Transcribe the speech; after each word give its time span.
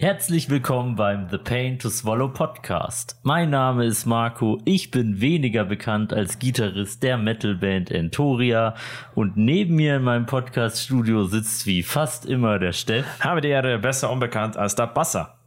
Herzlich 0.00 0.48
willkommen 0.48 0.96
beim 0.96 1.28
The 1.28 1.36
Pain 1.36 1.78
to 1.78 1.90
Swallow 1.90 2.28
Podcast. 2.28 3.16
Mein 3.22 3.50
Name 3.50 3.84
ist 3.84 4.06
Marco, 4.06 4.58
ich 4.64 4.90
bin 4.90 5.20
weniger 5.20 5.66
bekannt 5.66 6.14
als 6.14 6.38
Gitarrist 6.38 7.02
der 7.02 7.18
Metalband 7.18 7.90
Entoria 7.90 8.76
und 9.14 9.36
neben 9.36 9.76
mir 9.76 9.96
in 9.96 10.02
meinem 10.02 10.24
Podcast-Studio 10.24 11.24
sitzt 11.24 11.66
wie 11.66 11.82
fast 11.82 12.24
immer 12.24 12.58
der 12.58 12.72
Steff. 12.72 13.04
Habe 13.20 13.42
die 13.42 13.48
Ehre, 13.48 13.78
besser 13.78 14.10
unbekannt 14.10 14.56
als 14.56 14.74
der 14.74 14.86
Basser. 14.86 15.38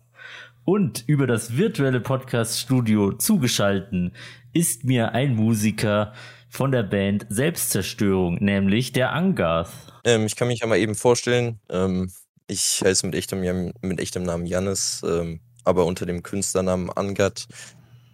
Und 0.66 1.04
über 1.08 1.26
das 1.26 1.58
virtuelle 1.58 2.00
Podcast-Studio 2.00 3.14
zugeschalten 3.14 4.12
ist 4.54 4.84
mir 4.84 5.14
ein 5.14 5.36
Musiker 5.36 6.14
von 6.48 6.72
der 6.72 6.84
Band 6.84 7.26
Selbstzerstörung, 7.28 8.36
nämlich 8.36 8.92
der 8.92 9.14
Angarth. 9.14 9.72
Ähm, 10.04 10.28
ich 10.28 10.36
kann 10.36 10.48
mich 10.48 10.60
ja 10.60 10.68
mal 10.68 10.78
eben 10.78 10.94
vorstellen. 10.94 11.60
Ähm, 11.72 12.12
ich 12.54 12.82
heiße 12.84 13.06
mit 13.06 13.16
echtem, 13.16 13.74
mit 13.82 14.00
echtem 14.00 14.24
Namen 14.24 14.46
Jannis, 14.46 15.02
ähm, 15.04 15.40
aber 15.64 15.86
unter 15.86 16.06
dem 16.06 16.24
Künstlernamen 16.24 16.90
Angat. 16.90 17.48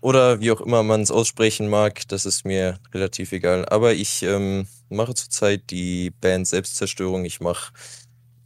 Oder 0.02 0.40
wie 0.40 0.52
auch 0.52 0.62
immer 0.62 0.82
man 0.82 1.02
es 1.02 1.12
aussprechen 1.12 1.68
mag, 1.68 2.08
das 2.08 2.26
ist 2.26 2.46
mir 2.46 2.80
relativ 2.94 3.34
egal. 3.34 3.66
Aber 3.66 3.94
ich 3.94 4.23
ähm, 4.23 4.68
mache 4.90 5.13
zurzeit 5.13 5.70
die 5.70 6.12
Band 6.22 6.48
Selbstzerstörung. 6.48 7.26
Ich 7.26 7.41
mache 7.41 7.73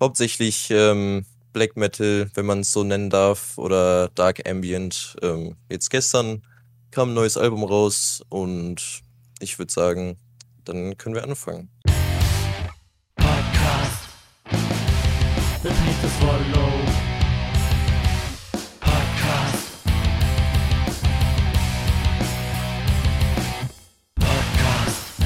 hauptsächlich 0.01 0.69
ähm, 0.71 1.25
Black 1.53 1.77
Metal, 1.77 2.29
wenn 2.33 2.45
man 2.47 2.61
es 2.61 2.71
so 2.71 2.83
nennen 2.83 3.11
darf, 3.11 3.57
oder 3.57 4.09
Dark 4.09 4.49
Ambient. 4.49 5.15
Ähm, 5.21 5.55
jetzt 5.69 5.91
gestern 5.91 6.41
kam 6.89 7.11
ein 7.11 7.13
neues 7.13 7.37
Album 7.37 7.63
raus 7.63 8.23
und 8.29 9.01
ich 9.39 9.59
würde 9.59 9.71
sagen, 9.71 10.17
dann 10.65 10.97
können 10.97 11.15
wir 11.15 11.23
anfangen. 11.23 11.69
Swallow 16.23 16.71
Podcast. 18.79 19.65
Podcast. 24.15 25.17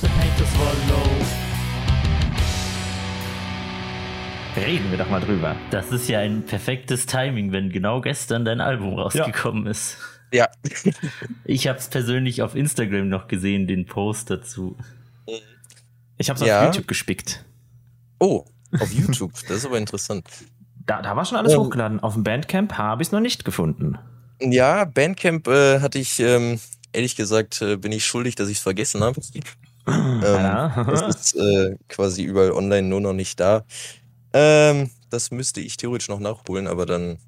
The 0.00 0.08
Pain 0.08 0.32
to 0.38 0.44
Swallow. 0.44 1.08
Reden 4.56 4.90
wir 4.92 4.98
doch 4.98 5.10
mal 5.10 5.20
drüber. 5.20 5.56
Das 5.72 5.90
ist 5.90 6.08
ja 6.08 6.20
ein 6.20 6.44
perfektes 6.44 7.06
Timing, 7.06 7.50
wenn 7.50 7.70
genau 7.70 8.00
gestern 8.00 8.44
dein 8.44 8.60
Album 8.60 8.94
rausgekommen 8.94 9.64
ja. 9.64 9.70
ist. 9.72 9.96
Ja. 10.32 10.48
ich 11.44 11.66
habe 11.66 11.80
es 11.80 11.88
persönlich 11.88 12.42
auf 12.42 12.54
Instagram 12.54 13.08
noch 13.08 13.26
gesehen, 13.26 13.66
den 13.66 13.86
Post 13.86 14.30
dazu. 14.30 14.76
Ich 16.16 16.30
habe 16.30 16.38
es 16.38 16.46
ja. 16.46 16.60
auf 16.60 16.66
YouTube 16.66 16.86
gespickt. 16.86 17.44
Oh, 18.20 18.44
auf 18.78 18.92
YouTube, 18.92 19.32
das 19.48 19.58
ist 19.58 19.66
aber 19.66 19.78
interessant. 19.78 20.26
Da, 20.86 21.02
da 21.02 21.16
war 21.16 21.24
schon 21.24 21.38
alles 21.38 21.52
ähm, 21.52 21.60
hochgeladen. 21.60 22.00
Auf 22.00 22.14
dem 22.14 22.24
Bandcamp 22.24 22.72
habe 22.74 23.02
ich 23.02 23.08
es 23.08 23.12
noch 23.12 23.20
nicht 23.20 23.44
gefunden. 23.44 23.98
Ja, 24.40 24.84
Bandcamp 24.84 25.46
äh, 25.48 25.80
hatte 25.80 25.98
ich, 25.98 26.18
ähm, 26.20 26.58
ehrlich 26.92 27.16
gesagt, 27.16 27.60
äh, 27.62 27.76
bin 27.76 27.92
ich 27.92 28.06
schuldig, 28.06 28.34
dass 28.34 28.48
ich 28.48 28.58
es 28.58 28.62
vergessen 28.62 29.02
habe. 29.02 29.20
ähm, 29.86 30.22
das 30.86 31.02
ist 31.02 31.36
äh, 31.36 31.76
quasi 31.88 32.24
überall 32.24 32.52
online, 32.52 32.88
nur 32.88 33.00
noch 33.00 33.12
nicht 33.12 33.38
da. 33.38 33.64
Ähm, 34.32 34.90
das 35.10 35.30
müsste 35.30 35.60
ich 35.60 35.76
theoretisch 35.76 36.08
noch 36.08 36.20
nachholen, 36.20 36.66
aber 36.66 36.86
dann, 36.86 37.18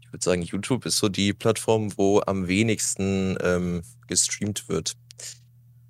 ich 0.00 0.12
würde 0.12 0.24
sagen, 0.24 0.42
YouTube 0.42 0.86
ist 0.86 0.98
so 0.98 1.08
die 1.08 1.32
Plattform, 1.32 1.92
wo 1.96 2.20
am 2.26 2.46
wenigsten 2.46 3.36
ähm, 3.42 3.82
gestreamt 4.06 4.68
wird. 4.68 4.94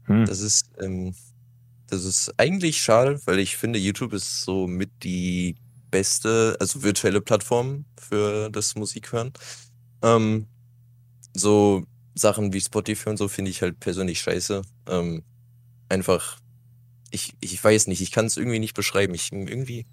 Hm. 0.04 0.26
Das 0.26 0.40
ist, 0.40 0.70
ähm, 0.80 1.14
das 1.88 2.04
ist 2.04 2.34
eigentlich 2.38 2.82
schade, 2.82 3.20
weil 3.26 3.38
ich 3.38 3.56
finde, 3.56 3.78
YouTube 3.78 4.12
ist 4.12 4.42
so 4.42 4.66
mit 4.66 4.90
die 5.02 5.56
beste, 5.90 6.56
also 6.60 6.82
virtuelle 6.82 7.20
Plattform 7.20 7.84
für 8.00 8.50
das 8.50 8.74
Musikhören. 8.74 9.32
Ähm, 10.02 10.46
so 11.34 11.86
Sachen 12.14 12.52
wie 12.52 12.60
Spotify 12.60 13.10
und 13.10 13.16
so 13.16 13.28
finde 13.28 13.50
ich 13.50 13.62
halt 13.62 13.80
persönlich 13.80 14.20
scheiße. 14.20 14.62
Ähm, 14.88 15.22
einfach, 15.88 16.38
ich, 17.10 17.34
ich 17.40 17.62
weiß 17.62 17.86
nicht, 17.88 18.00
ich 18.00 18.12
kann 18.12 18.26
es 18.26 18.36
irgendwie 18.36 18.58
nicht 18.58 18.74
beschreiben. 18.74 19.14
Ich, 19.14 19.32
irgendwie 19.32 19.86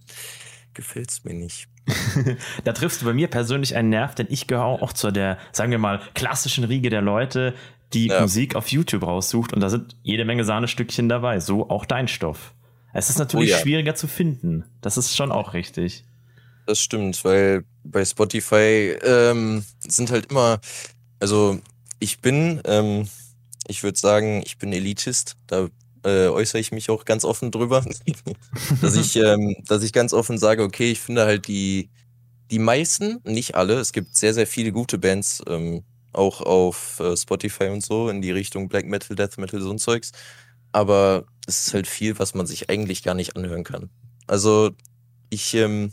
gefällt 0.74 1.12
es 1.12 1.24
mir 1.24 1.34
nicht. 1.34 1.68
da 2.64 2.74
triffst 2.74 3.02
du 3.02 3.06
bei 3.06 3.14
mir 3.14 3.28
persönlich 3.28 3.76
einen 3.76 3.90
Nerv, 3.90 4.16
denn 4.16 4.28
ich 4.30 4.48
gehöre 4.48 4.66
auch 4.66 4.94
zu 4.94 5.12
der, 5.12 5.38
sagen 5.52 5.72
wir 5.72 5.80
mal, 5.80 6.02
klassischen 6.14 6.64
Riege 6.64 6.90
der 6.90 7.02
Leute, 7.02 7.54
die 7.94 8.08
ja. 8.08 8.22
Musik 8.22 8.56
auf 8.56 8.70
YouTube 8.70 9.04
raussucht 9.04 9.54
und 9.54 9.62
da 9.62 9.70
sind 9.70 9.96
jede 10.04 10.26
Menge 10.26 10.44
Sahnestückchen 10.44 11.10
dabei, 11.10 11.40
so 11.40 11.70
auch 11.70 11.86
dein 11.86 12.08
Stoff. 12.08 12.54
Es 12.94 13.10
ist 13.10 13.20
natürlich 13.20 13.52
oh 13.52 13.56
ja. 13.56 13.60
schwieriger 13.60 13.96
zu 13.96 14.08
finden. 14.08 14.66
Das 14.82 14.98
ist 14.98 15.16
schon 15.16 15.32
auch 15.32 15.54
richtig. 15.54 16.04
Das 16.66 16.80
stimmt, 16.80 17.24
weil 17.24 17.64
bei 17.84 18.04
Spotify 18.06 18.96
ähm, 19.04 19.64
sind 19.80 20.12
halt 20.12 20.32
immer, 20.32 20.60
also 21.20 21.60
ich 22.00 22.20
bin, 22.20 22.62
ähm, 22.66 23.08
ich 23.68 23.84
würde 23.84 23.98
sagen, 23.98 24.42
ich 24.46 24.58
bin 24.58 24.74
Elitist. 24.74 25.38
Da 25.48 25.70
äh, 26.04 26.28
äußere 26.28 26.60
ich 26.60 26.72
mich 26.72 26.90
auch 26.90 27.06
ganz 27.06 27.26
offen 27.26 27.52
drüber, 27.52 27.86
dass 28.82 28.96
ich, 28.96 29.16
ähm, 29.16 29.56
dass 29.68 29.84
ich 29.84 29.94
ganz 29.94 30.14
offen 30.14 30.38
sage, 30.38 30.64
okay, 30.64 30.92
ich 30.92 31.00
finde 31.00 31.26
halt 31.26 31.48
die 31.48 31.90
die 32.52 32.60
meisten, 32.60 33.22
nicht 33.24 33.56
alle, 33.56 33.76
es 33.76 33.94
gibt 33.94 34.14
sehr 34.14 34.34
sehr 34.34 34.46
viele 34.46 34.74
gute 34.74 34.98
Bands, 34.98 35.42
ähm, 35.48 35.84
auch 36.14 36.42
auf 36.42 37.00
äh, 37.00 37.16
Spotify 37.16 37.66
und 37.66 37.84
so 37.84 38.10
in 38.10 38.22
die 38.22 38.32
Richtung 38.32 38.68
Black 38.68 38.86
Metal, 38.86 39.16
Death 39.16 39.38
Metal, 39.38 39.62
so 39.62 39.72
ein 39.72 39.80
Zeugs. 39.80 40.12
Aber 40.72 41.26
es 41.48 41.68
ist 41.68 41.74
halt 41.74 41.88
viel, 41.88 42.18
was 42.20 42.34
man 42.34 42.48
sich 42.48 42.70
eigentlich 42.70 43.04
gar 43.04 43.14
nicht 43.14 43.36
anhören 43.36 43.64
kann. 43.64 43.90
Also 44.28 44.72
ich, 45.30 45.54
ähm, 45.54 45.92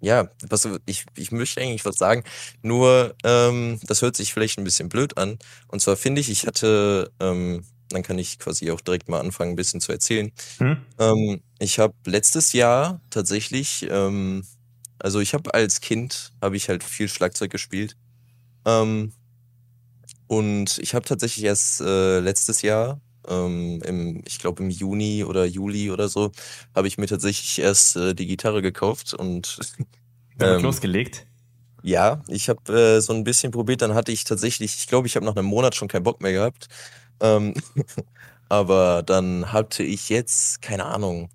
ja, 0.00 0.30
was, 0.48 0.68
ich, 0.86 1.04
ich 1.16 1.32
möchte 1.32 1.60
eigentlich 1.60 1.84
was 1.84 1.96
sagen, 1.96 2.24
nur 2.62 3.14
ähm, 3.24 3.80
das 3.82 4.02
hört 4.02 4.16
sich 4.16 4.32
vielleicht 4.32 4.58
ein 4.58 4.64
bisschen 4.64 4.88
blöd 4.88 5.16
an. 5.18 5.38
Und 5.68 5.80
zwar 5.80 5.96
finde 5.96 6.20
ich, 6.20 6.30
ich 6.30 6.46
hatte, 6.46 7.12
ähm, 7.20 7.64
dann 7.88 8.02
kann 8.02 8.18
ich 8.18 8.38
quasi 8.38 8.70
auch 8.70 8.80
direkt 8.80 9.08
mal 9.08 9.20
anfangen, 9.20 9.52
ein 9.52 9.56
bisschen 9.56 9.80
zu 9.80 9.92
erzählen. 9.92 10.32
Hm? 10.58 10.76
Ähm, 10.98 11.42
ich 11.58 11.78
habe 11.78 11.94
letztes 12.06 12.52
Jahr 12.52 13.00
tatsächlich, 13.10 13.86
ähm, 13.90 14.44
also 14.98 15.20
ich 15.20 15.34
habe 15.34 15.52
als 15.54 15.80
Kind, 15.80 16.32
habe 16.40 16.56
ich 16.56 16.68
halt 16.68 16.84
viel 16.84 17.08
Schlagzeug 17.08 17.50
gespielt 17.50 17.96
ähm, 18.64 19.12
und 20.26 20.78
ich 20.78 20.94
habe 20.94 21.04
tatsächlich 21.04 21.44
erst 21.44 21.80
äh, 21.80 22.20
letztes 22.20 22.62
Jahr, 22.62 23.00
ähm, 23.28 23.82
im, 23.84 24.22
ich 24.26 24.38
glaube 24.38 24.62
im 24.62 24.70
Juni 24.70 25.24
oder 25.24 25.44
Juli 25.44 25.90
oder 25.90 26.08
so, 26.08 26.30
habe 26.74 26.88
ich 26.88 26.98
mir 26.98 27.06
tatsächlich 27.06 27.58
erst 27.58 27.96
äh, 27.96 28.14
die 28.14 28.26
Gitarre 28.26 28.62
gekauft 28.62 29.12
und 29.12 29.58
ähm, 30.40 30.62
losgelegt. 30.62 31.26
Ja, 31.82 32.22
ich 32.28 32.48
habe 32.48 32.72
äh, 32.72 33.00
so 33.00 33.12
ein 33.12 33.24
bisschen 33.24 33.52
probiert, 33.52 33.82
dann 33.82 33.94
hatte 33.94 34.12
ich 34.12 34.24
tatsächlich, 34.24 34.76
ich 34.76 34.86
glaube, 34.86 35.06
ich 35.06 35.16
habe 35.16 35.26
nach 35.26 35.34
einem 35.34 35.46
Monat 35.46 35.74
schon 35.74 35.88
keinen 35.88 36.04
Bock 36.04 36.20
mehr 36.20 36.32
gehabt. 36.32 36.68
Ähm, 37.20 37.54
aber 38.48 39.02
dann 39.02 39.52
hatte 39.52 39.82
ich 39.82 40.10
jetzt, 40.10 40.62
keine 40.62 40.84
Ahnung, 40.84 41.30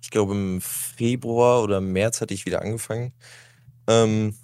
ich 0.00 0.10
glaube 0.10 0.34
im 0.34 0.60
Februar 0.60 1.62
oder 1.62 1.80
März 1.80 2.20
hatte 2.20 2.34
ich 2.34 2.46
wieder 2.46 2.62
angefangen. 2.62 3.12
Ähm, 3.88 4.36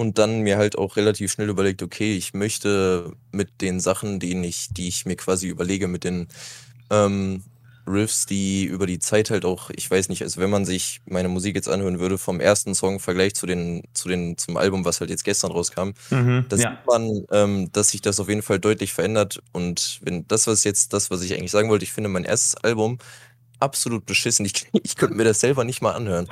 und 0.00 0.16
dann 0.16 0.40
mir 0.40 0.56
halt 0.56 0.78
auch 0.78 0.96
relativ 0.96 1.30
schnell 1.30 1.50
überlegt, 1.50 1.82
okay, 1.82 2.16
ich 2.16 2.32
möchte 2.32 3.12
mit 3.32 3.60
den 3.60 3.80
Sachen, 3.80 4.18
die 4.18 4.32
ich, 4.46 4.68
die 4.70 4.88
ich 4.88 5.04
mir 5.04 5.14
quasi 5.14 5.46
überlege, 5.46 5.88
mit 5.88 6.04
den 6.04 6.28
ähm, 6.88 7.44
Riffs, 7.86 8.24
die 8.24 8.64
über 8.64 8.86
die 8.86 8.98
Zeit 8.98 9.28
halt 9.28 9.44
auch, 9.44 9.68
ich 9.68 9.90
weiß 9.90 10.08
nicht, 10.08 10.22
also 10.22 10.40
wenn 10.40 10.48
man 10.48 10.64
sich 10.64 11.02
meine 11.04 11.28
Musik 11.28 11.54
jetzt 11.54 11.68
anhören 11.68 12.00
würde, 12.00 12.16
vom 12.16 12.40
ersten 12.40 12.74
Song 12.74 12.94
im 12.94 13.00
Vergleich 13.00 13.34
zu 13.34 13.44
den, 13.44 13.82
zu 13.92 14.08
den, 14.08 14.38
zum 14.38 14.56
Album, 14.56 14.86
was 14.86 15.00
halt 15.00 15.10
jetzt 15.10 15.24
gestern 15.24 15.52
rauskam, 15.52 15.90
mhm, 16.08 16.46
da 16.48 16.56
ja. 16.56 16.70
sieht 16.70 16.86
man, 16.86 17.26
ähm, 17.30 17.72
dass 17.72 17.90
sich 17.90 18.00
das 18.00 18.20
auf 18.20 18.30
jeden 18.30 18.40
Fall 18.40 18.58
deutlich 18.58 18.94
verändert. 18.94 19.42
Und 19.52 20.00
wenn 20.02 20.26
das, 20.28 20.46
was 20.46 20.64
jetzt, 20.64 20.94
das, 20.94 21.10
was 21.10 21.20
ich 21.20 21.34
eigentlich 21.34 21.50
sagen 21.50 21.68
wollte, 21.68 21.84
ich 21.84 21.92
finde, 21.92 22.08
mein 22.08 22.24
erstes 22.24 22.56
Album 22.56 22.96
absolut 23.60 24.06
beschissen. 24.06 24.44
Ich, 24.44 24.68
ich 24.82 24.96
könnte 24.96 25.16
mir 25.16 25.24
das 25.24 25.40
selber 25.40 25.64
nicht 25.64 25.82
mal 25.82 25.92
anhören. 25.92 26.28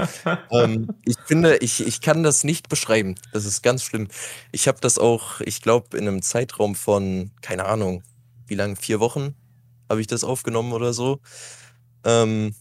ähm, 0.51 0.89
ich 1.05 1.17
finde, 1.27 1.59
ich, 1.59 1.87
ich 1.87 2.01
kann 2.01 2.23
das 2.23 2.45
nicht 2.45 2.69
beschreiben. 2.69 3.15
Das 3.33 3.45
ist 3.45 3.63
ganz 3.63 3.83
schlimm. 3.83 4.09
Ich 4.53 4.69
habe 4.69 4.79
das 4.81 4.99
auch, 4.99 5.41
ich 5.41 5.63
glaube, 5.63 5.97
in 5.97 6.09
einem 6.09 6.23
Zeitraum 6.23 6.75
von, 6.75 7.31
keine 7.43 7.67
Ahnung, 7.67 8.03
wie 8.47 8.55
lange, 8.55 8.77
vier 8.77 9.01
Wochen 9.01 9.35
habe 9.89 10.01
ich 10.01 10.07
das 10.07 10.25
aufgenommen 10.25 10.73
oder 10.73 10.93
so. 10.93 11.21
Ähm, 12.05 12.55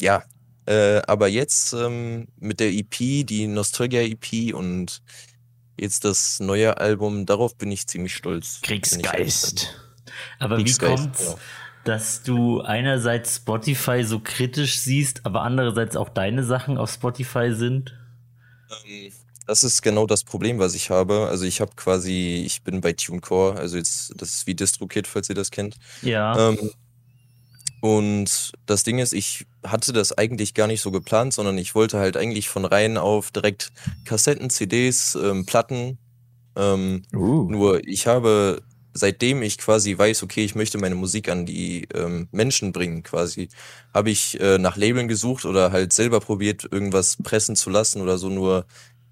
ja, 0.00 0.24
äh, 0.66 1.02
aber 1.06 1.28
jetzt 1.28 1.72
ähm, 1.72 2.28
mit 2.38 2.60
der 2.60 2.72
EP, 2.72 3.26
die 3.26 3.46
Nostalgia 3.46 4.02
EP 4.02 4.54
und 4.54 5.02
jetzt 5.76 6.04
das 6.04 6.40
neue 6.40 6.78
Album, 6.78 7.26
darauf 7.26 7.56
bin 7.56 7.72
ich 7.72 7.86
ziemlich 7.86 8.14
stolz. 8.14 8.60
Kriegsgeist. 8.62 9.74
Aber 10.38 10.56
Kriegsgeist, 10.56 10.92
wie 10.92 11.06
kommt's? 11.06 11.24
Genau 11.24 11.38
dass 11.84 12.22
du 12.22 12.60
einerseits 12.60 13.36
Spotify 13.36 14.04
so 14.04 14.20
kritisch 14.20 14.78
siehst, 14.78 15.24
aber 15.24 15.42
andererseits 15.42 15.96
auch 15.96 16.08
deine 16.08 16.44
Sachen 16.44 16.78
auf 16.78 16.90
Spotify 16.90 17.52
sind? 17.52 17.96
Ähm, 18.86 19.12
das 19.46 19.64
ist 19.64 19.82
genau 19.82 20.06
das 20.06 20.22
Problem, 20.22 20.58
was 20.58 20.74
ich 20.74 20.90
habe. 20.90 21.26
Also 21.28 21.44
ich 21.44 21.60
habe 21.60 21.72
quasi, 21.74 22.42
ich 22.46 22.62
bin 22.62 22.80
bei 22.80 22.92
TuneCore, 22.92 23.56
also 23.58 23.76
jetzt, 23.76 24.12
das 24.16 24.30
ist 24.30 24.46
wie 24.46 24.54
DistroKid, 24.54 25.06
falls 25.06 25.28
ihr 25.28 25.34
das 25.34 25.50
kennt. 25.50 25.76
Ja. 26.02 26.50
Ähm, 26.50 26.70
und 27.80 28.52
das 28.66 28.82
Ding 28.82 28.98
ist, 28.98 29.12
ich 29.12 29.46
hatte 29.64 29.92
das 29.92 30.16
eigentlich 30.16 30.54
gar 30.54 30.66
nicht 30.66 30.82
so 30.82 30.90
geplant, 30.90 31.32
sondern 31.32 31.56
ich 31.58 31.74
wollte 31.74 31.98
halt 31.98 32.16
eigentlich 32.16 32.48
von 32.48 32.64
rein 32.64 32.98
auf 32.98 33.30
direkt 33.30 33.72
Kassetten, 34.04 34.50
CDs, 34.50 35.16
ähm, 35.20 35.46
Platten. 35.46 35.98
Ähm, 36.56 37.02
uh. 37.14 37.50
Nur 37.50 37.86
ich 37.86 38.06
habe, 38.06 38.62
seitdem 38.92 39.42
ich 39.42 39.58
quasi 39.58 39.96
weiß, 39.96 40.22
okay, 40.22 40.44
ich 40.44 40.54
möchte 40.54 40.78
meine 40.78 40.94
Musik 40.94 41.28
an 41.28 41.46
die 41.46 41.86
ähm, 41.94 42.28
Menschen 42.32 42.72
bringen, 42.72 43.02
quasi, 43.02 43.48
habe 43.94 44.10
ich 44.10 44.40
äh, 44.40 44.58
nach 44.58 44.76
Labeln 44.76 45.08
gesucht 45.08 45.44
oder 45.44 45.72
halt 45.72 45.92
selber 45.92 46.20
probiert, 46.20 46.66
irgendwas 46.70 47.16
pressen 47.22 47.56
zu 47.56 47.70
lassen 47.70 48.00
oder 48.00 48.18
so. 48.18 48.28
Nur 48.28 48.66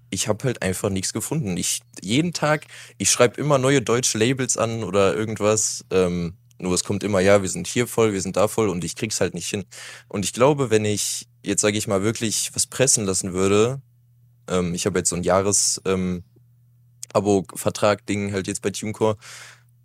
ich 0.09 0.27
habe 0.27 0.43
halt 0.45 0.61
einfach 0.61 0.89
nichts 0.89 1.13
gefunden. 1.13 1.55
Ich 1.57 1.81
jeden 2.01 2.33
Tag, 2.33 2.65
ich 2.97 3.11
schreibe 3.11 3.39
immer 3.39 3.57
neue 3.57 3.81
deutsche 3.81 4.17
Labels 4.17 4.57
an 4.57 4.83
oder 4.83 5.15
irgendwas. 5.15 5.85
Ähm, 5.91 6.33
nur 6.57 6.73
es 6.73 6.83
kommt 6.83 7.03
immer, 7.03 7.21
ja, 7.21 7.41
wir 7.41 7.49
sind 7.49 7.67
hier 7.67 7.87
voll, 7.87 8.11
wir 8.13 8.21
sind 8.21 8.35
da 8.35 8.47
voll 8.47 8.69
und 8.69 8.83
ich 8.83 8.95
krieg's 8.95 9.21
halt 9.21 9.33
nicht 9.33 9.47
hin. 9.47 9.65
Und 10.07 10.25
ich 10.25 10.33
glaube, 10.33 10.69
wenn 10.69 10.83
ich 10.83 11.27
jetzt, 11.43 11.61
sage 11.61 11.77
ich 11.77 11.87
mal, 11.87 12.03
wirklich 12.03 12.51
was 12.53 12.67
pressen 12.67 13.05
lassen 13.05 13.33
würde, 13.33 13.81
ähm, 14.49 14.73
ich 14.73 14.85
habe 14.85 14.99
jetzt 14.99 15.09
so 15.09 15.15
ein 15.15 15.23
Jahres 15.23 15.81
ähm, 15.85 16.23
Abo-Vertrag-Ding 17.13 18.33
halt 18.33 18.47
jetzt 18.47 18.61
bei 18.61 18.71
TuneCore 18.71 19.17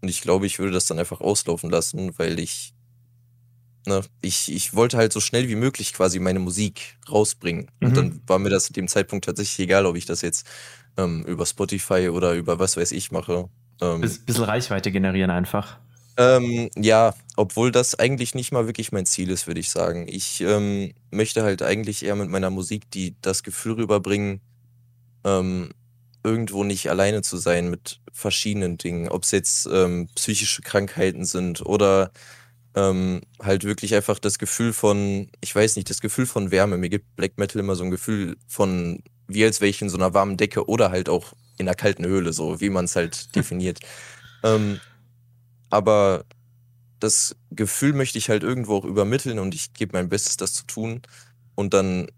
und 0.04 0.10
ich 0.10 0.20
glaube, 0.20 0.44
ich 0.44 0.58
würde 0.58 0.74
das 0.74 0.84
dann 0.84 0.98
einfach 0.98 1.22
auslaufen 1.22 1.70
lassen, 1.70 2.12
weil 2.18 2.38
ich, 2.38 2.74
ne, 3.86 4.02
ich, 4.20 4.52
ich 4.52 4.74
wollte 4.74 4.98
halt 4.98 5.14
so 5.14 5.20
schnell 5.20 5.48
wie 5.48 5.54
möglich 5.54 5.94
quasi 5.94 6.18
meine 6.18 6.40
Musik 6.40 6.98
rausbringen. 7.10 7.70
Mhm. 7.80 7.88
Und 7.88 7.96
dann 7.96 8.20
war 8.26 8.38
mir 8.38 8.50
das 8.50 8.64
zu 8.64 8.74
dem 8.74 8.86
Zeitpunkt 8.86 9.24
tatsächlich 9.24 9.60
egal, 9.60 9.86
ob 9.86 9.96
ich 9.96 10.04
das 10.04 10.20
jetzt 10.20 10.46
ähm, 10.98 11.24
über 11.24 11.46
Spotify 11.46 12.10
oder 12.10 12.34
über 12.34 12.58
was 12.58 12.76
weiß 12.76 12.92
ich 12.92 13.12
mache. 13.12 13.48
Ähm, 13.80 14.02
bisschen 14.02 14.44
Reichweite 14.44 14.92
generieren 14.92 15.30
einfach. 15.30 15.78
Ähm, 16.18 16.68
ja, 16.76 17.14
obwohl 17.36 17.72
das 17.72 17.98
eigentlich 17.98 18.34
nicht 18.34 18.52
mal 18.52 18.66
wirklich 18.66 18.92
mein 18.92 19.06
Ziel 19.06 19.30
ist, 19.30 19.46
würde 19.46 19.60
ich 19.60 19.70
sagen. 19.70 20.04
Ich 20.06 20.42
ähm, 20.42 20.92
möchte 21.10 21.44
halt 21.44 21.62
eigentlich 21.62 22.04
eher 22.04 22.14
mit 22.14 22.28
meiner 22.28 22.50
Musik 22.50 22.90
die 22.90 23.16
das 23.22 23.42
Gefühl 23.42 23.76
rüberbringen, 23.76 24.42
ähm, 25.24 25.70
irgendwo 26.24 26.64
nicht 26.64 26.90
alleine 26.90 27.22
zu 27.22 27.36
sein 27.36 27.70
mit 27.70 28.00
verschiedenen 28.12 28.78
Dingen. 28.78 29.08
Ob 29.08 29.24
es 29.24 29.30
jetzt 29.30 29.68
ähm, 29.70 30.08
psychische 30.14 30.62
Krankheiten 30.62 31.24
sind 31.24 31.64
oder 31.64 32.10
ähm, 32.74 33.20
halt 33.40 33.64
wirklich 33.64 33.94
einfach 33.94 34.18
das 34.18 34.38
Gefühl 34.38 34.72
von, 34.72 35.30
ich 35.40 35.54
weiß 35.54 35.76
nicht, 35.76 35.90
das 35.90 36.00
Gefühl 36.00 36.26
von 36.26 36.50
Wärme. 36.50 36.78
Mir 36.78 36.88
gibt 36.88 37.14
Black 37.14 37.38
Metal 37.38 37.60
immer 37.60 37.76
so 37.76 37.84
ein 37.84 37.90
Gefühl 37.90 38.36
von, 38.48 39.02
wie 39.28 39.44
als 39.44 39.60
wäre 39.60 39.68
ich 39.68 39.82
in 39.82 39.90
so 39.90 39.96
einer 39.96 40.14
warmen 40.14 40.36
Decke 40.36 40.66
oder 40.66 40.90
halt 40.90 41.08
auch 41.08 41.34
in 41.58 41.68
einer 41.68 41.76
kalten 41.76 42.04
Höhle, 42.04 42.32
so 42.32 42.60
wie 42.60 42.70
man 42.70 42.86
es 42.86 42.96
halt 42.96 43.34
definiert. 43.36 43.80
Ähm, 44.42 44.80
aber 45.70 46.24
das 47.00 47.36
Gefühl 47.50 47.92
möchte 47.92 48.18
ich 48.18 48.30
halt 48.30 48.42
irgendwo 48.42 48.76
auch 48.76 48.84
übermitteln 48.84 49.38
und 49.38 49.54
ich 49.54 49.74
gebe 49.74 49.96
mein 49.96 50.08
Bestes, 50.08 50.36
das 50.36 50.54
zu 50.54 50.64
tun. 50.64 51.02
Und 51.54 51.74
dann 51.74 52.08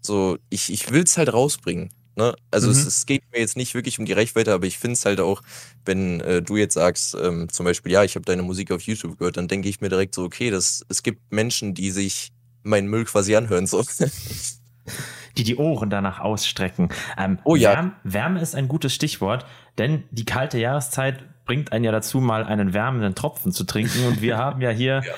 so, 0.00 0.36
ich, 0.50 0.72
ich 0.72 0.90
will 0.92 1.02
es 1.02 1.16
halt 1.16 1.32
rausbringen. 1.32 1.90
Ne? 2.14 2.34
Also 2.50 2.66
mhm. 2.66 2.72
es, 2.72 2.86
es, 2.86 3.06
geht 3.06 3.22
mir 3.32 3.40
jetzt 3.40 3.56
nicht 3.56 3.74
wirklich 3.74 3.98
um 3.98 4.04
die 4.04 4.12
Reichweite, 4.12 4.52
aber 4.52 4.66
ich 4.66 4.78
finde 4.78 4.94
es 4.94 5.04
halt 5.04 5.20
auch, 5.20 5.42
wenn 5.84 6.20
äh, 6.20 6.42
du 6.42 6.56
jetzt 6.56 6.74
sagst, 6.74 7.16
ähm, 7.20 7.48
zum 7.50 7.64
Beispiel, 7.64 7.90
ja, 7.92 8.04
ich 8.04 8.16
habe 8.16 8.24
deine 8.24 8.42
Musik 8.42 8.70
auf 8.70 8.82
YouTube 8.82 9.18
gehört, 9.18 9.38
dann 9.38 9.48
denke 9.48 9.68
ich 9.68 9.80
mir 9.80 9.88
direkt 9.88 10.14
so, 10.14 10.22
okay, 10.24 10.50
das, 10.50 10.84
es 10.88 11.02
gibt 11.02 11.32
Menschen, 11.32 11.74
die 11.74 11.90
sich 11.90 12.32
meinen 12.62 12.88
Müll 12.88 13.06
quasi 13.06 13.34
anhören. 13.34 13.66
So. 13.66 13.82
die 15.36 15.44
die 15.44 15.56
Ohren 15.56 15.88
danach 15.88 16.20
ausstrecken. 16.20 16.90
Ähm, 17.16 17.38
oh 17.44 17.56
ja. 17.56 17.72
Wärme, 17.72 17.92
Wärme 18.04 18.40
ist 18.40 18.54
ein 18.54 18.68
gutes 18.68 18.94
Stichwort, 18.94 19.46
denn 19.78 20.04
die 20.10 20.26
kalte 20.26 20.58
Jahreszeit 20.58 21.24
bringt 21.46 21.72
einen 21.72 21.84
ja 21.84 21.92
dazu, 21.92 22.20
mal 22.20 22.44
einen 22.44 22.74
wärmenden 22.74 23.14
Tropfen 23.14 23.52
zu 23.52 23.64
trinken. 23.64 24.04
Und 24.06 24.20
wir 24.20 24.36
haben 24.38 24.60
ja 24.60 24.70
hier 24.70 25.02
ja. 25.04 25.14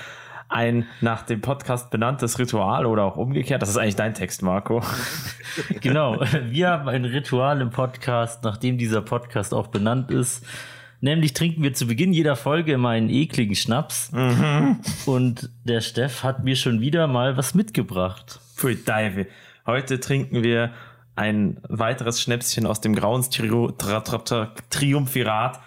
Ein 0.55 0.87
nach 1.01 1.23
dem 1.23 1.41
Podcast 1.41 1.91
benanntes 1.91 2.39
Ritual 2.39 2.87
oder 2.87 3.03
auch 3.03 3.17
umgekehrt. 3.17 3.61
Das 3.61 3.69
ist 3.69 3.77
eigentlich 3.77 3.97
dein 3.97 4.15
Text, 4.15 4.43
Marco. 4.43 4.83
genau. 5.81 6.21
Wir 6.45 6.71
haben 6.71 6.89
ein 6.89 7.05
Ritual 7.05 7.61
im 7.61 7.71
Podcast, 7.71 8.45
nachdem 8.45 8.79
dieser 8.79 9.03
Podcast 9.03 9.53
auch 9.53 9.67
benannt 9.67 10.11
ist. 10.11 10.47
Nämlich 11.01 11.35
trinken 11.35 11.62
wir 11.62 11.75
zu 11.75 11.87
Beginn 11.87 12.12
jeder 12.12 12.37
Folge 12.37 12.73
immer 12.73 12.91
einen 12.91 13.11
ekligen 13.11 13.56
Schnaps. 13.56 14.12
Mhm. 14.12 14.81
Und 15.06 15.51
der 15.65 15.81
Steff 15.81 16.23
hat 16.23 16.45
mir 16.45 16.56
schon 16.56 16.81
wieder 16.81 17.09
mal 17.09 17.37
was 17.37 17.55
mitgebracht. 17.55 18.41
Pfui 18.55 18.79
Deive. 18.83 19.27
Heute 19.67 19.99
trinken 19.99 20.43
wir 20.43 20.71
ein 21.17 21.59
weiteres 21.69 22.23
Schnäpschen 22.23 22.67
aus 22.67 22.81
dem 22.81 22.95
Grauens 22.95 23.29
Triumphirat 23.29 25.61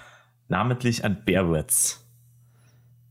namentlich 0.48 1.04
an 1.04 1.18
Bearwoods. 1.26 2.07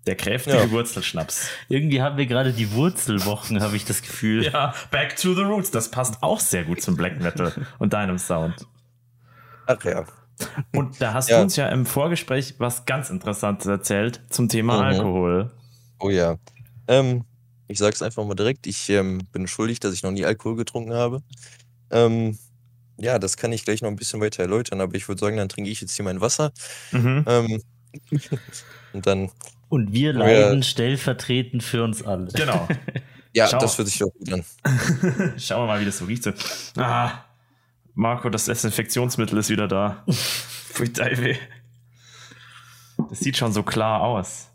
Der 0.07 0.15
kräftige 0.15 0.57
ja. 0.57 0.71
Wurzelschnaps. 0.71 1.49
Irgendwie 1.69 2.01
haben 2.01 2.17
wir 2.17 2.27
gerade 2.27 2.53
die 2.53 2.73
Wurzelwochen, 2.73 3.61
habe 3.61 3.77
ich 3.77 3.85
das 3.85 4.03
Gefühl. 4.03 4.45
Ja, 4.45 4.73
Back 4.91 5.17
to 5.17 5.35
the 5.35 5.43
Roots. 5.43 5.73
Das 5.73 5.91
passt 5.91 6.23
auch 6.23 6.39
sehr 6.39 6.65
gut 6.65 6.81
zum 6.81 6.97
Black 6.97 7.21
Metal 7.21 7.53
und 7.79 7.93
deinem 7.93 8.19
Sound. 8.19 8.67
Ach 9.67 9.83
ja. 9.85 10.05
Und 10.73 11.01
da 11.01 11.13
hast 11.13 11.29
ja. 11.29 11.39
du 11.39 11.43
uns 11.43 11.57
ja 11.57 11.69
im 11.69 11.87
Vorgespräch 11.87 12.55
was 12.59 12.85
ganz 12.85 13.11
Interessantes 13.11 13.67
erzählt 13.67 14.21
zum 14.31 14.49
Thema 14.49 14.77
mhm. 14.77 14.83
Alkohol. 14.83 15.51
Oh 15.99 16.11
ja. 16.11 16.37
Ähm, 16.87 17.25
ich 17.69 17.79
sag's 17.79 18.03
einfach 18.03 18.25
mal 18.25 18.35
direkt. 18.35 18.67
Ich 18.67 18.89
ähm, 18.91 19.23
bin 19.33 19.49
schuldig, 19.49 19.81
dass 19.81 19.93
ich 19.93 20.03
noch 20.03 20.13
nie 20.13 20.25
Alkohol 20.25 20.57
getrunken 20.57 20.93
habe. 20.93 21.23
Ähm, 21.91 22.39
ja, 22.99 23.19
das 23.19 23.37
kann 23.37 23.53
ich 23.53 23.65
gleich 23.65 23.83
noch 23.83 23.91
ein 23.91 23.97
bisschen 23.97 24.21
weiter 24.21 24.43
erläutern, 24.43 24.81
aber 24.81 24.95
ich 24.95 25.09
würde 25.09 25.21
sagen, 25.21 25.37
dann 25.37 25.49
trinke 25.49 25.71
ich 25.71 25.81
jetzt 25.81 25.97
hier 25.97 26.05
mein 26.05 26.21
Wasser. 26.21 26.53
Mhm. 26.93 27.25
Ähm, 27.27 27.63
und 28.93 29.07
dann. 29.07 29.31
Und 29.69 29.93
wir 29.93 30.13
leiden 30.13 30.63
stellvertretend 30.63 31.63
für 31.63 31.83
uns 31.83 32.03
alle. 32.03 32.27
Genau. 32.33 32.69
ja, 33.33 33.49
Schau. 33.49 33.59
das 33.59 33.77
hört 33.79 33.89
sich 33.89 33.99
doch 33.99 34.13
gut 34.13 34.33
an. 34.33 34.45
Schauen 35.39 35.63
wir 35.63 35.67
mal, 35.67 35.81
wie 35.81 35.85
das 35.85 35.99
so 35.99 36.05
riecht. 36.05 36.33
Ah, 36.77 37.25
Marco, 37.95 38.29
das 38.31 38.45
Desinfektionsmittel 38.45 39.39
ist 39.39 39.51
wieder 39.51 39.69
da. 39.69 40.05
Das 43.11 43.21
sieht 43.21 43.37
schon 43.37 43.53
so 43.53 43.63
klar 43.63 44.01
aus. 44.01 44.49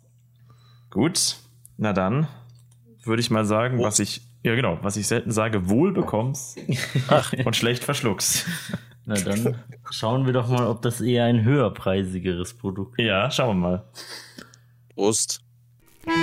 Gut, 0.89 1.37
na 1.77 1.93
dann 1.93 2.27
würde 3.03 3.21
ich 3.21 3.29
mal 3.29 3.45
sagen, 3.45 3.79
was 3.79 3.99
ich 3.99 4.21
ja, 4.43 4.55
genau. 4.55 4.79
Was 4.81 4.97
ich 4.97 5.07
selten 5.07 5.31
sage, 5.31 5.69
wohl 5.69 5.93
bekommst 5.93 6.59
und 7.45 7.55
schlecht 7.55 7.83
verschluckst. 7.83 8.47
Na 9.05 9.15
dann 9.15 9.55
schauen 9.89 10.25
wir 10.25 10.33
doch 10.33 10.47
mal, 10.47 10.67
ob 10.67 10.81
das 10.81 11.01
eher 11.01 11.25
ein 11.25 11.43
höherpreisigeres 11.43 12.53
Produkt 12.55 12.99
ist. 12.99 13.05
Ja, 13.05 13.29
schauen 13.31 13.59
wir 13.59 13.69
mal. 13.69 13.83
Prost. 15.01 15.39
Der 16.05 16.13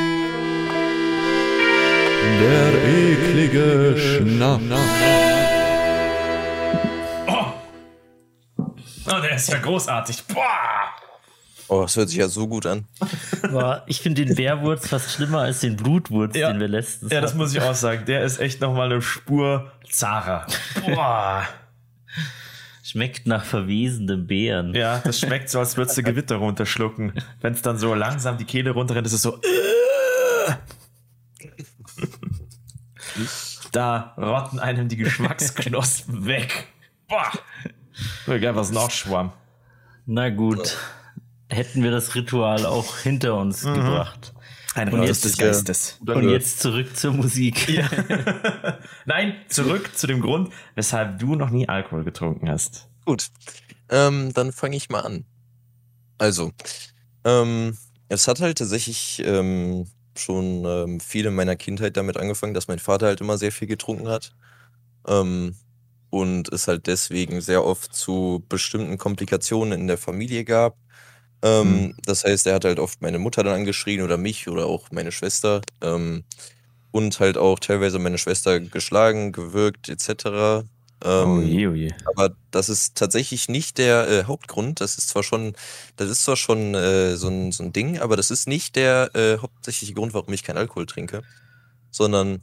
eklige 2.87 3.97
Schnaps. 3.99 4.63
Oh. 7.27 7.47
oh, 8.57 9.21
der 9.21 9.35
ist 9.35 9.49
ja 9.49 9.59
großartig. 9.59 10.23
Boah. 10.29 10.45
Oh, 11.67 11.83
das 11.83 11.97
hört 11.97 12.09
sich 12.11 12.19
ja 12.19 12.29
so 12.29 12.47
gut 12.47 12.67
an. 12.67 12.87
Aber 13.43 13.83
ich 13.88 14.00
finde 14.00 14.25
den 14.25 14.37
Bärwurz 14.37 14.87
fast 14.87 15.11
schlimmer 15.11 15.41
als 15.41 15.59
den 15.59 15.75
Blutwurz, 15.75 16.37
ja. 16.37 16.52
den 16.52 16.61
wir 16.61 16.69
letztens 16.69 17.11
Ja, 17.11 17.21
das 17.21 17.35
muss 17.35 17.52
ich 17.52 17.61
auch 17.61 17.75
sagen. 17.75 18.05
Der 18.05 18.23
ist 18.23 18.38
echt 18.38 18.61
nochmal 18.61 18.93
eine 18.93 19.02
Spur 19.02 19.73
zarer. 19.91 20.47
Boah. 20.87 21.49
Schmeckt 22.88 23.26
nach 23.26 23.45
verwesendem 23.45 24.26
Bären. 24.26 24.75
Ja, 24.75 24.99
das 24.99 25.21
schmeckt 25.21 25.50
so, 25.50 25.59
als 25.59 25.76
würdest 25.76 25.99
du 25.99 26.02
Gewitter 26.02 26.37
runterschlucken. 26.37 27.12
Wenn 27.40 27.52
es 27.52 27.62
dann 27.62 27.76
so 27.76 27.95
langsam 27.95 28.38
die 28.38 28.45
Kehle 28.45 28.71
runterrennt, 28.71 29.07
ist 29.07 29.12
es 29.12 29.23
so. 29.23 29.38
da 33.73 34.14
rotten 34.16 34.59
einem 34.59 34.88
die 34.88 34.97
Geschmacksknospen 34.97 36.26
weg. 36.26 36.68
Boah. 37.09 37.30
Egal, 38.26 38.57
was 38.57 38.71
noch 38.71 38.90
schwamm. 38.90 39.33
Na 40.07 40.30
gut 40.30 40.76
hätten 41.49 41.83
wir 41.83 41.90
das 41.90 42.14
Ritual 42.14 42.66
auch 42.66 42.99
hinter 42.99 43.37
uns 43.37 43.64
mhm. 43.64 43.75
gebracht. 43.75 44.35
Ein 44.75 44.93
und 44.93 45.03
jetzt, 45.03 45.25
des 45.25 45.37
Geistes. 45.37 45.99
Und 46.07 46.29
jetzt 46.29 46.61
zurück 46.61 46.97
zur 46.97 47.13
Musik. 47.13 47.69
Ja. 47.69 47.89
Nein, 49.07 49.35
zurück 49.49 49.91
zu 49.97 50.07
dem 50.07 50.21
Grund, 50.21 50.51
weshalb 50.75 51.19
du 51.19 51.35
noch 51.35 51.51
nie 51.51 51.69
Alkohol 51.69 52.05
getrunken 52.05 52.49
hast. 52.49 52.89
Gut, 53.05 53.29
ähm, 53.89 54.33
dann 54.35 54.53
fange 54.53 54.77
ich 54.77 54.89
mal 54.89 55.01
an. 55.01 55.25
Also, 56.19 56.53
ähm, 57.25 57.77
es 58.09 58.29
hat 58.29 58.41
halt 58.41 58.59
tatsächlich 58.59 59.23
ähm, 59.25 59.87
schon 60.17 60.65
ähm, 60.65 61.01
viel 61.01 61.27
in 61.27 61.35
meiner 61.35 61.57
Kindheit 61.57 61.97
damit 61.97 62.17
angefangen, 62.17 62.55
dass 62.55 62.69
mein 62.69 62.79
Vater 62.79 63.07
halt 63.07 63.21
immer 63.21 63.39
sehr 63.39 63.53
viel 63.53 63.69
getrunken 63.69 64.09
hat. 64.09 64.33
Ähm, 65.07 65.55
und 66.11 66.51
es 66.53 66.69
halt 66.69 66.87
deswegen 66.87 67.41
sehr 67.41 67.65
oft 67.65 67.95
zu 67.95 68.45
bestimmten 68.49 68.97
Komplikationen 68.99 69.79
in 69.79 69.87
der 69.87 69.99
Familie 69.99 70.45
gab 70.45 70.77
ähm, 71.42 71.83
mhm. 71.83 71.95
Das 72.04 72.25
heißt, 72.25 72.47
er 72.47 72.54
hat 72.54 72.64
halt 72.64 72.78
oft 72.78 73.00
meine 73.02 73.18
Mutter 73.18 73.45
dann 73.45 73.54
angeschrien 73.54 74.02
oder 74.02 74.16
mich 74.16 74.49
oder 74.49 74.66
auch 74.66 74.90
meine 74.90 75.12
Schwester. 75.12 75.61
Ähm, 75.80 76.25
und 76.90 77.21
halt 77.21 77.37
auch 77.37 77.59
teilweise 77.59 77.99
meine 77.99 78.18
Schwester 78.18 78.61
geschlagen, 78.61 79.33
gewürgt, 79.33 79.88
etc. 79.88 80.64
Ähm, 81.04 81.28
oh 81.28 81.40
je, 81.40 81.66
oh 81.66 81.75
je. 81.75 81.90
Aber 82.07 82.35
das 82.50 82.68
ist 82.68 82.97
tatsächlich 82.97 83.49
nicht 83.49 83.78
der 83.78 84.09
äh, 84.09 84.25
Hauptgrund. 84.25 84.80
Das 84.80 84.99
ist 84.99 85.09
zwar 85.09 85.23
schon, 85.23 85.54
das 85.97 86.11
ist 86.11 86.25
zwar 86.25 86.37
schon 86.37 86.75
äh, 86.75 87.16
so, 87.16 87.28
ein, 87.28 87.52
so 87.52 87.62
ein 87.62 87.73
Ding, 87.73 87.99
aber 87.99 88.16
das 88.16 88.30
ist 88.30 88.49
nicht 88.49 88.75
der 88.75 89.14
äh, 89.14 89.38
hauptsächliche 89.38 89.95
Grund, 89.95 90.14
warum 90.14 90.33
ich 90.33 90.42
keinen 90.42 90.59
Alkohol 90.59 90.87
trinke. 90.87 91.23
Sondern 91.90 92.42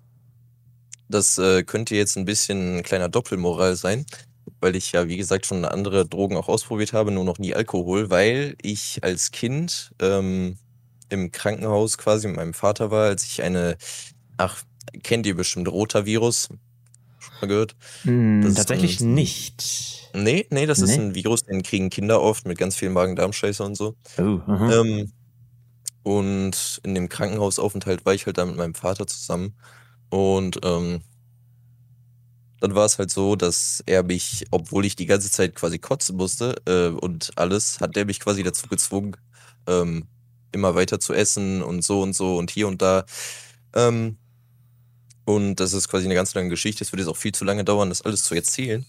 das 1.09 1.37
äh, 1.37 1.63
könnte 1.63 1.95
jetzt 1.95 2.17
ein 2.17 2.25
bisschen 2.25 2.77
ein 2.77 2.83
kleiner 2.83 3.09
Doppelmoral 3.09 3.75
sein, 3.75 4.05
weil 4.59 4.75
ich 4.75 4.91
ja, 4.91 5.07
wie 5.07 5.17
gesagt, 5.17 5.45
schon 5.45 5.65
andere 5.65 6.07
Drogen 6.07 6.37
auch 6.37 6.47
ausprobiert 6.47 6.93
habe, 6.93 7.11
nur 7.11 7.23
noch 7.23 7.39
nie 7.39 7.53
Alkohol, 7.53 8.09
weil 8.09 8.55
ich 8.61 8.99
als 9.03 9.31
Kind 9.31 9.93
ähm, 10.01 10.57
im 11.09 11.31
Krankenhaus 11.31 11.97
quasi 11.97 12.27
mit 12.27 12.37
meinem 12.37 12.53
Vater 12.53 12.91
war, 12.91 13.05
als 13.05 13.23
ich 13.25 13.43
eine, 13.43 13.77
ach, 14.37 14.63
kennt 15.03 15.25
ihr 15.25 15.35
bestimmt 15.35 15.67
Rotavirus? 15.67 16.49
Schon 17.19 17.33
mal 17.41 17.47
gehört? 17.47 17.75
Mm, 18.03 18.53
tatsächlich 18.53 18.99
ein, 19.01 19.13
nicht. 19.13 20.09
Nee, 20.13 20.47
nee, 20.49 20.65
das 20.65 20.79
nee. 20.79 20.85
ist 20.85 20.97
ein 20.97 21.15
Virus, 21.15 21.43
den 21.43 21.63
kriegen 21.63 21.89
Kinder 21.89 22.21
oft 22.21 22.45
mit 22.45 22.57
ganz 22.57 22.75
viel 22.75 22.89
Magen-Darm-Scheiße 22.89 23.63
und 23.63 23.75
so. 23.75 23.95
Oh, 24.17 24.39
ähm, 24.49 25.11
und 26.03 26.81
in 26.83 26.93
dem 26.93 27.09
Krankenhausaufenthalt 27.09 28.05
war 28.05 28.13
ich 28.13 28.25
halt 28.27 28.37
da 28.37 28.45
mit 28.45 28.55
meinem 28.55 28.75
Vater 28.75 29.07
zusammen. 29.07 29.55
Und 30.09 30.59
ähm, 30.63 31.01
dann 32.65 32.75
war 32.75 32.86
es 32.86 32.98
halt 32.98 33.12
so, 33.12 33.36
dass 33.36 33.84
er 33.86 34.01
mich, 34.01 34.45
obwohl 34.50 34.86
ich 34.86 34.95
die 34.95 35.05
ganze 35.05 35.29
Zeit 35.29 35.53
quasi 35.53 35.77
kotzen 35.77 36.17
musste 36.17 36.55
äh, 36.65 36.88
und 36.88 37.31
alles, 37.36 37.79
hat 37.79 37.95
er 37.95 38.05
mich 38.05 38.19
quasi 38.19 38.41
dazu 38.41 38.67
gezwungen, 38.67 39.15
ähm, 39.67 40.07
immer 40.51 40.74
weiter 40.74 41.00
zu 41.00 41.13
essen 41.13 41.62
und 41.62 41.84
so 41.84 42.01
und 42.01 42.13
so 42.13 42.38
und 42.38 42.50
hier 42.50 42.67
und 42.67 42.81
da. 42.81 43.05
Ähm, 43.75 44.17
und 45.25 45.55
das 45.60 45.74
ist 45.74 45.89
quasi 45.89 46.05
eine 46.05 46.15
ganz 46.15 46.34
lange 46.34 46.50
Geschichte. 46.50 46.84
Es 46.84 46.91
würde 46.91 47.03
jetzt 47.03 47.10
auch 47.10 47.17
viel 47.17 47.34
zu 47.34 47.45
lange 47.45 47.63
dauern, 47.63 47.89
das 47.89 48.01
alles 48.01 48.24
zu 48.24 48.34
erzählen. 48.34 48.84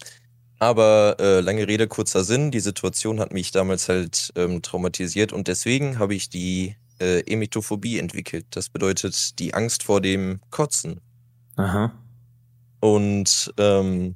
Aber 0.59 1.16
äh, 1.21 1.40
lange 1.40 1.68
Rede, 1.68 1.87
kurzer 1.87 2.25
Sinn. 2.25 2.50
Die 2.50 2.61
Situation 2.61 3.21
hat 3.21 3.35
mich 3.35 3.50
damals 3.50 3.90
halt 3.90 4.33
ähm, 4.37 4.62
traumatisiert 4.62 5.35
und 5.35 5.49
deswegen 5.49 5.99
habe 5.99 6.14
ich 6.14 6.30
die 6.30 6.76
äh, 6.99 7.21
Emetophobie 7.30 7.99
entwickelt. 7.99 8.47
Das 8.50 8.71
bedeutet 8.71 9.38
die 9.38 9.52
Angst 9.52 9.83
vor 9.83 10.00
dem 10.00 10.40
Kotzen. 10.49 11.02
Aha. 11.56 11.92
Und 12.87 13.52
ähm, 13.59 14.14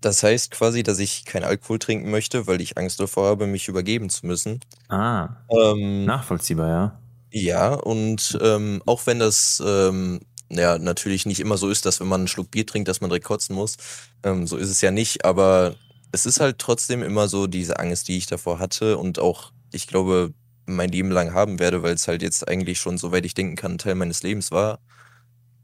das 0.00 0.22
heißt 0.22 0.52
quasi, 0.52 0.84
dass 0.84 1.00
ich 1.00 1.24
keinen 1.24 1.42
Alkohol 1.42 1.80
trinken 1.80 2.08
möchte, 2.08 2.46
weil 2.46 2.60
ich 2.60 2.78
Angst 2.78 3.00
davor 3.00 3.26
habe, 3.26 3.48
mich 3.48 3.66
übergeben 3.66 4.10
zu 4.10 4.26
müssen. 4.26 4.60
Ah. 4.88 5.30
Ähm, 5.50 6.04
nachvollziehbar, 6.04 6.68
ja. 6.68 7.00
Ja, 7.32 7.74
und 7.74 8.38
ähm, 8.40 8.80
auch 8.86 9.08
wenn 9.08 9.18
das 9.18 9.60
ähm, 9.66 10.20
ja 10.50 10.78
natürlich 10.78 11.26
nicht 11.26 11.40
immer 11.40 11.56
so 11.56 11.68
ist, 11.68 11.84
dass 11.84 11.98
wenn 11.98 12.06
man 12.06 12.20
einen 12.20 12.28
Schluck 12.28 12.52
Bier 12.52 12.64
trinkt, 12.64 12.88
dass 12.88 13.00
man 13.00 13.10
direkt 13.10 13.26
kotzen 13.26 13.56
muss. 13.56 13.76
Ähm, 14.22 14.46
so 14.46 14.56
ist 14.56 14.70
es 14.70 14.80
ja 14.80 14.92
nicht, 14.92 15.24
aber 15.24 15.74
es 16.12 16.26
ist 16.26 16.38
halt 16.38 16.60
trotzdem 16.60 17.02
immer 17.02 17.26
so 17.26 17.48
diese 17.48 17.80
Angst, 17.80 18.06
die 18.06 18.18
ich 18.18 18.26
davor 18.26 18.60
hatte 18.60 18.98
und 18.98 19.18
auch, 19.18 19.50
ich 19.72 19.88
glaube, 19.88 20.32
mein 20.64 20.92
Leben 20.92 21.10
lang 21.10 21.34
haben 21.34 21.58
werde, 21.58 21.82
weil 21.82 21.94
es 21.94 22.06
halt 22.06 22.22
jetzt 22.22 22.46
eigentlich 22.46 22.78
schon, 22.78 22.98
soweit 22.98 23.26
ich 23.26 23.34
denken 23.34 23.56
kann, 23.56 23.78
Teil 23.78 23.96
meines 23.96 24.22
Lebens 24.22 24.52
war. 24.52 24.78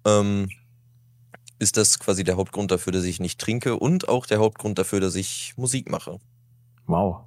Ähm, 0.04 0.48
ist 1.64 1.78
das 1.78 1.98
quasi 1.98 2.24
der 2.24 2.36
Hauptgrund 2.36 2.70
dafür, 2.70 2.92
dass 2.92 3.04
ich 3.04 3.20
nicht 3.20 3.40
trinke 3.40 3.76
und 3.76 4.06
auch 4.08 4.26
der 4.26 4.38
Hauptgrund 4.38 4.78
dafür, 4.78 5.00
dass 5.00 5.14
ich 5.14 5.54
Musik 5.56 5.90
mache. 5.90 6.18
Wow. 6.86 7.22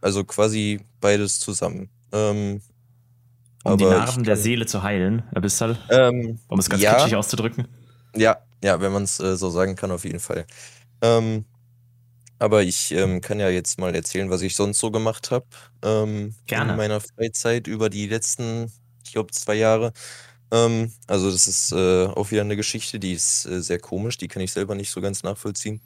Also 0.00 0.24
quasi 0.24 0.80
beides 1.00 1.38
zusammen. 1.38 1.88
Ähm, 2.12 2.60
um 3.62 3.78
die 3.78 3.84
Narben 3.84 4.24
der 4.24 4.36
Seele 4.36 4.66
zu 4.66 4.82
heilen, 4.82 5.22
Herr 5.32 5.40
Bistal? 5.40 5.78
Ähm, 5.90 6.40
um 6.48 6.58
es 6.58 6.68
ganz 6.68 6.82
ja, 6.82 6.94
kitschig 6.94 7.14
auszudrücken? 7.14 7.68
Ja, 8.16 8.38
ja, 8.64 8.80
wenn 8.80 8.92
man 8.92 9.04
es 9.04 9.20
äh, 9.20 9.36
so 9.36 9.48
sagen 9.48 9.76
kann, 9.76 9.92
auf 9.92 10.04
jeden 10.04 10.20
Fall. 10.20 10.44
Ähm, 11.00 11.44
aber 12.40 12.62
ich 12.62 12.90
ähm, 12.90 13.20
kann 13.20 13.38
ja 13.38 13.48
jetzt 13.48 13.78
mal 13.78 13.94
erzählen, 13.94 14.28
was 14.28 14.42
ich 14.42 14.56
sonst 14.56 14.80
so 14.80 14.90
gemacht 14.90 15.30
habe. 15.30 15.46
Ähm, 15.82 16.34
Gerne. 16.46 16.72
In 16.72 16.76
meiner 16.76 17.00
Freizeit 17.00 17.68
über 17.68 17.90
die 17.90 18.08
letzten, 18.08 18.72
ich 19.04 19.12
glaube, 19.12 19.30
zwei 19.32 19.54
Jahre. 19.54 19.92
Ähm, 20.50 20.92
also, 21.06 21.30
das 21.30 21.46
ist 21.46 21.72
äh, 21.72 22.06
auch 22.06 22.30
wieder 22.30 22.42
eine 22.42 22.56
Geschichte, 22.56 22.98
die 22.98 23.12
ist 23.12 23.46
äh, 23.46 23.62
sehr 23.62 23.78
komisch, 23.78 24.16
die 24.18 24.28
kann 24.28 24.42
ich 24.42 24.52
selber 24.52 24.74
nicht 24.74 24.90
so 24.90 25.00
ganz 25.00 25.22
nachvollziehen. 25.22 25.80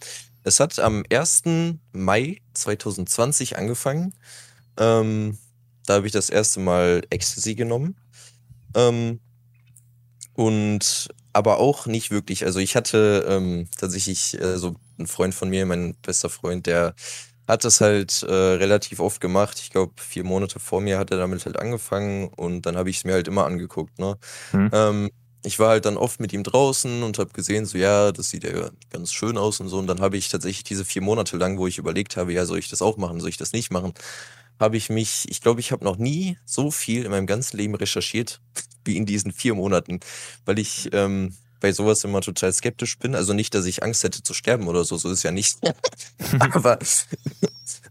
Es 0.44 0.60
hat 0.60 0.78
am 0.78 1.04
1. 1.10 1.42
Mai 1.92 2.40
2020 2.54 3.58
angefangen. 3.58 4.14
Ähm, 4.76 5.38
da 5.86 5.94
habe 5.94 6.06
ich 6.06 6.12
das 6.12 6.30
erste 6.30 6.60
Mal 6.60 7.02
Ecstasy 7.10 7.54
genommen. 7.54 7.96
Ähm, 8.74 9.20
und 10.34 11.08
aber 11.32 11.58
auch 11.58 11.86
nicht 11.86 12.10
wirklich. 12.10 12.44
Also 12.44 12.58
ich 12.60 12.76
hatte 12.76 13.26
ähm, 13.28 13.68
tatsächlich 13.78 14.40
äh, 14.40 14.58
so 14.58 14.76
einen 14.98 15.06
Freund 15.06 15.34
von 15.34 15.48
mir, 15.48 15.64
mein 15.66 15.94
bester 16.02 16.28
Freund, 16.28 16.66
der 16.66 16.94
hat 17.52 17.64
das 17.64 17.80
halt 17.80 18.22
äh, 18.22 18.32
relativ 18.32 18.98
oft 18.98 19.20
gemacht. 19.20 19.60
Ich 19.60 19.70
glaube, 19.70 19.92
vier 19.96 20.24
Monate 20.24 20.58
vor 20.58 20.80
mir 20.80 20.98
hat 20.98 21.10
er 21.10 21.18
damit 21.18 21.44
halt 21.44 21.58
angefangen 21.58 22.28
und 22.28 22.62
dann 22.62 22.76
habe 22.76 22.90
ich 22.90 22.96
es 22.96 23.04
mir 23.04 23.12
halt 23.12 23.28
immer 23.28 23.44
angeguckt. 23.44 23.98
Ne? 23.98 24.16
Hm. 24.52 24.70
Ähm, 24.72 25.10
ich 25.44 25.58
war 25.58 25.70
halt 25.70 25.84
dann 25.84 25.96
oft 25.96 26.18
mit 26.18 26.32
ihm 26.32 26.44
draußen 26.44 27.02
und 27.02 27.18
habe 27.18 27.32
gesehen, 27.32 27.66
so 27.66 27.76
ja, 27.76 28.12
das 28.12 28.30
sieht 28.30 28.44
ja 28.44 28.70
ganz 28.90 29.12
schön 29.12 29.36
aus 29.36 29.60
und 29.60 29.68
so. 29.68 29.78
Und 29.78 29.86
dann 29.86 30.00
habe 30.00 30.16
ich 30.16 30.28
tatsächlich 30.28 30.64
diese 30.64 30.84
vier 30.84 31.02
Monate 31.02 31.36
lang, 31.36 31.58
wo 31.58 31.66
ich 31.66 31.78
überlegt 31.78 32.16
habe, 32.16 32.32
ja, 32.32 32.46
soll 32.46 32.58
ich 32.58 32.70
das 32.70 32.80
auch 32.80 32.96
machen, 32.96 33.20
soll 33.20 33.28
ich 33.28 33.36
das 33.36 33.52
nicht 33.52 33.70
machen, 33.70 33.92
habe 34.58 34.76
ich 34.76 34.88
mich, 34.88 35.26
ich 35.28 35.40
glaube, 35.42 35.60
ich 35.60 35.72
habe 35.72 35.84
noch 35.84 35.98
nie 35.98 36.38
so 36.46 36.70
viel 36.70 37.04
in 37.04 37.10
meinem 37.10 37.26
ganzen 37.26 37.56
Leben 37.58 37.74
recherchiert 37.74 38.40
wie 38.84 38.96
in 38.96 39.04
diesen 39.04 39.32
vier 39.32 39.54
Monaten, 39.54 40.00
weil 40.46 40.58
ich 40.58 40.88
ähm, 40.92 41.36
bei 41.62 41.72
sowas 41.72 42.04
immer 42.04 42.20
total 42.20 42.52
skeptisch 42.52 42.98
bin. 42.98 43.14
Also 43.14 43.32
nicht, 43.32 43.54
dass 43.54 43.64
ich 43.64 43.82
Angst 43.82 44.04
hätte 44.04 44.22
zu 44.22 44.34
sterben 44.34 44.66
oder 44.68 44.84
so, 44.84 44.96
so 44.98 45.10
ist 45.10 45.22
ja 45.22 45.30
nicht. 45.30 45.58
Aber 46.40 46.78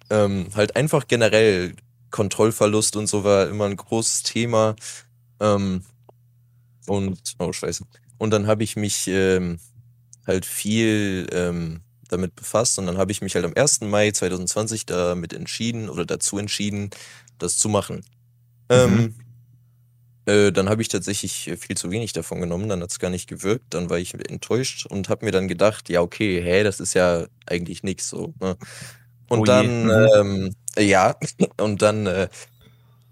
ähm, 0.09 0.49
halt 0.53 0.75
einfach 0.75 1.07
generell 1.07 1.73
Kontrollverlust 2.11 2.97
und 2.97 3.07
so 3.07 3.23
war 3.23 3.47
immer 3.47 3.65
ein 3.65 3.77
großes 3.77 4.23
Thema. 4.23 4.75
Ähm, 5.39 5.83
und, 6.85 7.19
oh 7.39 7.51
scheiße. 7.51 7.85
Und 8.17 8.31
dann 8.31 8.45
habe 8.45 8.63
ich 8.63 8.75
mich 8.75 9.07
ähm, 9.07 9.59
halt 10.27 10.45
viel 10.45 11.27
ähm, 11.31 11.79
damit 12.09 12.35
befasst 12.35 12.77
und 12.77 12.87
dann 12.87 12.97
habe 12.97 13.13
ich 13.13 13.21
mich 13.21 13.35
halt 13.35 13.45
am 13.45 13.53
1. 13.55 13.81
Mai 13.81 14.11
2020 14.11 14.85
damit 14.85 15.33
entschieden 15.33 15.89
oder 15.89 16.05
dazu 16.05 16.37
entschieden, 16.37 16.89
das 17.37 17.57
zu 17.57 17.69
machen. 17.69 18.03
Mhm. 18.69 18.75
Ähm, 18.75 19.15
äh, 20.25 20.51
dann 20.51 20.69
habe 20.69 20.81
ich 20.81 20.87
tatsächlich 20.87 21.51
viel 21.59 21.77
zu 21.77 21.91
wenig 21.91 22.13
davon 22.13 22.39
genommen, 22.41 22.69
dann 22.69 22.81
hat 22.81 22.91
es 22.91 22.99
gar 22.99 23.09
nicht 23.09 23.27
gewirkt, 23.27 23.65
dann 23.73 23.89
war 23.89 23.97
ich 23.97 24.13
enttäuscht 24.13 24.85
und 24.85 25.09
habe 25.09 25.25
mir 25.25 25.31
dann 25.31 25.47
gedacht, 25.47 25.89
ja, 25.89 26.01
okay, 26.01 26.41
hä, 26.41 26.63
das 26.63 26.79
ist 26.79 26.93
ja 26.93 27.25
eigentlich 27.45 27.83
nichts 27.83 28.09
so. 28.09 28.33
Ne? 28.39 28.55
Und 29.29 29.39
oh 29.39 29.43
dann, 29.45 29.85
mhm. 29.85 30.07
ähm, 30.15 30.55
ja, 30.77 31.15
und 31.57 31.81
dann 31.81 32.05
äh, 32.05 32.29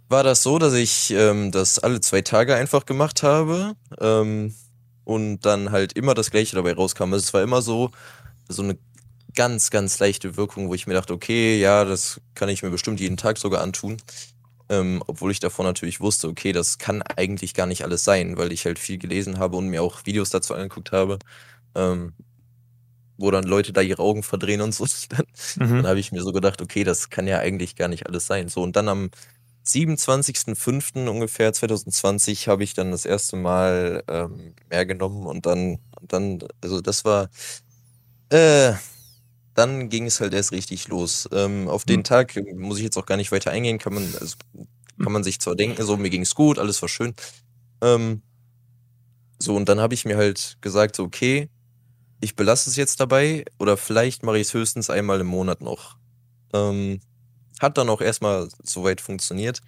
war 0.09 0.23
das 0.23 0.43
so, 0.43 0.59
dass 0.59 0.73
ich 0.73 1.11
ähm, 1.11 1.51
das 1.51 1.79
alle 1.79 2.01
zwei 2.01 2.21
Tage 2.21 2.55
einfach 2.55 2.85
gemacht 2.85 3.23
habe 3.23 3.75
ähm, 4.01 4.53
und 5.03 5.41
dann 5.41 5.71
halt 5.71 5.93
immer 5.93 6.13
das 6.13 6.31
Gleiche 6.31 6.55
dabei 6.55 6.73
rauskam. 6.73 7.13
Also 7.13 7.17
es 7.17 7.33
war 7.33 7.41
immer 7.41 7.61
so, 7.61 7.91
so 8.47 8.63
eine 8.63 8.77
ganz, 9.35 9.69
ganz 9.69 9.99
leichte 9.99 10.35
Wirkung, 10.35 10.67
wo 10.67 10.73
ich 10.73 10.87
mir 10.87 10.95
dachte, 10.95 11.13
okay, 11.13 11.59
ja, 11.59 11.85
das 11.85 12.19
kann 12.35 12.49
ich 12.49 12.63
mir 12.63 12.71
bestimmt 12.71 12.99
jeden 12.99 13.17
Tag 13.17 13.37
sogar 13.37 13.61
antun. 13.61 13.97
Ähm, 14.69 15.03
obwohl 15.07 15.31
ich 15.31 15.39
davor 15.39 15.65
natürlich 15.65 15.99
wusste, 15.99 16.27
okay, 16.27 16.51
das 16.51 16.77
kann 16.77 17.01
eigentlich 17.01 17.53
gar 17.55 17.65
nicht 17.65 17.83
alles 17.83 18.03
sein, 18.03 18.37
weil 18.37 18.51
ich 18.51 18.65
halt 18.65 18.77
viel 18.77 18.99
gelesen 18.99 19.39
habe 19.39 19.57
und 19.57 19.67
mir 19.67 19.81
auch 19.81 20.05
Videos 20.05 20.29
dazu 20.29 20.53
angeguckt 20.53 20.91
habe, 20.91 21.17
ähm, 21.75 22.13
wo 23.17 23.31
dann 23.31 23.43
Leute 23.43 23.73
da 23.73 23.81
ihre 23.81 24.01
Augen 24.01 24.23
verdrehen 24.23 24.61
und 24.61 24.73
so. 24.73 24.85
Dann, 25.09 25.25
mhm. 25.57 25.77
dann 25.77 25.87
habe 25.87 25.99
ich 25.99 26.11
mir 26.11 26.21
so 26.21 26.31
gedacht, 26.31 26.61
okay, 26.61 26.83
das 26.83 27.09
kann 27.09 27.27
ja 27.27 27.39
eigentlich 27.39 27.75
gar 27.75 27.87
nicht 27.87 28.07
alles 28.07 28.27
sein. 28.27 28.47
So, 28.47 28.61
und 28.61 28.75
dann 28.75 28.87
am 28.87 29.09
27.05. 29.65 31.07
ungefähr 31.07 31.53
2020 31.53 32.47
habe 32.47 32.63
ich 32.63 32.73
dann 32.73 32.91
das 32.91 33.05
erste 33.05 33.35
Mal 33.35 34.03
ähm, 34.07 34.55
mehr 34.69 34.85
genommen 34.85 35.25
und 35.27 35.45
dann, 35.45 35.79
dann, 36.01 36.39
also 36.61 36.81
das 36.81 37.05
war, 37.05 37.29
äh, 38.29 38.73
dann 39.59 39.89
ging 39.89 40.05
es 40.05 40.21
halt 40.21 40.33
erst 40.33 40.53
richtig 40.53 40.87
los. 40.87 41.27
Ähm, 41.33 41.67
auf 41.67 41.83
den 41.83 41.99
mhm. 41.99 42.03
Tag 42.05 42.39
muss 42.55 42.77
ich 42.77 42.83
jetzt 42.85 42.97
auch 42.97 43.05
gar 43.05 43.17
nicht 43.17 43.31
weiter 43.31 43.51
eingehen, 43.51 43.77
kann 43.77 43.93
man, 43.93 44.03
also, 44.19 44.37
kann 45.01 45.11
man 45.11 45.23
sich 45.23 45.39
zwar 45.39 45.55
denken, 45.55 45.83
so 45.83 45.97
mir 45.97 46.09
ging 46.09 46.21
es 46.21 46.33
gut, 46.33 46.57
alles 46.57 46.81
war 46.81 46.89
schön. 46.89 47.13
Ähm, 47.81 48.21
so, 49.37 49.55
und 49.55 49.67
dann 49.67 49.79
habe 49.79 49.93
ich 49.93 50.05
mir 50.05 50.17
halt 50.17 50.57
gesagt, 50.61 50.95
so, 50.95 51.03
okay, 51.03 51.49
ich 52.21 52.35
belasse 52.35 52.69
es 52.69 52.77
jetzt 52.77 52.99
dabei 52.99 53.45
oder 53.59 53.77
vielleicht 53.77 54.23
mache 54.23 54.37
ich 54.37 54.47
es 54.47 54.53
höchstens 54.53 54.89
einmal 54.89 55.19
im 55.19 55.27
Monat 55.27 55.61
noch. 55.61 55.97
Ähm, 56.53 57.01
hat 57.59 57.77
dann 57.77 57.89
auch 57.89 58.01
erstmal 58.01 58.47
soweit 58.63 59.01
funktioniert. 59.01 59.61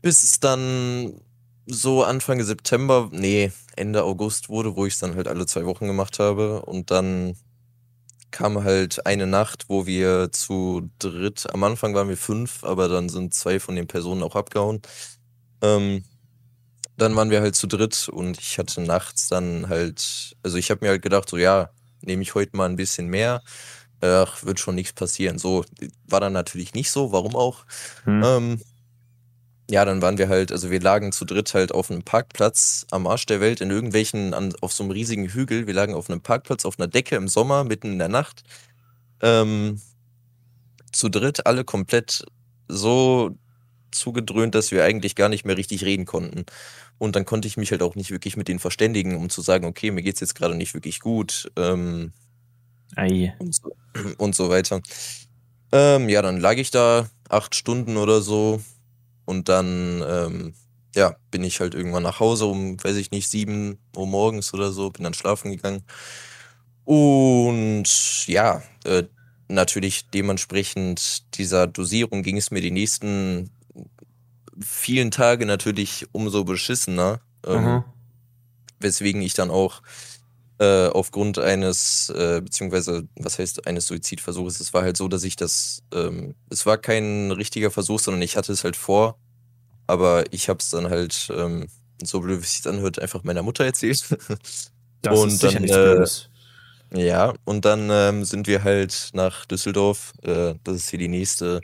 Bis 0.00 0.22
es 0.22 0.40
dann 0.40 1.20
so 1.66 2.02
Anfang 2.02 2.42
September, 2.42 3.08
nee, 3.12 3.52
Ende 3.76 4.04
August 4.04 4.48
wurde, 4.48 4.76
wo 4.76 4.86
ich 4.86 4.94
es 4.94 5.00
dann 5.00 5.16
halt 5.16 5.28
alle 5.28 5.46
zwei 5.46 5.66
Wochen 5.66 5.86
gemacht 5.86 6.18
habe. 6.18 6.62
Und 6.62 6.90
dann 6.90 7.36
kam 8.36 8.64
halt 8.64 9.06
eine 9.06 9.26
Nacht, 9.26 9.64
wo 9.68 9.86
wir 9.86 10.30
zu 10.30 10.90
dritt, 10.98 11.46
am 11.54 11.64
Anfang 11.64 11.94
waren 11.94 12.10
wir 12.10 12.18
fünf, 12.18 12.64
aber 12.64 12.86
dann 12.86 13.08
sind 13.08 13.32
zwei 13.32 13.58
von 13.58 13.76
den 13.76 13.86
Personen 13.86 14.22
auch 14.22 14.36
abgehauen. 14.36 14.82
Ähm, 15.62 16.04
dann 16.98 17.16
waren 17.16 17.30
wir 17.30 17.40
halt 17.40 17.56
zu 17.56 17.66
dritt 17.66 18.10
und 18.10 18.38
ich 18.38 18.58
hatte 18.58 18.82
nachts 18.82 19.28
dann 19.28 19.70
halt, 19.70 20.36
also 20.42 20.58
ich 20.58 20.70
habe 20.70 20.84
mir 20.84 20.90
halt 20.90 21.00
gedacht, 21.00 21.30
so 21.30 21.38
ja, 21.38 21.70
nehme 22.02 22.20
ich 22.20 22.34
heute 22.34 22.54
mal 22.58 22.68
ein 22.68 22.76
bisschen 22.76 23.08
mehr. 23.08 23.40
Ach, 24.02 24.44
wird 24.44 24.60
schon 24.60 24.74
nichts 24.74 24.92
passieren. 24.92 25.38
So 25.38 25.64
war 26.06 26.20
dann 26.20 26.34
natürlich 26.34 26.74
nicht 26.74 26.90
so, 26.90 27.12
warum 27.12 27.34
auch. 27.34 27.64
Hm. 28.04 28.22
Ähm, 28.22 28.62
ja, 29.68 29.84
dann 29.84 30.00
waren 30.00 30.18
wir 30.18 30.28
halt, 30.28 30.52
also 30.52 30.70
wir 30.70 30.80
lagen 30.80 31.10
zu 31.10 31.24
dritt 31.24 31.52
halt 31.52 31.72
auf 31.72 31.90
einem 31.90 32.02
Parkplatz 32.02 32.86
am 32.90 33.06
Arsch 33.06 33.26
der 33.26 33.40
Welt 33.40 33.60
in 33.60 33.70
irgendwelchen, 33.70 34.32
an, 34.32 34.54
auf 34.60 34.72
so 34.72 34.84
einem 34.84 34.92
riesigen 34.92 35.26
Hügel. 35.26 35.66
Wir 35.66 35.74
lagen 35.74 35.94
auf 35.94 36.08
einem 36.08 36.20
Parkplatz 36.20 36.64
auf 36.64 36.78
einer 36.78 36.86
Decke 36.86 37.16
im 37.16 37.26
Sommer, 37.26 37.64
mitten 37.64 37.92
in 37.92 37.98
der 37.98 38.08
Nacht. 38.08 38.44
Ähm, 39.20 39.80
zu 40.92 41.08
dritt, 41.08 41.46
alle 41.46 41.64
komplett 41.64 42.24
so 42.68 43.36
zugedröhnt, 43.90 44.54
dass 44.54 44.70
wir 44.70 44.84
eigentlich 44.84 45.16
gar 45.16 45.28
nicht 45.28 45.44
mehr 45.44 45.56
richtig 45.56 45.84
reden 45.84 46.04
konnten. 46.04 46.44
Und 46.98 47.16
dann 47.16 47.24
konnte 47.24 47.48
ich 47.48 47.56
mich 47.56 47.72
halt 47.72 47.82
auch 47.82 47.96
nicht 47.96 48.10
wirklich 48.10 48.36
mit 48.36 48.48
denen 48.48 48.60
verständigen, 48.60 49.16
um 49.16 49.30
zu 49.30 49.42
sagen, 49.42 49.66
okay, 49.66 49.90
mir 49.90 50.02
geht's 50.02 50.20
jetzt 50.20 50.34
gerade 50.34 50.54
nicht 50.54 50.74
wirklich 50.74 51.00
gut. 51.00 51.50
Ähm, 51.56 52.12
Ei. 52.94 53.34
und, 53.38 53.54
so, 53.54 53.76
und 54.18 54.34
so 54.36 54.48
weiter. 54.48 54.80
Ähm, 55.72 56.08
ja, 56.08 56.22
dann 56.22 56.38
lag 56.38 56.56
ich 56.56 56.70
da 56.70 57.08
acht 57.28 57.56
Stunden 57.56 57.96
oder 57.96 58.22
so 58.22 58.62
und 59.26 59.50
dann, 59.50 60.02
ähm, 60.08 60.54
ja, 60.96 61.16
bin 61.30 61.44
ich 61.44 61.60
halt 61.60 61.74
irgendwann 61.74 62.04
nach 62.04 62.20
Hause 62.20 62.46
um, 62.46 62.82
weiß 62.82 62.96
ich 62.96 63.12
nicht, 63.12 63.28
sieben 63.30 63.78
Uhr 63.96 64.06
morgens 64.08 64.54
oder 64.54 64.72
so, 64.72 64.90
bin 64.90 65.04
dann 65.04 65.14
schlafen 65.14 65.52
gegangen. 65.52 65.84
Und 66.84 68.26
ja, 68.26 68.62
äh, 68.84 69.04
natürlich 69.48 70.08
dementsprechend 70.10 71.36
dieser 71.38 71.66
Dosierung 71.66 72.22
ging 72.22 72.36
es 72.36 72.50
mir 72.50 72.60
die 72.60 72.70
nächsten 72.70 73.50
vielen 74.60 75.10
Tage 75.10 75.46
natürlich 75.46 76.06
umso 76.12 76.44
beschissener. 76.44 77.20
Ähm, 77.46 77.78
Mhm. 77.78 77.84
weswegen 78.80 79.22
ich 79.22 79.34
dann 79.34 79.50
auch 79.50 79.82
äh, 80.58 80.88
aufgrund 80.88 81.38
eines, 81.38 82.10
äh, 82.10 82.40
beziehungsweise, 82.42 83.08
was 83.16 83.38
heißt 83.38 83.66
eines 83.66 83.86
Suizidversuches, 83.86 84.60
es 84.60 84.74
war 84.74 84.82
halt 84.82 84.96
so, 84.96 85.08
dass 85.08 85.24
ich 85.24 85.36
das, 85.36 85.82
ähm, 85.92 86.34
es 86.50 86.66
war 86.66 86.78
kein 86.78 87.30
richtiger 87.32 87.70
Versuch, 87.70 88.00
sondern 88.00 88.22
ich 88.22 88.36
hatte 88.36 88.52
es 88.52 88.64
halt 88.64 88.76
vor, 88.76 89.18
aber 89.86 90.24
ich 90.32 90.48
habe 90.48 90.60
es 90.60 90.70
dann 90.70 90.90
halt, 90.90 91.30
ähm, 91.36 91.68
so 92.04 92.20
blöd 92.20 92.40
wie 92.40 92.44
es 92.44 92.56
sich 92.56 92.66
anhört, 92.68 92.98
einfach 93.00 93.24
meiner 93.24 93.42
Mutter 93.42 93.64
erzählt. 93.64 94.00
Das 95.02 95.20
Und 95.20 95.28
ist 95.30 95.42
dann, 95.44 95.64
äh. 95.64 96.04
Ja, 96.94 97.34
und 97.44 97.64
dann 97.64 97.90
ähm, 97.90 98.24
sind 98.24 98.46
wir 98.46 98.64
halt 98.64 99.10
nach 99.12 99.44
Düsseldorf. 99.46 100.14
Äh, 100.22 100.54
das 100.64 100.76
ist 100.76 100.90
hier 100.90 100.98
die 100.98 101.08
nächste 101.08 101.60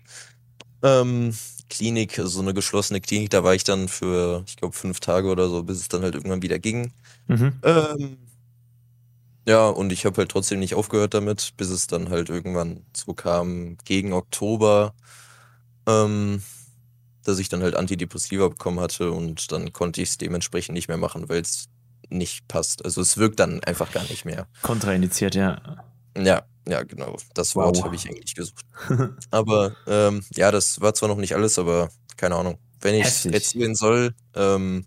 ähm, 0.83 1.35
Klinik, 1.71 2.19
also 2.19 2.31
so 2.31 2.41
eine 2.43 2.55
geschlossene 2.55 3.01
Klinik. 3.01 3.31
Da 3.31 3.45
war 3.45 3.55
ich 3.55 3.65
dann 3.65 3.89
für, 3.89 4.45
ich 4.47 4.57
glaube, 4.57 4.77
fünf 4.77 5.01
Tage 5.01 5.29
oder 5.29 5.49
so, 5.49 5.63
bis 5.63 5.81
es 5.81 5.89
dann 5.89 6.03
halt 6.03 6.15
irgendwann 6.15 6.43
wieder 6.43 6.59
ging. 6.59 6.93
Mhm. 7.29 7.61
Ähm, 7.63 8.19
ja, 9.47 9.69
und 9.69 9.93
ich 9.93 10.05
habe 10.05 10.17
halt 10.19 10.31
trotzdem 10.31 10.59
nicht 10.61 10.75
aufgehört 10.75 11.15
damit, 11.15 11.53
bis 11.57 11.69
es 11.71 11.87
dann 11.87 12.11
halt 12.11 12.29
irgendwann 12.29 12.85
so 12.97 13.15
kam, 13.15 13.77
gegen 13.85 14.13
Oktober, 14.13 14.95
ähm, 15.87 16.43
dass 17.25 17.39
ich 17.39 17.49
dann 17.49 17.63
halt 17.63 17.75
Antidepressiva 17.77 18.49
bekommen 18.49 18.81
hatte 18.81 19.13
und 19.13 19.53
dann 19.53 19.73
konnte 19.73 20.03
ich 20.03 20.11
es 20.11 20.19
dementsprechend 20.19 20.75
nicht 20.75 20.89
mehr 20.89 20.97
machen, 20.97 21.29
weil 21.29 21.41
es 21.41 21.67
nicht 22.09 22.47
passt. 22.49 22.85
Also 22.85 23.01
es 23.01 23.17
wirkt 23.17 23.41
dann 23.41 23.63
einfach 23.65 23.91
gar 23.93 24.05
nicht 24.05 24.25
mehr. 24.25 24.47
Kontraindiziert, 24.63 25.35
ja. 25.35 25.61
Ja, 26.17 26.43
ja, 26.69 26.83
genau. 26.83 27.17
Das 27.35 27.57
Wort 27.57 27.77
Wow. 27.77 27.85
habe 27.85 27.95
ich 27.97 28.09
eigentlich 28.09 28.35
gesucht. 28.35 28.61
Aber 29.31 29.73
ähm, 29.87 30.25
ja, 30.35 30.51
das 30.51 30.81
war 30.81 30.95
zwar 30.95 31.09
noch 31.09 31.17
nicht 31.17 31.35
alles, 31.35 31.59
aber 31.59 31.91
keine 32.17 32.37
Ahnung. 32.37 32.59
Wenn 32.81 32.95
ich 32.97 33.07
Heftig. 33.07 33.35
erzählen 33.35 33.75
soll, 33.75 34.15
ähm, 34.35 34.87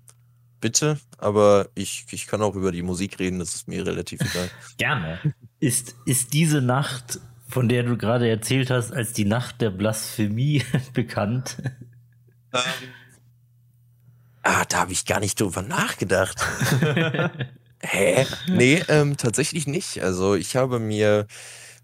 bitte, 0.65 0.98
aber 1.19 1.69
ich, 1.75 2.07
ich 2.10 2.25
kann 2.25 2.41
auch 2.41 2.55
über 2.55 2.72
die 2.72 2.81
Musik 2.81 3.19
reden, 3.19 3.38
das 3.38 3.53
ist 3.53 3.67
mir 3.67 3.86
relativ 3.86 4.19
egal. 4.22 4.50
Gerne. 4.79 5.19
Ist, 5.60 5.95
ist 6.07 6.34
diese 6.34 6.60
Nacht, 6.60 7.19
von 7.48 7.69
der 7.69 7.84
du 7.84 7.98
gerade 7.98 8.27
erzählt 8.27 8.72
hast, 8.72 8.91
als 8.91 9.13
die 9.13 9.25
Nacht 9.25 9.62
der 9.62 9.69
Blasphemie 9.69 10.63
bekannt? 10.93 11.57
Ah, 14.41 14.65
da 14.67 14.79
habe 14.79 14.91
ich 14.91 15.05
gar 15.05 15.19
nicht 15.19 15.39
drüber 15.39 15.62
nachgedacht. 15.62 16.43
Hä? 17.84 18.25
Nee, 18.48 18.84
ähm, 18.88 19.17
tatsächlich 19.17 19.67
nicht. 19.67 20.01
Also 20.01 20.34
ich 20.34 20.55
habe 20.55 20.79
mir 20.79 21.27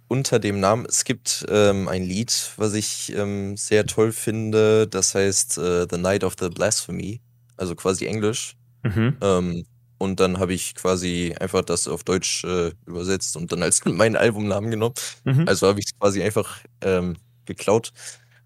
unter 0.07 0.39
dem 0.39 0.59
Namen, 0.59 0.87
es 0.89 1.03
gibt 1.03 1.45
ähm, 1.49 1.87
ein 1.87 2.01
Lied, 2.01 2.53
was 2.57 2.73
ich 2.73 3.13
ähm, 3.15 3.57
sehr 3.57 3.85
toll 3.85 4.11
finde, 4.11 4.87
das 4.87 5.13
heißt 5.13 5.59
äh, 5.59 5.85
The 5.87 5.99
Night 5.99 6.23
of 6.23 6.33
the 6.39 6.49
Blasphemy, 6.49 7.21
also 7.57 7.75
quasi 7.75 8.07
Englisch. 8.07 8.55
Mhm. 8.83 9.17
Ähm, 9.21 9.65
und 9.97 10.19
dann 10.19 10.39
habe 10.39 10.53
ich 10.53 10.73
quasi 10.73 11.35
einfach 11.39 11.61
das 11.63 11.87
auf 11.87 12.03
Deutsch 12.03 12.43
äh, 12.43 12.71
übersetzt 12.87 13.37
und 13.37 13.51
dann 13.51 13.61
als 13.61 13.85
meinen 13.85 14.15
Albumnamen 14.15 14.71
genommen. 14.71 14.95
Mhm. 15.25 15.47
Also 15.47 15.67
habe 15.67 15.79
ich 15.79 15.85
es 15.87 15.99
quasi 15.99 16.23
einfach 16.23 16.59
ähm, 16.81 17.17
geklaut. 17.45 17.91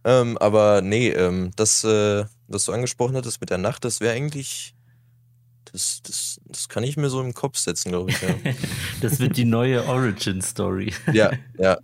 Ähm, 0.03 0.37
aber 0.37 0.81
nee, 0.81 1.09
ähm, 1.09 1.51
das, 1.55 1.83
äh, 1.83 2.25
was 2.47 2.65
du 2.65 2.73
angesprochen 2.73 3.15
hattest 3.15 3.41
mit 3.41 3.49
der 3.49 3.57
Nacht, 3.57 3.85
das 3.85 4.01
wäre 4.01 4.13
eigentlich. 4.13 4.73
Das, 5.71 6.01
das, 6.03 6.39
das 6.45 6.69
kann 6.69 6.83
ich 6.83 6.95
mir 6.95 7.09
so 7.09 7.21
im 7.21 7.33
Kopf 7.33 7.57
setzen, 7.57 7.89
glaube 7.89 8.11
ich. 8.11 8.21
Ja, 8.21 8.29
Das 9.01 9.19
wird 9.19 9.35
die 9.35 9.45
neue 9.45 9.85
Origin-Story. 9.87 10.93
ja, 11.11 11.31
ja. 11.57 11.77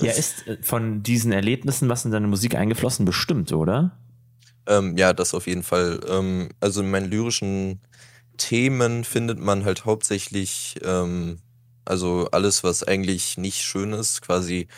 Ja, 0.00 0.12
ist 0.12 0.46
äh, 0.46 0.58
von 0.62 1.02
diesen 1.02 1.32
Erlebnissen 1.32 1.88
was 1.88 2.04
in 2.04 2.10
deine 2.10 2.26
Musik 2.26 2.54
eingeflossen? 2.54 3.04
Bestimmt, 3.04 3.52
oder? 3.52 3.96
Ähm, 4.66 4.96
ja, 4.96 5.12
das 5.12 5.34
auf 5.34 5.46
jeden 5.46 5.62
Fall. 5.62 6.00
Ähm, 6.08 6.48
also 6.60 6.80
in 6.80 6.90
meinen 6.90 7.10
lyrischen 7.10 7.80
Themen 8.38 9.04
findet 9.04 9.38
man 9.38 9.64
halt 9.64 9.84
hauptsächlich, 9.84 10.76
ähm, 10.84 11.40
also 11.84 12.28
alles, 12.32 12.64
was 12.64 12.82
eigentlich 12.84 13.38
nicht 13.38 13.62
schön 13.62 13.92
ist, 13.92 14.22
quasi. 14.22 14.68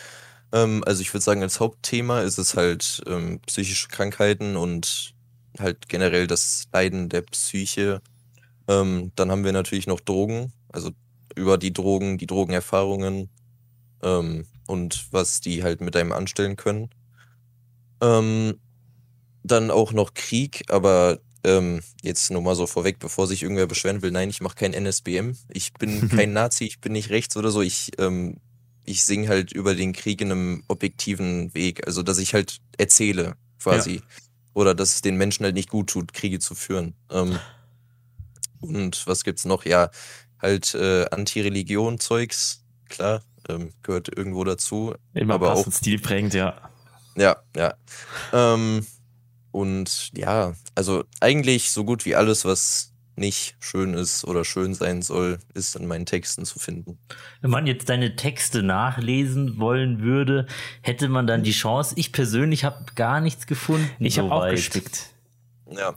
Ähm, 0.53 0.83
also 0.85 1.01
ich 1.01 1.13
würde 1.13 1.23
sagen, 1.23 1.43
als 1.43 1.59
Hauptthema 1.59 2.21
ist 2.21 2.37
es 2.37 2.55
halt 2.55 3.01
ähm, 3.07 3.39
psychische 3.47 3.89
Krankheiten 3.89 4.57
und 4.57 5.13
halt 5.59 5.89
generell 5.89 6.27
das 6.27 6.67
Leiden 6.73 7.09
der 7.09 7.21
Psyche. 7.23 8.01
Ähm, 8.67 9.11
dann 9.15 9.31
haben 9.31 9.45
wir 9.45 9.53
natürlich 9.53 9.87
noch 9.87 10.01
Drogen, 10.01 10.53
also 10.73 10.91
über 11.35 11.57
die 11.57 11.73
Drogen, 11.73 12.17
die 12.17 12.27
Drogenerfahrungen 12.27 13.29
und 14.67 15.07
was 15.11 15.41
die 15.41 15.63
halt 15.63 15.81
mit 15.81 15.95
einem 15.95 16.11
anstellen 16.11 16.55
können. 16.55 16.89
Ähm, 18.01 18.59
dann 19.47 19.71
auch 19.71 19.93
noch 19.93 20.13
Krieg, 20.13 20.63
aber 20.69 21.19
ähm, 21.43 21.81
jetzt 22.01 22.29
nur 22.31 22.41
mal 22.41 22.55
so 22.55 22.67
vorweg, 22.67 22.99
bevor 22.99 23.27
sich 23.27 23.43
irgendwer 23.43 23.67
beschweren 23.67 24.01
will, 24.01 24.11
nein, 24.11 24.29
ich 24.29 24.41
mache 24.41 24.55
kein 24.55 24.73
NSBM. 24.73 25.37
Ich 25.49 25.73
bin 25.73 26.09
kein 26.15 26.33
Nazi, 26.33 26.65
ich 26.65 26.79
bin 26.79 26.93
nicht 26.93 27.09
rechts 27.09 27.37
oder 27.37 27.51
so. 27.51 27.61
Ich, 27.61 27.91
ähm, 27.99 28.37
ich 28.83 29.03
singe 29.03 29.29
halt 29.29 29.51
über 29.51 29.75
den 29.75 29.93
Krieg 29.93 30.21
in 30.21 30.31
einem 30.31 30.63
objektiven 30.67 31.53
Weg. 31.53 31.85
Also, 31.87 32.03
dass 32.03 32.17
ich 32.17 32.33
halt 32.33 32.59
erzähle, 32.77 33.35
quasi. 33.59 34.01
Oder 34.53 34.73
dass 34.73 34.95
es 34.95 35.01
den 35.01 35.17
Menschen 35.17 35.43
halt 35.43 35.55
nicht 35.55 35.69
gut 35.69 35.89
tut, 35.89 36.13
Kriege 36.13 36.39
zu 36.39 36.55
führen. 36.55 36.95
Ähm, 37.11 37.37
und 38.59 39.05
was 39.05 39.23
gibt's 39.23 39.45
noch? 39.45 39.65
Ja, 39.65 39.91
halt 40.39 40.73
äh, 40.73 41.05
Anti-Religion-Zeugs, 41.11 42.63
klar, 42.89 43.21
ähm, 43.49 43.71
gehört 43.83 44.09
irgendwo 44.15 44.43
dazu. 44.43 44.95
Immer 45.13 45.35
Aber 45.35 45.53
passend, 45.53 45.75
stilprägend, 45.75 46.33
ja. 46.33 46.71
Ja, 47.15 47.37
ja. 47.55 47.75
Ähm, 48.33 48.85
und 49.57 50.11
ja, 50.15 50.53
also 50.75 51.03
eigentlich 51.19 51.71
so 51.71 51.83
gut 51.83 52.05
wie 52.05 52.13
alles, 52.13 52.45
was 52.45 52.93
nicht 53.15 53.55
schön 53.59 53.95
ist 53.95 54.23
oder 54.23 54.45
schön 54.45 54.75
sein 54.75 55.01
soll, 55.01 55.39
ist 55.55 55.75
in 55.75 55.87
meinen 55.87 56.05
Texten 56.05 56.45
zu 56.45 56.59
finden. 56.59 56.99
Wenn 57.41 57.49
man 57.49 57.65
jetzt 57.65 57.89
deine 57.89 58.15
Texte 58.15 58.61
nachlesen 58.61 59.57
wollen 59.57 60.01
würde, 60.01 60.45
hätte 60.83 61.09
man 61.09 61.25
dann 61.25 61.41
die 61.41 61.53
Chance. 61.53 61.95
Ich 61.97 62.11
persönlich 62.11 62.65
habe 62.65 62.85
gar 62.93 63.19
nichts 63.19 63.47
gefunden. 63.47 63.89
Ich 63.97 64.19
habe 64.19 64.31
auch 64.31 64.47
gespickt. 64.47 65.09
Ja. 65.71 65.95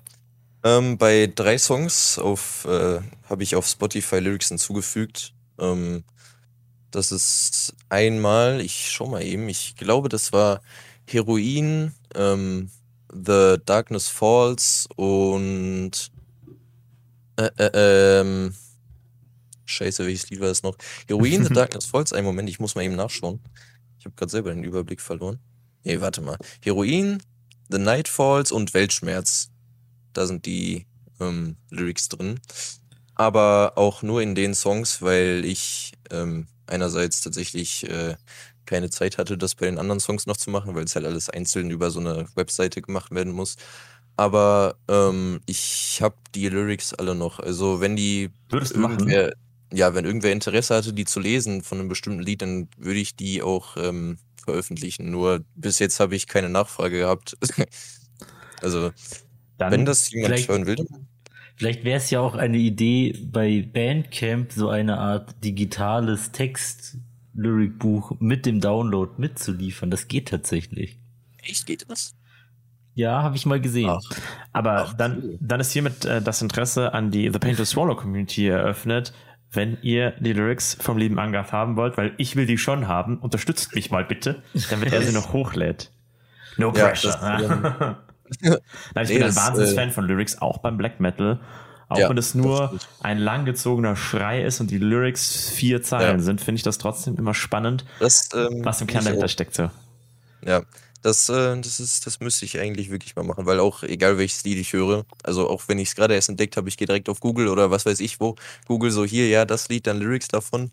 Ähm, 0.64 0.96
bei 0.96 1.30
drei 1.32 1.58
Songs 1.58 2.18
auf 2.18 2.64
äh, 2.64 3.00
habe 3.28 3.42
ich 3.42 3.56
auf 3.56 3.66
Spotify 3.66 4.20
Lyrics 4.20 4.48
hinzugefügt. 4.48 5.34
Ähm, 5.58 6.04
das 6.90 7.12
ist 7.12 7.74
einmal, 7.90 8.62
ich 8.62 8.90
schau 8.90 9.06
mal 9.06 9.22
eben, 9.22 9.50
ich 9.50 9.76
glaube, 9.76 10.08
das 10.08 10.32
war 10.32 10.62
Heroin, 11.06 11.92
ähm, 12.14 12.70
The 13.12 13.56
Darkness 13.64 14.08
Falls 14.08 14.88
und 14.96 16.10
äh, 17.36 17.50
äh, 17.58 18.20
ähm, 18.20 18.54
Scheiße, 19.64 20.04
welches 20.04 20.30
Lied 20.30 20.40
war 20.40 20.48
das 20.48 20.62
noch? 20.62 20.76
Heroin, 21.08 21.44
The 21.44 21.54
Darkness 21.54 21.86
Falls, 21.86 22.12
einen 22.12 22.26
Moment, 22.26 22.48
ich 22.48 22.60
muss 22.60 22.74
mal 22.74 22.82
eben 22.82 22.96
nachschauen. 22.96 23.40
Ich 23.98 24.04
habe 24.04 24.14
gerade 24.16 24.30
selber 24.30 24.52
den 24.52 24.64
Überblick 24.64 25.00
verloren. 25.00 25.38
Nee, 25.84 26.00
warte 26.00 26.20
mal. 26.20 26.36
Heroin, 26.62 27.22
The 27.68 27.78
Night 27.78 28.08
Falls 28.08 28.52
und 28.52 28.74
Weltschmerz. 28.74 29.50
Da 30.12 30.26
sind 30.26 30.44
die 30.46 30.86
ähm, 31.20 31.56
Lyrics 31.70 32.08
drin. 32.08 32.40
Aber 33.14 33.74
auch 33.76 34.02
nur 34.02 34.22
in 34.22 34.34
den 34.34 34.54
Songs, 34.54 35.02
weil 35.02 35.44
ich 35.44 35.92
ähm, 36.10 36.48
einerseits 36.66 37.20
tatsächlich 37.20 37.88
äh, 37.88 38.16
keine 38.70 38.88
Zeit 38.88 39.18
hatte, 39.18 39.36
das 39.36 39.56
bei 39.56 39.66
den 39.66 39.78
anderen 39.78 40.00
Songs 40.00 40.26
noch 40.26 40.36
zu 40.36 40.48
machen, 40.48 40.74
weil 40.74 40.84
es 40.84 40.94
halt 40.94 41.04
alles 41.04 41.28
einzeln 41.28 41.70
über 41.70 41.90
so 41.90 41.98
eine 41.98 42.26
Webseite 42.36 42.80
gemacht 42.80 43.12
werden 43.12 43.32
muss. 43.32 43.56
Aber 44.16 44.76
ähm, 44.88 45.40
ich 45.46 45.98
habe 46.00 46.14
die 46.34 46.48
Lyrics 46.48 46.94
alle 46.94 47.14
noch. 47.14 47.40
Also 47.40 47.80
wenn 47.80 47.96
die 47.96 48.30
Würdest 48.48 48.76
du 48.76 48.80
machen? 48.80 48.92
irgendwer, 48.92 49.32
ja, 49.72 49.94
wenn 49.94 50.04
irgendwer 50.04 50.32
Interesse 50.32 50.76
hatte, 50.76 50.92
die 50.92 51.04
zu 51.04 51.18
lesen 51.18 51.62
von 51.62 51.80
einem 51.80 51.88
bestimmten 51.88 52.22
Lied, 52.22 52.42
dann 52.42 52.68
würde 52.76 53.00
ich 53.00 53.16
die 53.16 53.42
auch 53.42 53.76
ähm, 53.76 54.18
veröffentlichen. 54.44 55.10
Nur 55.10 55.44
bis 55.56 55.80
jetzt 55.80 55.98
habe 55.98 56.14
ich 56.14 56.28
keine 56.28 56.48
Nachfrage 56.48 56.98
gehabt. 56.98 57.36
Also, 58.62 58.90
dann 59.56 59.72
wenn 59.72 59.86
das 59.86 60.10
jemand 60.10 60.46
hören 60.46 60.66
will. 60.66 60.76
Vielleicht 61.56 61.82
wäre 61.82 61.96
es 61.96 62.10
ja 62.10 62.20
auch 62.20 62.34
eine 62.34 62.58
Idee, 62.58 63.18
bei 63.24 63.66
Bandcamp 63.72 64.52
so 64.52 64.68
eine 64.68 64.98
Art 64.98 65.42
digitales 65.42 66.30
Text-Lyric-Buch 67.30 68.16
mit 68.20 68.46
dem 68.46 68.60
Download 68.60 69.12
mitzuliefern. 69.16 69.90
Das 69.90 70.08
geht 70.08 70.28
tatsächlich. 70.28 70.98
Echt, 71.42 71.66
geht 71.66 71.88
das? 71.88 72.14
Ja, 72.94 73.22
habe 73.22 73.36
ich 73.36 73.46
mal 73.46 73.60
gesehen. 73.60 73.90
Ach. 73.90 74.00
Aber 74.52 74.86
Ach, 74.88 74.94
dann, 74.94 75.22
cool. 75.22 75.38
dann 75.40 75.60
ist 75.60 75.72
hiermit 75.72 76.04
äh, 76.04 76.20
das 76.20 76.42
Interesse 76.42 76.92
an 76.92 77.10
die 77.10 77.30
The 77.32 77.38
Paint 77.38 77.58
to 77.58 77.64
Swallow 77.64 77.94
Community 77.94 78.48
eröffnet. 78.48 79.12
Wenn 79.52 79.78
ihr 79.82 80.12
die 80.20 80.32
Lyrics 80.32 80.76
vom 80.80 80.96
lieben 80.96 81.18
Angaf 81.18 81.52
haben 81.52 81.76
wollt, 81.76 81.96
weil 81.96 82.14
ich 82.18 82.36
will 82.36 82.46
die 82.46 82.58
schon 82.58 82.86
haben, 82.86 83.18
unterstützt 83.18 83.74
mich 83.74 83.90
mal 83.90 84.04
bitte, 84.04 84.42
damit 84.70 84.92
er 84.92 85.02
sie 85.02 85.12
noch 85.12 85.32
hochlädt. 85.32 85.90
No 86.56 86.70
pressure. 86.70 87.10
Ja, 87.10 87.98
Nein, 88.94 89.04
ich 89.04 89.08
nee, 89.08 89.18
bin 89.18 89.24
ein 89.24 89.34
Wahnsinnsfan 89.34 89.88
äh, 89.88 89.92
von 89.92 90.06
Lyrics, 90.06 90.40
auch 90.40 90.58
beim 90.58 90.76
Black 90.76 91.00
Metal. 91.00 91.40
Auch 91.90 91.98
ja, 91.98 92.08
wenn 92.08 92.18
es 92.18 92.36
nur 92.36 92.78
ein 93.00 93.18
langgezogener 93.18 93.96
Schrei 93.96 94.44
ist 94.44 94.60
und 94.60 94.70
die 94.70 94.78
Lyrics 94.78 95.50
vier 95.50 95.82
Zeilen 95.82 96.18
ja. 96.18 96.22
sind, 96.22 96.40
finde 96.40 96.58
ich 96.58 96.62
das 96.62 96.78
trotzdem 96.78 97.16
immer 97.16 97.34
spannend, 97.34 97.84
das, 97.98 98.28
ähm, 98.32 98.64
was 98.64 98.80
im 98.80 98.86
Kern 98.86 99.04
dahinter 99.04 99.26
steckt. 99.26 99.54
So. 99.54 99.70
Ja, 100.46 100.62
das, 101.02 101.28
äh, 101.28 101.60
das, 101.60 101.80
ist, 101.80 102.06
das 102.06 102.20
müsste 102.20 102.44
ich 102.44 102.60
eigentlich 102.60 102.90
wirklich 102.90 103.16
mal 103.16 103.24
machen, 103.24 103.44
weil 103.44 103.58
auch 103.58 103.82
egal 103.82 104.18
welches 104.18 104.44
Lied 104.44 104.58
ich 104.58 104.72
höre, 104.72 105.04
also 105.24 105.50
auch 105.50 105.64
wenn 105.66 105.80
ich 105.80 105.88
es 105.88 105.96
gerade 105.96 106.14
erst 106.14 106.28
entdeckt 106.28 106.56
habe, 106.56 106.68
ich 106.68 106.76
gehe 106.76 106.86
direkt 106.86 107.08
auf 107.08 107.18
Google 107.18 107.48
oder 107.48 107.72
was 107.72 107.86
weiß 107.86 107.98
ich 107.98 108.20
wo, 108.20 108.36
Google 108.68 108.92
so 108.92 109.04
hier, 109.04 109.28
ja, 109.28 109.44
das 109.44 109.68
Lied, 109.68 109.88
dann 109.88 109.98
Lyrics 109.98 110.28
davon. 110.28 110.70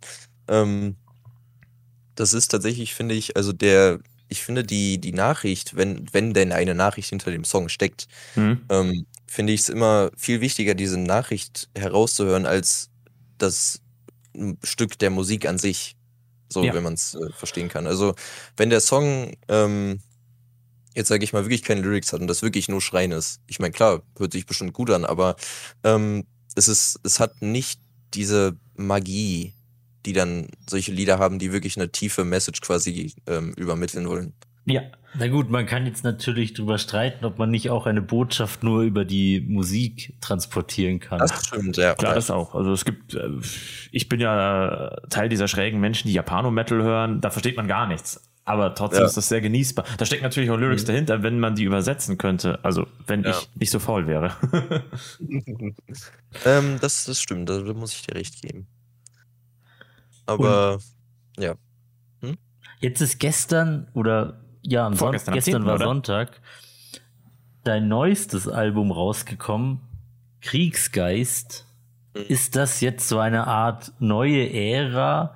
Ähm, 0.48 0.98
das 2.14 2.34
ist 2.34 2.50
tatsächlich, 2.50 2.94
finde 2.94 3.16
ich, 3.16 3.36
also 3.36 3.54
der, 3.54 3.98
ich 4.30 4.44
finde 4.44 4.64
die, 4.64 5.00
die 5.00 5.14
Nachricht, 5.14 5.76
wenn, 5.76 6.06
wenn 6.12 6.36
denn 6.36 6.52
eine 6.52 6.76
Nachricht 6.76 7.10
hinter 7.10 7.32
dem 7.32 7.44
Song 7.44 7.70
steckt, 7.70 8.08
mhm. 8.36 8.62
ähm, 8.70 9.08
finde 9.28 9.54
ich 9.54 9.62
es 9.62 9.70
immer 9.70 10.10
viel 10.16 10.42
wichtiger, 10.42 10.74
diese 10.74 10.98
Nachricht 10.98 11.70
herauszuhören, 11.78 12.46
als 12.46 12.90
das 13.38 13.82
Stück 14.64 14.98
der 15.00 15.10
Musik 15.10 15.48
an 15.48 15.58
sich. 15.58 15.96
So, 16.50 16.64
ja. 16.64 16.74
wenn 16.74 16.84
man 16.84 16.94
es 16.94 17.14
äh, 17.14 17.30
verstehen 17.34 17.68
kann. 17.68 17.88
Also, 17.88 18.16
wenn 18.56 18.70
der 18.70 18.80
Song 18.80 19.36
ähm, 19.50 20.00
jetzt 20.98 21.10
sage 21.10 21.24
ich 21.24 21.32
mal, 21.32 21.46
wirklich 21.46 21.62
keine 21.62 21.82
Lyrics 21.82 22.12
hat 22.12 22.22
und 22.22 22.28
das 22.28 22.42
wirklich 22.42 22.70
nur 22.70 22.82
Schreien 22.82 23.12
ist. 23.12 23.40
Ich 23.46 23.60
meine, 23.60 23.72
klar, 23.72 24.02
hört 24.18 24.34
sich 24.34 24.48
bestimmt 24.48 24.74
gut 24.74 24.90
an, 24.90 25.06
aber 25.06 25.36
ähm, 25.84 26.26
es 26.56 26.68
ist, 26.68 27.00
es 27.04 27.20
hat 27.20 27.40
nicht 27.40 27.80
diese 28.16 28.58
Magie, 28.76 29.54
die 30.08 30.14
dann 30.14 30.48
solche 30.68 30.92
Lieder 30.92 31.20
haben, 31.20 31.38
die 31.38 31.52
wirklich 31.54 31.78
eine 31.78 31.92
tiefe 31.92 32.26
Message 32.26 32.62
quasi 32.62 33.14
ähm, 33.28 33.54
übermitteln 33.54 34.10
wollen. 34.10 34.34
Ja, 34.68 34.82
na 35.16 35.28
gut, 35.30 35.50
man 35.50 35.66
kann 35.66 35.86
jetzt 35.86 36.04
natürlich 36.04 36.54
drüber 36.54 36.78
streiten, 36.78 37.26
ob 37.26 37.40
man 37.40 37.50
nicht 37.50 37.70
auch 37.70 37.86
eine 37.86 38.02
Botschaft 38.02 38.64
nur 38.64 38.82
über 38.82 39.06
die 39.06 39.42
Musik 39.42 40.16
transportieren 40.22 41.00
kann. 41.00 41.20
Das 41.20 41.48
stimmt, 41.48 41.78
ja. 41.78 41.96
Klar, 41.96 42.14
das 42.14 42.30
auch. 42.30 42.54
Also 42.54 42.74
es 42.74 42.86
gibt, 42.86 43.14
äh, 43.14 43.30
ich 43.92 44.10
bin 44.10 44.20
ja 44.20 44.96
Teil 45.10 45.30
dieser 45.30 45.48
schrägen 45.48 45.80
Menschen, 45.80 46.10
die 46.10 46.14
Japano-Metal 46.14 46.84
hören, 46.84 47.22
da 47.22 47.32
versteht 47.32 47.58
man 47.58 47.68
gar 47.68 47.88
nichts 47.88 48.22
aber 48.48 48.74
trotzdem 48.74 49.02
ja. 49.02 49.08
ist 49.08 49.18
das 49.18 49.28
sehr 49.28 49.42
genießbar. 49.42 49.84
Da 49.98 50.06
steckt 50.06 50.24
natürlich 50.24 50.50
auch 50.50 50.56
Lyrics 50.58 50.84
mhm. 50.84 50.88
dahinter, 50.88 51.22
wenn 51.22 51.38
man 51.38 51.56
die 51.56 51.66
übersetzen 51.66 52.18
könnte. 52.18 52.64
Also, 52.64 52.88
wenn 53.06 53.24
ja. 53.24 53.32
ich 53.32 53.50
nicht 53.56 53.72
so 53.72 53.80
faul 53.80 54.08
wäre. 54.08 54.32
ähm, 56.46 56.78
das, 56.80 57.04
das 57.04 57.22
stimmt, 57.22 57.50
da 57.50 57.60
muss 57.74 57.94
ich 57.94 58.04
dir 58.04 58.16
recht 58.16 58.42
geben. 58.42 58.68
Aber, 60.26 60.76
Und 60.76 61.44
ja. 61.44 61.56
Hm? 62.22 62.38
Jetzt 62.80 63.02
ist 63.02 63.20
gestern, 63.20 63.90
oder 63.94 64.40
ja, 64.68 64.86
am 64.86 64.96
Sonntag, 64.96 65.34
gestern 65.34 65.62
10., 65.62 65.66
war 65.66 65.76
oder? 65.76 65.86
Sonntag, 65.86 66.42
dein 67.64 67.88
neuestes 67.88 68.48
Album 68.48 68.92
rausgekommen, 68.92 69.82
Kriegsgeist. 70.42 71.66
Mhm. 72.14 72.22
Ist 72.28 72.56
das 72.56 72.82
jetzt 72.82 73.08
so 73.08 73.20
eine 73.20 73.48
Art 73.48 73.92
neue 74.00 74.52
Ära? 74.52 75.34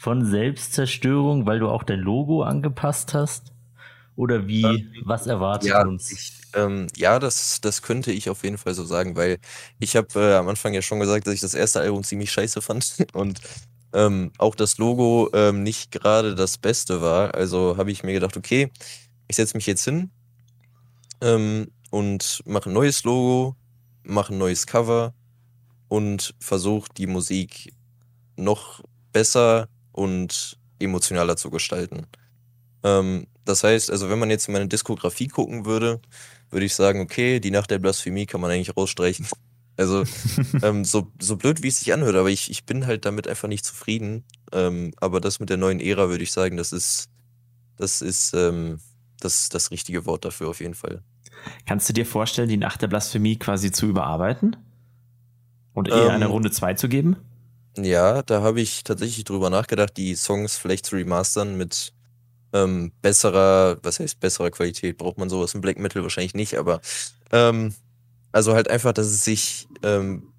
von 0.00 0.24
Selbstzerstörung, 0.24 1.44
weil 1.44 1.58
du 1.58 1.68
auch 1.68 1.82
dein 1.82 2.00
Logo 2.00 2.42
angepasst 2.42 3.12
hast? 3.12 3.52
Oder 4.16 4.48
wie, 4.48 4.62
ähm, 4.62 4.94
was 5.04 5.26
erwartet 5.26 5.68
ja, 5.68 5.82
uns? 5.82 6.10
Ich, 6.10 6.32
ähm, 6.54 6.86
ja, 6.96 7.18
das, 7.18 7.60
das 7.60 7.82
könnte 7.82 8.10
ich 8.10 8.30
auf 8.30 8.42
jeden 8.42 8.56
Fall 8.56 8.72
so 8.72 8.82
sagen, 8.82 9.14
weil 9.14 9.38
ich 9.78 9.96
habe 9.96 10.08
äh, 10.18 10.36
am 10.36 10.48
Anfang 10.48 10.72
ja 10.72 10.80
schon 10.80 11.00
gesagt, 11.00 11.26
dass 11.26 11.34
ich 11.34 11.42
das 11.42 11.52
erste 11.52 11.80
Album 11.80 12.02
ziemlich 12.02 12.32
scheiße 12.32 12.62
fand 12.62 12.96
und 13.12 13.40
ähm, 13.92 14.32
auch 14.38 14.54
das 14.54 14.78
Logo 14.78 15.30
ähm, 15.32 15.62
nicht 15.62 15.90
gerade 15.90 16.34
das 16.34 16.58
Beste 16.58 17.00
war. 17.00 17.34
Also 17.34 17.76
habe 17.76 17.90
ich 17.90 18.02
mir 18.02 18.12
gedacht, 18.12 18.36
okay, 18.36 18.70
ich 19.28 19.36
setze 19.36 19.56
mich 19.56 19.66
jetzt 19.66 19.84
hin 19.84 20.10
ähm, 21.20 21.70
und 21.90 22.42
mache 22.46 22.70
ein 22.70 22.72
neues 22.72 23.04
Logo, 23.04 23.56
mache 24.02 24.32
ein 24.34 24.38
neues 24.38 24.66
Cover 24.66 25.14
und 25.88 26.34
versuche 26.40 26.88
die 26.96 27.06
Musik 27.06 27.72
noch 28.36 28.82
besser 29.12 29.68
und 29.92 30.58
emotionaler 30.78 31.36
zu 31.36 31.50
gestalten. 31.50 32.06
Ähm, 32.82 33.26
das 33.44 33.64
heißt, 33.64 33.90
also 33.90 34.08
wenn 34.08 34.18
man 34.18 34.30
jetzt 34.30 34.48
in 34.48 34.52
meine 34.52 34.68
Diskografie 34.68 35.28
gucken 35.28 35.66
würde, 35.66 36.00
würde 36.50 36.66
ich 36.66 36.74
sagen, 36.74 37.00
okay, 37.00 37.40
die 37.40 37.50
Nacht 37.50 37.70
der 37.70 37.78
Blasphemie 37.78 38.26
kann 38.26 38.40
man 38.40 38.50
eigentlich 38.50 38.76
rausstreichen. 38.76 39.26
Also 39.76 40.04
ähm, 40.62 40.84
so, 40.84 41.10
so 41.20 41.36
blöd, 41.36 41.62
wie 41.62 41.68
es 41.68 41.80
sich 41.80 41.92
anhört, 41.92 42.16
aber 42.16 42.30
ich, 42.30 42.50
ich 42.50 42.64
bin 42.64 42.86
halt 42.86 43.04
damit 43.04 43.28
einfach 43.28 43.48
nicht 43.48 43.64
zufrieden. 43.64 44.24
Ähm, 44.52 44.92
aber 45.00 45.20
das 45.20 45.40
mit 45.40 45.50
der 45.50 45.56
neuen 45.56 45.80
Ära 45.80 46.08
würde 46.08 46.24
ich 46.24 46.32
sagen, 46.32 46.56
das 46.56 46.72
ist, 46.72 47.08
das 47.76 48.02
ist 48.02 48.34
ähm, 48.34 48.80
das, 49.20 49.48
das 49.48 49.70
richtige 49.70 50.06
Wort 50.06 50.24
dafür 50.24 50.48
auf 50.48 50.60
jeden 50.60 50.74
Fall. 50.74 51.02
Kannst 51.66 51.88
du 51.88 51.92
dir 51.92 52.04
vorstellen, 52.04 52.48
die 52.48 52.56
Nacht 52.56 52.82
der 52.82 52.88
Blasphemie 52.88 53.38
quasi 53.38 53.70
zu 53.70 53.86
überarbeiten? 53.86 54.56
Und 55.72 55.88
eher 55.88 56.10
eine 56.10 56.26
ähm, 56.26 56.30
Runde 56.30 56.50
2 56.50 56.74
zu 56.74 56.88
geben? 56.88 57.16
Ja, 57.76 58.22
da 58.22 58.42
habe 58.42 58.60
ich 58.60 58.84
tatsächlich 58.84 59.24
drüber 59.24 59.48
nachgedacht, 59.50 59.96
die 59.96 60.14
Songs 60.16 60.56
vielleicht 60.56 60.86
zu 60.86 60.96
remastern 60.96 61.56
mit 61.56 61.92
ähm, 62.52 62.92
besserer, 63.00 63.78
was 63.82 64.00
heißt 64.00 64.20
besserer 64.20 64.50
Qualität? 64.50 64.98
Braucht 64.98 65.18
man 65.18 65.30
sowas 65.30 65.54
im 65.54 65.60
Black 65.60 65.78
Metal 65.78 66.02
wahrscheinlich 66.02 66.34
nicht, 66.34 66.56
aber 66.56 66.80
ähm, 67.30 67.74
also 68.32 68.54
halt 68.54 68.68
einfach, 68.68 68.92
dass 68.92 69.06
es 69.06 69.24
sich 69.24 69.68
ähm, 69.82 70.32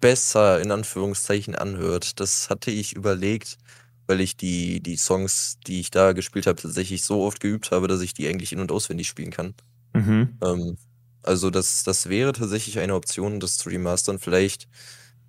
besser 0.00 0.60
in 0.60 0.70
Anführungszeichen 0.70 1.54
anhört. 1.54 2.20
Das 2.20 2.50
hatte 2.50 2.70
ich 2.70 2.94
überlegt, 2.94 3.58
weil 4.06 4.20
ich 4.20 4.36
die, 4.36 4.82
die 4.82 4.96
Songs, 4.96 5.58
die 5.66 5.80
ich 5.80 5.90
da 5.90 6.12
gespielt 6.12 6.46
habe, 6.46 6.60
tatsächlich 6.60 7.04
so 7.04 7.22
oft 7.22 7.40
geübt 7.40 7.70
habe, 7.70 7.88
dass 7.88 8.00
ich 8.00 8.14
die 8.14 8.28
eigentlich 8.28 8.52
in- 8.52 8.60
und 8.60 8.72
auswendig 8.72 9.08
spielen 9.08 9.30
kann. 9.30 9.54
Mhm. 9.94 10.38
Ähm, 10.42 10.76
also 11.22 11.50
das, 11.50 11.84
das 11.84 12.08
wäre 12.08 12.32
tatsächlich 12.32 12.78
eine 12.78 12.94
Option, 12.94 13.40
das 13.40 13.58
zu 13.58 13.68
remastern. 13.68 14.18
Vielleicht, 14.18 14.68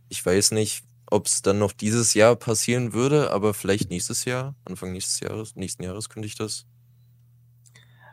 ich 0.09 0.25
weiß 0.25 0.51
nicht, 0.51 0.83
ob 1.05 1.27
es 1.27 1.43
dann 1.43 1.59
noch 1.59 1.71
dieses 1.71 2.15
Jahr 2.15 2.35
passieren 2.35 2.93
würde, 2.93 3.31
aber 3.31 3.53
vielleicht 3.53 3.91
nächstes 3.91 4.25
Jahr, 4.25 4.55
Anfang 4.65 4.91
nächstes 4.91 5.19
Jahres, 5.19 5.55
nächsten 5.55 5.83
Jahres 5.83 6.09
könnte 6.09 6.27
ich 6.27 6.35
das 6.35 6.65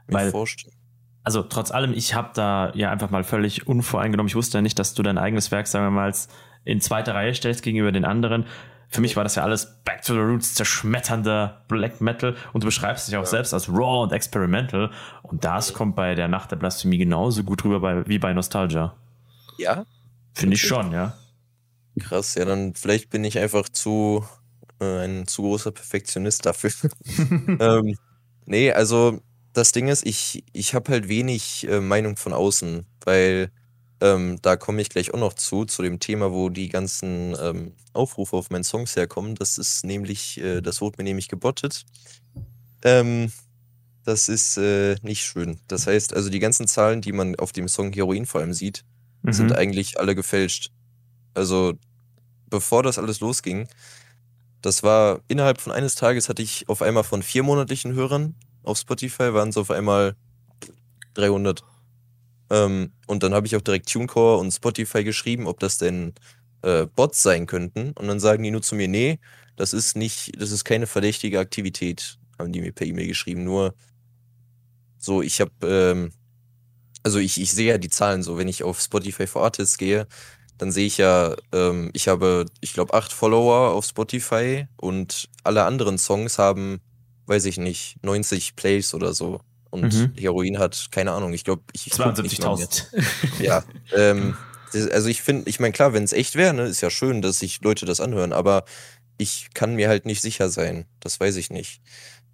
mir 0.06 0.14
Weil, 0.14 0.30
vorstellen. 0.30 0.76
Also 1.22 1.42
trotz 1.42 1.70
allem, 1.70 1.92
ich 1.92 2.14
habe 2.14 2.30
da 2.34 2.72
ja 2.74 2.90
einfach 2.90 3.10
mal 3.10 3.24
völlig 3.24 3.66
unvoreingenommen. 3.66 4.28
Ich 4.28 4.34
wusste 4.34 4.58
ja 4.58 4.62
nicht, 4.62 4.78
dass 4.78 4.94
du 4.94 5.02
dein 5.02 5.18
eigenes 5.18 5.50
Werk, 5.50 5.66
sagen 5.66 5.86
wir 5.86 5.90
mal, 5.90 6.12
in 6.64 6.80
zweite 6.80 7.14
Reihe 7.14 7.34
stellst 7.34 7.62
gegenüber 7.62 7.92
den 7.92 8.04
anderen. 8.04 8.46
Für 8.88 9.00
mich 9.00 9.16
war 9.16 9.22
das 9.22 9.36
ja 9.36 9.44
alles 9.44 9.82
Back 9.84 10.02
to 10.02 10.14
the 10.14 10.20
Roots, 10.20 10.54
zerschmetternder 10.54 11.64
Black 11.68 12.00
Metal 12.00 12.34
und 12.52 12.64
du 12.64 12.66
beschreibst 12.66 13.06
dich 13.06 13.16
auch 13.16 13.22
ja. 13.22 13.26
selbst 13.26 13.54
als 13.54 13.68
raw 13.68 14.02
und 14.02 14.12
experimental 14.12 14.90
und 15.22 15.44
das 15.44 15.74
kommt 15.74 15.94
bei 15.94 16.16
der 16.16 16.26
Nacht 16.26 16.50
der 16.50 16.56
Blasphemie 16.56 16.98
genauso 16.98 17.44
gut 17.44 17.64
rüber 17.64 17.78
bei, 17.80 18.06
wie 18.08 18.18
bei 18.18 18.32
Nostalgia. 18.32 18.96
Ja? 19.58 19.84
Finde 20.34 20.54
ich 20.54 20.62
schon, 20.62 20.90
ja. 20.90 21.14
Krass, 22.00 22.34
ja, 22.34 22.44
dann 22.44 22.74
vielleicht 22.74 23.10
bin 23.10 23.22
ich 23.22 23.38
einfach 23.38 23.68
zu 23.68 24.24
äh, 24.80 25.04
ein 25.04 25.26
zu 25.26 25.42
großer 25.42 25.70
Perfektionist 25.70 26.46
dafür. 26.46 26.70
ähm, 27.60 27.96
nee, 28.46 28.72
also 28.72 29.20
das 29.52 29.72
Ding 29.72 29.88
ist, 29.88 30.06
ich, 30.06 30.44
ich 30.52 30.74
habe 30.74 30.92
halt 30.92 31.08
wenig 31.08 31.66
äh, 31.68 31.80
Meinung 31.80 32.16
von 32.16 32.32
außen, 32.32 32.86
weil 33.04 33.50
ähm, 34.00 34.38
da 34.42 34.56
komme 34.56 34.80
ich 34.80 34.88
gleich 34.88 35.12
auch 35.12 35.18
noch 35.18 35.34
zu, 35.34 35.64
zu 35.64 35.82
dem 35.82 36.00
Thema, 36.00 36.32
wo 36.32 36.48
die 36.48 36.68
ganzen 36.68 37.36
ähm, 37.40 37.72
Aufrufe 37.92 38.36
auf 38.36 38.50
meinen 38.50 38.64
Songs 38.64 38.96
herkommen. 38.96 39.34
Das 39.34 39.58
ist 39.58 39.84
nämlich, 39.84 40.40
äh, 40.40 40.60
das 40.60 40.80
wurde 40.80 40.96
mir 40.98 41.04
nämlich 41.04 41.28
gebottet. 41.28 41.84
Ähm, 42.82 43.30
das 44.04 44.28
ist 44.28 44.56
äh, 44.56 44.96
nicht 45.02 45.22
schön. 45.22 45.60
Das 45.68 45.86
heißt, 45.86 46.14
also 46.14 46.30
die 46.30 46.38
ganzen 46.38 46.66
Zahlen, 46.66 47.02
die 47.02 47.12
man 47.12 47.36
auf 47.36 47.52
dem 47.52 47.68
Song 47.68 47.92
Heroin 47.92 48.24
vor 48.24 48.40
allem 48.40 48.54
sieht, 48.54 48.84
mhm. 49.22 49.32
sind 49.32 49.52
eigentlich 49.52 50.00
alle 50.00 50.14
gefälscht. 50.14 50.70
Also, 51.34 51.74
bevor 52.48 52.82
das 52.82 52.98
alles 52.98 53.20
losging, 53.20 53.68
das 54.62 54.82
war 54.82 55.20
innerhalb 55.28 55.60
von 55.60 55.72
eines 55.72 55.94
Tages 55.94 56.28
hatte 56.28 56.42
ich 56.42 56.68
auf 56.68 56.82
einmal 56.82 57.04
von 57.04 57.22
vier 57.22 57.42
monatlichen 57.42 57.92
Hörern 57.92 58.34
auf 58.70 58.78
Spotify 58.78 59.34
waren 59.34 59.50
es 59.50 59.56
auf 59.56 59.70
einmal 59.70 60.16
300. 61.14 61.62
Ähm, 62.50 62.92
und 63.06 63.22
dann 63.22 63.34
habe 63.34 63.46
ich 63.46 63.56
auch 63.56 63.60
direkt 63.60 63.90
TuneCore 63.90 64.38
und 64.38 64.50
Spotify 64.50 65.04
geschrieben, 65.04 65.46
ob 65.46 65.60
das 65.60 65.78
denn 65.78 66.14
äh, 66.62 66.86
Bots 66.86 67.22
sein 67.22 67.46
könnten. 67.46 67.92
Und 67.92 68.08
dann 68.08 68.20
sagen 68.20 68.42
die 68.42 68.50
nur 68.50 68.62
zu 68.62 68.74
mir, 68.74 68.88
nee, 68.88 69.18
das 69.56 69.72
ist 69.72 69.96
nicht, 69.96 70.40
das 70.40 70.50
ist 70.50 70.64
keine 70.64 70.86
verdächtige 70.86 71.38
Aktivität, 71.38 72.18
haben 72.38 72.52
die 72.52 72.60
mir 72.60 72.72
per 72.72 72.86
E-Mail 72.86 73.08
geschrieben. 73.08 73.44
Nur 73.44 73.74
so, 74.98 75.22
ich 75.22 75.40
habe 75.40 75.52
ähm, 75.62 76.12
also 77.02 77.18
ich, 77.18 77.40
ich 77.40 77.52
sehe 77.52 77.70
ja 77.72 77.78
die 77.78 77.90
Zahlen 77.90 78.22
so, 78.22 78.38
wenn 78.38 78.48
ich 78.48 78.62
auf 78.62 78.80
Spotify 78.80 79.26
for 79.26 79.42
Artists 79.42 79.78
gehe, 79.78 80.06
dann 80.58 80.72
sehe 80.72 80.86
ich 80.86 80.98
ja, 80.98 81.34
ähm, 81.52 81.90
ich 81.94 82.08
habe, 82.08 82.46
ich 82.60 82.74
glaube, 82.74 82.94
acht 82.94 83.12
Follower 83.12 83.70
auf 83.72 83.86
Spotify 83.86 84.66
und 84.76 85.28
alle 85.42 85.64
anderen 85.64 85.96
Songs 85.96 86.38
haben, 86.38 86.80
weiß 87.30 87.46
ich 87.46 87.56
nicht, 87.56 87.96
90 88.02 88.56
Plays 88.56 88.92
oder 88.92 89.14
so. 89.14 89.40
Und 89.70 89.94
mhm. 89.94 90.12
Heroin 90.18 90.58
hat, 90.58 90.88
keine 90.90 91.12
Ahnung, 91.12 91.32
ich 91.32 91.44
glaube, 91.44 91.62
ich. 91.72 91.86
72.000. 91.92 92.86
Ja. 93.40 93.64
Ähm, 93.96 94.36
also 94.72 95.08
ich 95.08 95.22
finde, 95.22 95.48
ich 95.48 95.60
meine, 95.60 95.72
klar, 95.72 95.92
wenn 95.92 96.04
es 96.04 96.12
echt 96.12 96.34
wäre, 96.34 96.52
ne, 96.52 96.64
ist 96.64 96.80
ja 96.80 96.90
schön, 96.90 97.22
dass 97.22 97.38
sich 97.38 97.62
Leute 97.62 97.86
das 97.86 98.00
anhören, 98.00 98.32
aber 98.32 98.64
ich 99.16 99.48
kann 99.54 99.74
mir 99.74 99.88
halt 99.88 100.06
nicht 100.06 100.20
sicher 100.20 100.48
sein. 100.48 100.86
Das 100.98 101.20
weiß 101.20 101.36
ich 101.36 101.50
nicht. 101.50 101.80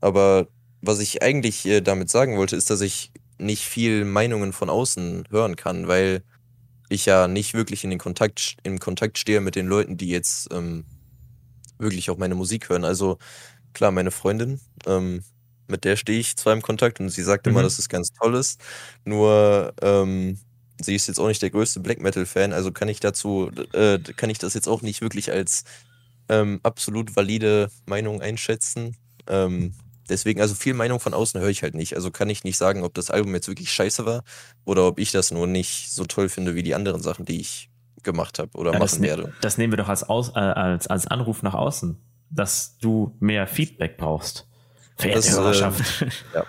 Aber 0.01 0.49
was 0.81 0.99
ich 0.99 1.23
eigentlich 1.23 1.67
äh, 1.67 1.81
damit 1.81 2.11
sagen 2.11 2.37
wollte, 2.37 2.57
ist, 2.57 2.71
dass 2.71 2.81
ich 2.81 3.13
nicht 3.39 3.65
viel 3.65 4.05
Meinungen 4.05 4.53
von 4.53 4.71
außen 4.71 5.29
hören 5.31 5.57
kann, 5.57 5.89
weil 5.89 6.23
ich 6.89 7.07
ja 7.07 7.29
nicht 7.29 7.55
wirklich 7.55 7.85
in 7.85 7.91
den 7.91 7.99
Kontakt, 7.99 8.57
im 8.63 8.79
Kontakt 8.79 9.19
stehe 9.19 9.41
mit 9.41 9.57
den 9.57 9.67
Leuten, 9.67 9.97
die 9.97 10.09
jetzt 10.09 10.49
ähm, 10.53 10.85
wirklich 11.79 12.09
auch 12.11 12.19
meine 12.19 12.35
Musik 12.35 12.69
hören. 12.69 12.85
Also 12.85 13.19
klar, 13.77 13.91
meine 13.91 14.11
Freundin, 14.11 14.59
ähm, 14.87 15.23
mit 15.69 15.85
der 15.85 15.97
stehe 15.97 16.19
ich 16.19 16.37
zwar 16.37 16.55
im 16.55 16.62
Kontakt 16.62 16.99
und 16.99 17.11
sie 17.11 17.23
sagt 17.23 17.45
mhm. 17.45 17.53
immer, 17.53 17.62
dass 17.62 17.79
es 17.79 17.91
ganz 17.91 18.11
toll 18.11 18.35
ist. 18.35 18.59
Nur 19.05 19.75
ähm, 19.83 20.39
sie 20.81 20.95
ist 20.95 21.09
jetzt 21.09 21.21
auch 21.21 21.29
nicht 21.29 21.43
der 21.43 21.51
größte 21.51 21.81
Black 21.81 22.01
Metal-Fan, 22.01 22.55
also 22.55 22.73
kann 22.73 22.89
ich 22.89 23.01
dazu, 23.01 23.51
äh, 23.73 23.99
kann 23.99 24.31
ich 24.31 24.39
das 24.39 24.55
jetzt 24.55 24.67
auch 24.67 24.81
nicht 24.81 25.03
wirklich 25.03 25.31
als 25.31 25.65
ähm, 26.31 26.59
absolut 26.62 27.17
valide 27.17 27.69
Meinung 27.85 28.23
einschätzen. 28.23 28.97
Ähm, 29.27 29.75
deswegen, 30.09 30.41
also 30.41 30.55
viel 30.55 30.73
Meinung 30.73 30.99
von 30.99 31.12
außen 31.12 31.39
höre 31.39 31.51
ich 31.51 31.62
halt 31.62 31.75
nicht. 31.75 31.97
Also 31.97 32.11
kann 32.11 32.31
ich 32.31 32.45
nicht 32.45 32.57
sagen, 32.57 32.83
ob 32.83 32.95
das 32.95 33.11
Album 33.11 33.35
jetzt 33.35 33.49
wirklich 33.49 33.71
scheiße 33.71 34.07
war 34.07 34.25
oder 34.65 34.87
ob 34.87 34.99
ich 34.99 35.12
das 35.12 35.31
nur 35.31 35.47
nicht 35.47 35.93
so 35.93 36.07
toll 36.07 36.31
finde 36.31 36.55
wie 36.55 36.62
die 36.62 36.75
anderen 36.75 37.03
Sachen, 37.03 37.27
die 37.27 37.41
ich 37.41 37.69
gemacht 38.03 38.39
habe 38.39 38.57
oder 38.57 38.73
ja, 38.73 38.79
machen 38.79 39.03
ne 39.03 39.09
werde. 39.09 39.33
Das 39.43 39.59
nehmen 39.59 39.73
wir 39.73 39.77
doch 39.77 39.89
als, 39.89 40.03
Aus, 40.05 40.31
äh, 40.31 40.39
als, 40.39 40.87
als 40.87 41.07
Anruf 41.07 41.43
nach 41.43 41.55
außen, 41.55 41.99
dass 42.31 42.79
du 42.79 43.17
mehr 43.21 43.47
Feedback 43.47 43.97
brauchst. 43.97 44.47
Verehrte 44.97 45.31
Hörerschaft. 45.33 46.03
Äh, 46.03 46.07
ja. 46.35 46.45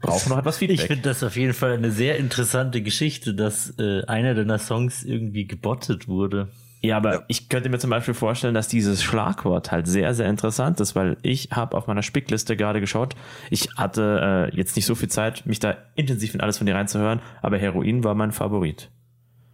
Brauchen 0.00 0.30
noch 0.30 0.38
etwas 0.38 0.58
Feedback. 0.58 0.80
Ich 0.80 0.86
finde 0.86 1.02
das 1.02 1.22
auf 1.22 1.36
jeden 1.36 1.54
Fall 1.54 1.72
eine 1.72 1.90
sehr 1.90 2.18
interessante 2.18 2.82
Geschichte, 2.82 3.34
dass 3.34 3.74
äh, 3.78 4.04
einer 4.04 4.34
deiner 4.34 4.58
Songs 4.58 5.02
irgendwie 5.02 5.46
gebottet 5.46 6.08
wurde. 6.08 6.48
Ja, 6.82 6.96
aber 6.96 7.14
ja. 7.14 7.22
ich 7.28 7.48
könnte 7.48 7.68
mir 7.68 7.78
zum 7.78 7.90
Beispiel 7.90 8.14
vorstellen, 8.14 8.54
dass 8.54 8.66
dieses 8.66 9.02
Schlagwort 9.02 9.70
halt 9.70 9.86
sehr, 9.86 10.14
sehr 10.14 10.28
interessant 10.28 10.80
ist, 10.80 10.96
weil 10.96 11.16
ich 11.22 11.50
habe 11.52 11.76
auf 11.76 11.86
meiner 11.86 12.02
Spickliste 12.02 12.56
gerade 12.56 12.80
geschaut. 12.80 13.14
Ich 13.50 13.68
hatte 13.76 14.50
äh, 14.52 14.56
jetzt 14.56 14.74
nicht 14.74 14.86
so 14.86 14.96
viel 14.96 15.08
Zeit, 15.08 15.46
mich 15.46 15.60
da 15.60 15.76
intensiv 15.94 16.34
in 16.34 16.40
alles 16.40 16.58
von 16.58 16.66
dir 16.66 16.74
reinzuhören, 16.74 17.20
aber 17.40 17.56
Heroin 17.56 18.02
war 18.02 18.16
mein 18.16 18.32
Favorit. 18.32 18.90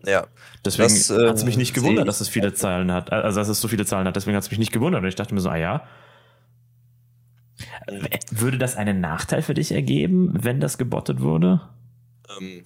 Ja. 0.07 0.27
Deswegen 0.65 0.95
äh, 0.95 1.29
hat 1.29 1.37
es 1.37 1.45
mich 1.45 1.57
nicht 1.57 1.75
gewundert, 1.75 2.07
dass 2.07 2.21
es 2.21 2.29
viele 2.29 2.55
Zahlen 2.55 2.93
hat, 2.93 3.13
also 3.13 3.41
dass 3.41 3.49
es 3.49 3.61
so 3.61 3.69
viele 3.69 3.85
Zahlen 3.85 4.07
hat. 4.07 4.17
Deswegen 4.17 4.37
hat 4.37 4.45
es 4.45 4.51
mich 4.51 4.59
nicht 4.59 4.73
gewundert. 4.73 5.03
Und 5.03 5.09
ich 5.09 5.17
dachte 5.17 5.35
mir 5.35 5.41
so, 5.41 5.49
ah 5.49 5.57
ja. 5.57 5.83
Würde 8.31 8.59
das 8.59 8.77
einen 8.77 9.01
Nachteil 9.01 9.43
für 9.43 9.55
dich 9.55 9.73
ergeben, 9.73 10.33
wenn 10.33 10.61
das 10.61 10.79
gebottet 10.79 11.21
wurde? 11.21 11.61
Ähm, 12.39 12.65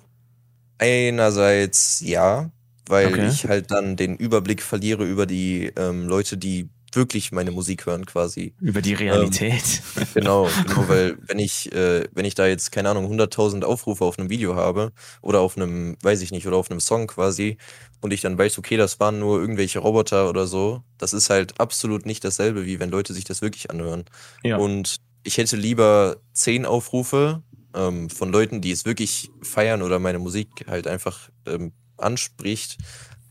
einerseits 0.78 2.00
ja, 2.00 2.50
weil 2.86 3.06
okay. 3.06 3.28
ich 3.28 3.46
halt 3.46 3.70
dann 3.70 3.96
den 3.96 4.16
Überblick 4.16 4.62
verliere 4.62 5.04
über 5.04 5.24
die 5.24 5.72
ähm, 5.76 6.06
Leute, 6.08 6.36
die 6.36 6.68
wirklich 6.96 7.32
meine 7.32 7.50
Musik 7.50 7.86
hören 7.86 8.06
quasi. 8.06 8.54
Über 8.60 8.82
die 8.82 8.94
Realität. 8.94 9.82
Ähm, 9.96 10.06
genau, 10.14 10.48
genau, 10.66 10.88
weil 10.88 11.16
wenn 11.26 11.38
ich, 11.38 11.72
äh, 11.72 12.04
wenn 12.12 12.24
ich 12.24 12.34
da 12.34 12.46
jetzt, 12.46 12.72
keine 12.72 12.90
Ahnung, 12.90 13.12
100.000 13.12 13.64
Aufrufe 13.64 14.04
auf 14.04 14.18
einem 14.18 14.30
Video 14.30 14.56
habe 14.56 14.92
oder 15.20 15.40
auf 15.40 15.56
einem, 15.56 15.96
weiß 16.02 16.22
ich 16.22 16.30
nicht, 16.30 16.46
oder 16.46 16.56
auf 16.56 16.70
einem 16.70 16.80
Song 16.80 17.06
quasi 17.06 17.56
und 18.00 18.12
ich 18.12 18.20
dann 18.20 18.38
weiß, 18.38 18.58
okay, 18.58 18.76
das 18.76 19.00
waren 19.00 19.18
nur 19.18 19.40
irgendwelche 19.40 19.78
Roboter 19.78 20.28
oder 20.28 20.46
so, 20.46 20.82
das 20.98 21.12
ist 21.12 21.30
halt 21.30 21.60
absolut 21.60 22.06
nicht 22.06 22.24
dasselbe, 22.24 22.66
wie 22.66 22.80
wenn 22.80 22.90
Leute 22.90 23.14
sich 23.14 23.24
das 23.24 23.42
wirklich 23.42 23.70
anhören. 23.70 24.04
Ja. 24.42 24.56
Und 24.56 24.96
ich 25.24 25.38
hätte 25.38 25.56
lieber 25.56 26.16
10 26.32 26.66
Aufrufe 26.66 27.42
ähm, 27.74 28.10
von 28.10 28.32
Leuten, 28.32 28.60
die 28.60 28.72
es 28.72 28.84
wirklich 28.84 29.30
feiern 29.42 29.82
oder 29.82 29.98
meine 29.98 30.18
Musik 30.18 30.66
halt 30.66 30.86
einfach 30.86 31.30
ähm, 31.46 31.72
anspricht, 31.96 32.78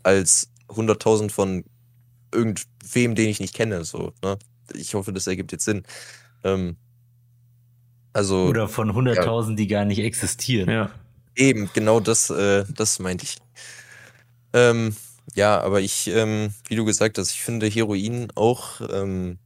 als 0.04 0.50
100.000 0.70 1.30
von 1.32 1.66
irgendwem, 2.34 3.16
den 3.16 3.30
ich 3.30 3.40
nicht 3.40 3.56
kenne. 3.56 3.84
So, 3.84 4.14
ne? 4.24 4.38
Ich 4.74 4.94
hoffe, 4.94 5.14
das 5.14 5.28
ergibt 5.28 5.52
jetzt 5.52 5.66
Sinn. 5.66 5.84
Ähm, 6.44 6.78
also, 8.14 8.46
Oder 8.46 8.68
von 8.68 8.92
100.000, 8.92 9.50
ja. 9.50 9.56
die 9.56 9.68
gar 9.68 9.86
nicht 9.86 10.00
existieren. 10.00 10.70
Ja. 10.70 10.92
Eben, 11.36 11.70
genau 11.74 12.00
das, 12.00 12.30
äh, 12.30 12.66
das 12.76 13.00
meinte 13.00 13.24
ich. 13.26 13.38
Ähm, 14.54 14.96
ja, 15.34 15.62
aber 15.62 15.80
ich, 15.80 16.08
ähm, 16.08 16.54
wie 16.68 16.76
du 16.76 16.84
gesagt 16.84 17.18
hast, 17.18 17.32
ich 17.32 17.42
finde 17.42 17.68
Heroin 17.68 18.28
auch, 18.36 18.82
ähm, 18.92 19.38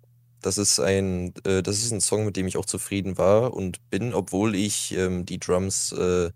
das 0.41 0.57
ist 0.57 0.79
ein, 0.79 1.33
äh, 1.43 1.61
das 1.61 1.77
ist 1.77 1.91
ein 1.91 2.01
Song, 2.01 2.25
mit 2.25 2.37
dem 2.37 2.47
ich 2.47 2.57
auch 2.57 2.65
zufrieden 2.65 3.17
war 3.17 3.53
und 3.53 3.87
bin, 3.89 4.13
obwohl 4.13 4.55
ich 4.55 4.95
ähm, 4.97 5.25
die 5.25 5.39
Drums 5.39 5.91
äh, 5.91 6.31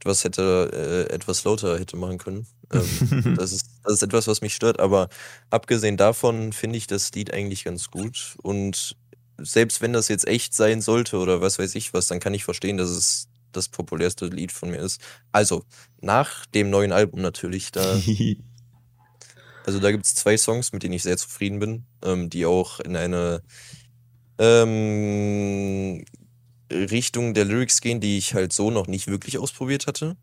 etwas 0.00 0.24
hätte, 0.24 1.06
äh, 1.10 1.14
etwas 1.14 1.44
lauter 1.44 1.78
hätte 1.78 1.96
machen 1.96 2.18
können. 2.18 2.46
Ähm, 2.72 3.34
das, 3.36 3.52
ist, 3.52 3.66
das 3.82 3.94
ist 3.94 4.02
etwas, 4.02 4.26
was 4.26 4.40
mich 4.40 4.54
stört, 4.54 4.80
aber 4.80 5.08
abgesehen 5.50 5.96
davon 5.96 6.52
finde 6.52 6.78
ich 6.78 6.86
das 6.86 7.12
Lied 7.12 7.32
eigentlich 7.32 7.64
ganz 7.64 7.90
gut. 7.90 8.36
Und 8.42 8.96
selbst 9.38 9.80
wenn 9.80 9.92
das 9.92 10.08
jetzt 10.08 10.26
echt 10.26 10.54
sein 10.54 10.80
sollte 10.80 11.18
oder 11.18 11.40
was 11.40 11.58
weiß 11.58 11.74
ich 11.74 11.92
was, 11.92 12.06
dann 12.06 12.20
kann 12.20 12.34
ich 12.34 12.44
verstehen, 12.44 12.76
dass 12.76 12.90
es 12.90 13.28
das 13.52 13.68
populärste 13.68 14.26
Lied 14.26 14.52
von 14.52 14.70
mir 14.70 14.80
ist. 14.80 15.00
Also, 15.32 15.64
nach 16.00 16.46
dem 16.46 16.70
neuen 16.70 16.92
Album 16.92 17.22
natürlich, 17.22 17.72
da. 17.72 17.82
also 19.66 19.80
da 19.80 19.90
gibt 19.90 20.04
es 20.04 20.14
zwei 20.14 20.36
Songs, 20.36 20.72
mit 20.72 20.82
denen 20.82 20.94
ich 20.94 21.02
sehr 21.02 21.16
zufrieden 21.16 21.58
bin, 21.58 21.86
ähm, 22.02 22.28
die 22.28 22.44
auch 22.44 22.80
in 22.80 22.96
eine 22.96 23.42
ähm, 24.38 26.04
Richtung 26.70 27.34
der 27.34 27.44
Lyrics 27.44 27.80
gehen, 27.80 28.00
die 28.00 28.18
ich 28.18 28.34
halt 28.34 28.52
so 28.52 28.70
noch 28.70 28.86
nicht 28.86 29.06
wirklich 29.06 29.38
ausprobiert 29.38 29.86
hatte. 29.86 30.16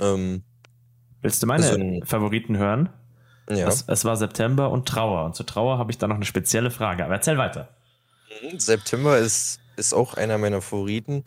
Ähm, 0.00 0.42
Willst 1.20 1.42
du 1.42 1.46
meine 1.46 1.66
also, 1.66 2.00
Favoriten 2.04 2.56
hören? 2.56 2.88
Ja. 3.48 3.68
Es, 3.68 3.84
es, 3.86 4.04
war 4.04 4.16
September 4.16 4.70
und 4.70 4.86
Trauer. 4.86 5.24
Und 5.24 5.34
zu 5.34 5.44
Trauer 5.44 5.78
habe 5.78 5.90
ich 5.90 5.98
da 5.98 6.08
noch 6.08 6.16
eine 6.16 6.24
spezielle 6.24 6.70
Frage. 6.70 7.04
Aber 7.04 7.14
erzähl 7.14 7.38
weiter. 7.38 7.68
Mhm, 8.42 8.58
September 8.58 9.18
ist, 9.18 9.60
ist 9.76 9.92
auch 9.92 10.14
einer 10.14 10.38
meiner 10.38 10.62
Favoriten. 10.62 11.24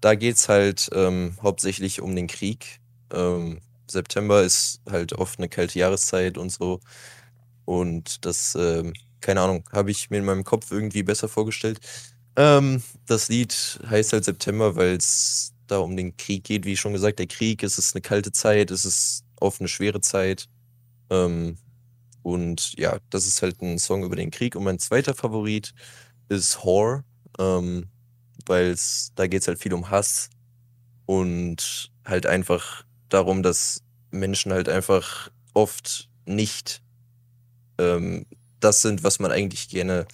Da 0.00 0.14
geht 0.14 0.36
es 0.36 0.48
halt 0.48 0.88
ähm, 0.92 1.36
hauptsächlich 1.42 2.00
um 2.00 2.14
den 2.16 2.26
Krieg. 2.26 2.80
Ähm, 3.12 3.60
September 3.88 4.42
ist 4.42 4.80
halt 4.90 5.12
oft 5.12 5.38
eine 5.38 5.48
kalte 5.48 5.78
Jahreszeit 5.78 6.38
und 6.38 6.50
so. 6.50 6.80
Und 7.64 8.24
das, 8.24 8.54
ähm, 8.54 8.92
keine 9.20 9.40
Ahnung, 9.40 9.68
habe 9.72 9.90
ich 9.90 10.10
mir 10.10 10.18
in 10.18 10.24
meinem 10.24 10.44
Kopf 10.44 10.70
irgendwie 10.70 11.02
besser 11.02 11.28
vorgestellt. 11.28 11.80
Ähm, 12.36 12.82
das 13.06 13.28
Lied 13.28 13.80
heißt 13.88 14.12
halt 14.12 14.24
September, 14.24 14.76
weil 14.76 14.96
es 14.96 15.52
da 15.66 15.78
um 15.78 15.96
den 15.96 16.16
Krieg 16.16 16.44
geht. 16.44 16.64
Wie 16.64 16.76
schon 16.76 16.92
gesagt, 16.92 17.18
der 17.18 17.26
Krieg, 17.26 17.62
es 17.62 17.78
ist 17.78 17.94
eine 17.94 18.02
kalte 18.02 18.32
Zeit, 18.32 18.70
es 18.70 18.84
ist 18.84 19.24
oft 19.40 19.60
eine 19.60 19.68
schwere 19.68 20.00
Zeit. 20.00 20.48
Ähm, 21.10 21.56
und 22.22 22.74
ja, 22.78 22.98
das 23.10 23.26
ist 23.26 23.42
halt 23.42 23.62
ein 23.62 23.78
Song 23.78 24.04
über 24.04 24.16
den 24.16 24.30
Krieg. 24.30 24.56
Und 24.56 24.64
mein 24.64 24.78
zweiter 24.78 25.14
Favorit 25.14 25.72
ist 26.28 26.64
Whore, 26.64 27.04
ähm, 27.38 27.88
weil 28.46 28.76
da 29.14 29.26
geht 29.26 29.42
es 29.42 29.48
halt 29.48 29.60
viel 29.60 29.72
um 29.72 29.90
Hass 29.90 30.28
und 31.06 31.90
halt 32.04 32.26
einfach 32.26 32.84
darum, 33.08 33.42
dass 33.42 33.82
Menschen 34.10 34.52
halt 34.52 34.68
einfach 34.68 35.30
oft 35.54 36.08
nicht 36.26 36.82
ähm, 37.78 38.26
das 38.60 38.82
sind, 38.82 39.04
was 39.04 39.20
man 39.20 39.30
eigentlich 39.30 39.68
gerne 39.68 40.06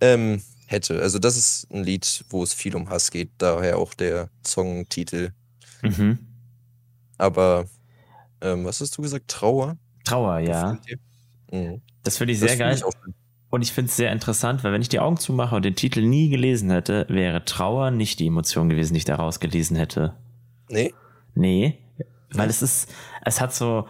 ähm, 0.00 0.42
hätte. 0.66 1.00
Also 1.00 1.18
das 1.18 1.36
ist 1.36 1.68
ein 1.72 1.84
Lied, 1.84 2.24
wo 2.28 2.42
es 2.42 2.52
viel 2.52 2.76
um 2.76 2.90
Hass 2.90 3.10
geht, 3.10 3.30
daher 3.38 3.78
auch 3.78 3.94
der 3.94 4.28
Songtitel. 4.44 5.30
Mhm. 5.82 6.18
Aber 7.18 7.66
ähm, 8.40 8.64
was 8.64 8.80
hast 8.80 8.96
du 8.98 9.02
gesagt? 9.02 9.28
Trauer? 9.28 9.76
Trauer, 10.04 10.38
ja. 10.40 10.78
Mhm. 11.50 11.80
Das 12.02 12.18
finde 12.18 12.32
ich 12.32 12.40
sehr 12.40 12.50
das 12.50 12.58
geil. 12.58 12.74
Ich 12.76 12.84
und 13.48 13.62
ich 13.62 13.72
finde 13.72 13.88
es 13.88 13.96
sehr 13.96 14.12
interessant, 14.12 14.64
weil 14.64 14.72
wenn 14.72 14.82
ich 14.82 14.88
die 14.88 14.98
Augen 14.98 15.16
zumache 15.16 15.54
und 15.54 15.64
den 15.64 15.76
Titel 15.76 16.02
nie 16.02 16.28
gelesen 16.28 16.70
hätte, 16.70 17.06
wäre 17.08 17.44
Trauer 17.44 17.90
nicht 17.90 18.18
die 18.18 18.26
Emotion 18.26 18.68
gewesen, 18.68 18.94
die 18.94 18.98
ich 18.98 19.04
daraus 19.04 19.40
gelesen 19.40 19.76
hätte. 19.76 20.14
Nee. 20.68 20.92
Nee, 21.34 21.78
weil 22.32 22.48
es 22.48 22.62
ist, 22.62 22.92
es 23.24 23.40
hat 23.40 23.54
so, 23.54 23.86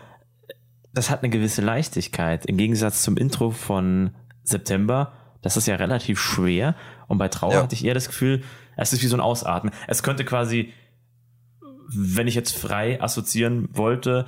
das 0.92 1.10
hat 1.10 1.22
eine 1.22 1.30
gewisse 1.30 1.62
Leichtigkeit. 1.62 2.46
Im 2.46 2.56
Gegensatz 2.56 3.02
zum 3.02 3.16
Intro 3.16 3.50
von 3.50 4.14
September, 4.42 5.12
das 5.46 5.56
ist 5.56 5.66
ja 5.66 5.76
relativ 5.76 6.20
schwer. 6.20 6.74
Und 7.06 7.18
bei 7.18 7.28
Trauer 7.28 7.52
ja. 7.54 7.62
hatte 7.62 7.74
ich 7.74 7.85
eher 7.85 7.94
das 7.94 8.09
Gefühl, 8.09 8.42
es 8.76 8.92
ist 8.92 9.02
wie 9.02 9.06
so 9.06 9.16
ein 9.16 9.20
Ausatmen. 9.20 9.72
Es 9.87 10.02
könnte 10.02 10.24
quasi, 10.24 10.72
wenn 11.88 12.26
ich 12.26 12.35
jetzt 12.35 12.56
frei 12.56 13.00
assoziieren 13.00 13.68
wollte, 13.72 14.26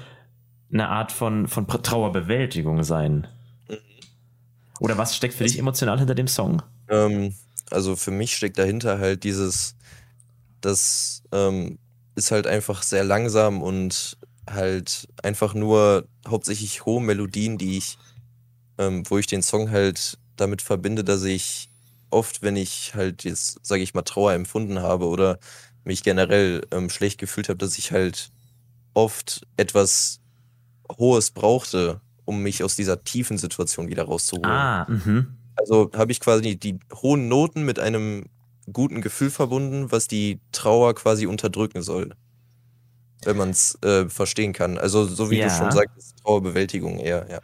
eine 0.72 0.88
Art 0.88 1.10
von, 1.10 1.48
von 1.48 1.66
Trauerbewältigung 1.66 2.84
sein. 2.84 3.26
Oder 4.78 4.96
was 4.96 5.16
steckt 5.16 5.34
für 5.34 5.44
dich 5.44 5.58
emotional 5.58 5.98
hinter 5.98 6.14
dem 6.14 6.28
Song? 6.28 6.62
Ähm, 6.88 7.34
also 7.70 7.96
für 7.96 8.12
mich 8.12 8.36
steckt 8.36 8.58
dahinter 8.58 9.00
halt 9.00 9.24
dieses, 9.24 9.74
dass 10.60 11.24
ähm, 11.32 11.78
ist 12.14 12.30
halt 12.30 12.46
einfach 12.46 12.82
sehr 12.82 13.02
langsam 13.02 13.60
und 13.60 14.16
halt 14.48 15.08
einfach 15.22 15.54
nur 15.54 16.06
hauptsächlich 16.26 16.84
hohe 16.86 17.02
Melodien, 17.02 17.58
die 17.58 17.76
ich, 17.78 17.98
ähm, 18.78 19.02
wo 19.08 19.18
ich 19.18 19.26
den 19.26 19.42
Song 19.42 19.70
halt 19.70 20.18
damit 20.40 20.62
verbinde, 20.62 21.04
dass 21.04 21.22
ich 21.24 21.70
oft, 22.10 22.42
wenn 22.42 22.56
ich 22.56 22.94
halt 22.94 23.24
jetzt, 23.24 23.64
sage 23.64 23.82
ich 23.82 23.94
mal, 23.94 24.02
Trauer 24.02 24.32
empfunden 24.32 24.80
habe 24.80 25.06
oder 25.06 25.38
mich 25.84 26.02
generell 26.02 26.66
ähm, 26.70 26.90
schlecht 26.90 27.18
gefühlt 27.18 27.48
habe, 27.48 27.58
dass 27.58 27.78
ich 27.78 27.92
halt 27.92 28.30
oft 28.94 29.46
etwas 29.56 30.20
Hohes 30.98 31.30
brauchte, 31.30 32.00
um 32.24 32.42
mich 32.42 32.62
aus 32.62 32.76
dieser 32.76 33.04
tiefen 33.04 33.38
Situation 33.38 33.88
wieder 33.88 34.04
rauszuholen. 34.04 34.50
Ah, 34.50 34.86
mhm. 34.88 35.38
Also 35.56 35.90
habe 35.94 36.12
ich 36.12 36.20
quasi 36.20 36.56
die 36.56 36.78
hohen 36.94 37.28
Noten 37.28 37.64
mit 37.64 37.78
einem 37.78 38.26
guten 38.72 39.00
Gefühl 39.00 39.30
verbunden, 39.30 39.90
was 39.90 40.08
die 40.08 40.40
Trauer 40.52 40.94
quasi 40.94 41.26
unterdrücken 41.26 41.82
soll. 41.82 42.14
Wenn 43.24 43.36
man 43.36 43.50
es 43.50 43.76
äh, 43.82 44.08
verstehen 44.08 44.52
kann. 44.52 44.78
Also, 44.78 45.04
so 45.04 45.30
wie 45.30 45.38
Ja. 45.38 45.48
du 45.48 45.54
schon 45.54 45.72
sagst, 45.72 46.14
Trauerbewältigung 46.22 46.98
eher, 46.98 47.26
ja. 47.28 47.40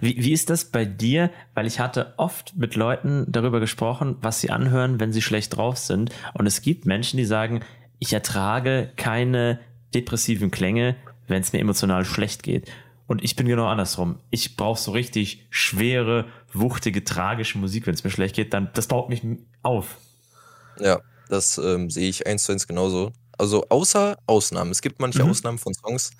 Wie, 0.00 0.16
wie 0.22 0.32
ist 0.32 0.50
das 0.50 0.66
bei 0.66 0.84
dir? 0.84 1.30
Weil 1.54 1.66
ich 1.66 1.80
hatte 1.80 2.14
oft 2.16 2.56
mit 2.56 2.76
Leuten 2.76 3.26
darüber 3.28 3.58
gesprochen, 3.58 4.16
was 4.20 4.40
sie 4.40 4.50
anhören, 4.50 5.00
wenn 5.00 5.12
sie 5.12 5.22
schlecht 5.22 5.56
drauf 5.56 5.78
sind. 5.78 6.10
Und 6.34 6.46
es 6.46 6.62
gibt 6.62 6.86
Menschen, 6.86 7.16
die 7.16 7.24
sagen, 7.24 7.60
ich 7.98 8.12
ertrage 8.12 8.92
keine 8.96 9.58
depressiven 9.94 10.50
Klänge, 10.50 10.96
wenn 11.26 11.42
es 11.42 11.52
mir 11.52 11.60
emotional 11.60 12.04
schlecht 12.04 12.42
geht. 12.42 12.70
Und 13.06 13.22
ich 13.24 13.36
bin 13.36 13.46
genau 13.46 13.66
andersrum. 13.66 14.18
Ich 14.30 14.56
brauche 14.56 14.80
so 14.80 14.90
richtig 14.90 15.46
schwere, 15.50 16.26
wuchtige, 16.52 17.04
tragische 17.04 17.58
Musik, 17.58 17.86
wenn 17.86 17.94
es 17.94 18.04
mir 18.04 18.10
schlecht 18.10 18.36
geht. 18.36 18.52
Dann 18.52 18.70
das 18.74 18.86
baut 18.88 19.08
mich 19.08 19.22
auf. 19.62 19.96
Ja, 20.78 21.00
das 21.28 21.58
ähm, 21.58 21.88
sehe 21.90 22.08
ich 22.08 22.26
eins 22.26 22.44
zu 22.44 22.52
eins 22.52 22.66
genauso. 22.66 23.12
Also 23.38 23.66
außer 23.68 24.16
Ausnahmen. 24.26 24.70
Es 24.70 24.80
gibt 24.82 25.00
manche 25.00 25.24
Mhm. 25.24 25.30
Ausnahmen 25.30 25.58
von 25.58 25.74
Songs, 25.74 26.10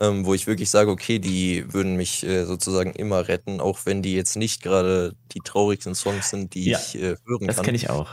ähm, 0.00 0.26
wo 0.26 0.34
ich 0.34 0.46
wirklich 0.46 0.70
sage, 0.70 0.90
okay, 0.90 1.18
die 1.18 1.64
würden 1.72 1.96
mich 1.96 2.22
äh, 2.24 2.44
sozusagen 2.44 2.92
immer 2.92 3.26
retten, 3.28 3.60
auch 3.60 3.80
wenn 3.84 4.02
die 4.02 4.14
jetzt 4.14 4.36
nicht 4.36 4.62
gerade 4.62 5.14
die 5.32 5.40
traurigsten 5.40 5.94
Songs 5.94 6.30
sind, 6.30 6.54
die 6.54 6.70
Ja, 6.70 6.78
ich 6.78 6.94
äh, 6.96 7.16
hören 7.26 7.46
Das 7.46 7.56
kann. 7.56 7.64
kenne 7.66 7.76
ich 7.76 7.90
auch. 7.90 8.08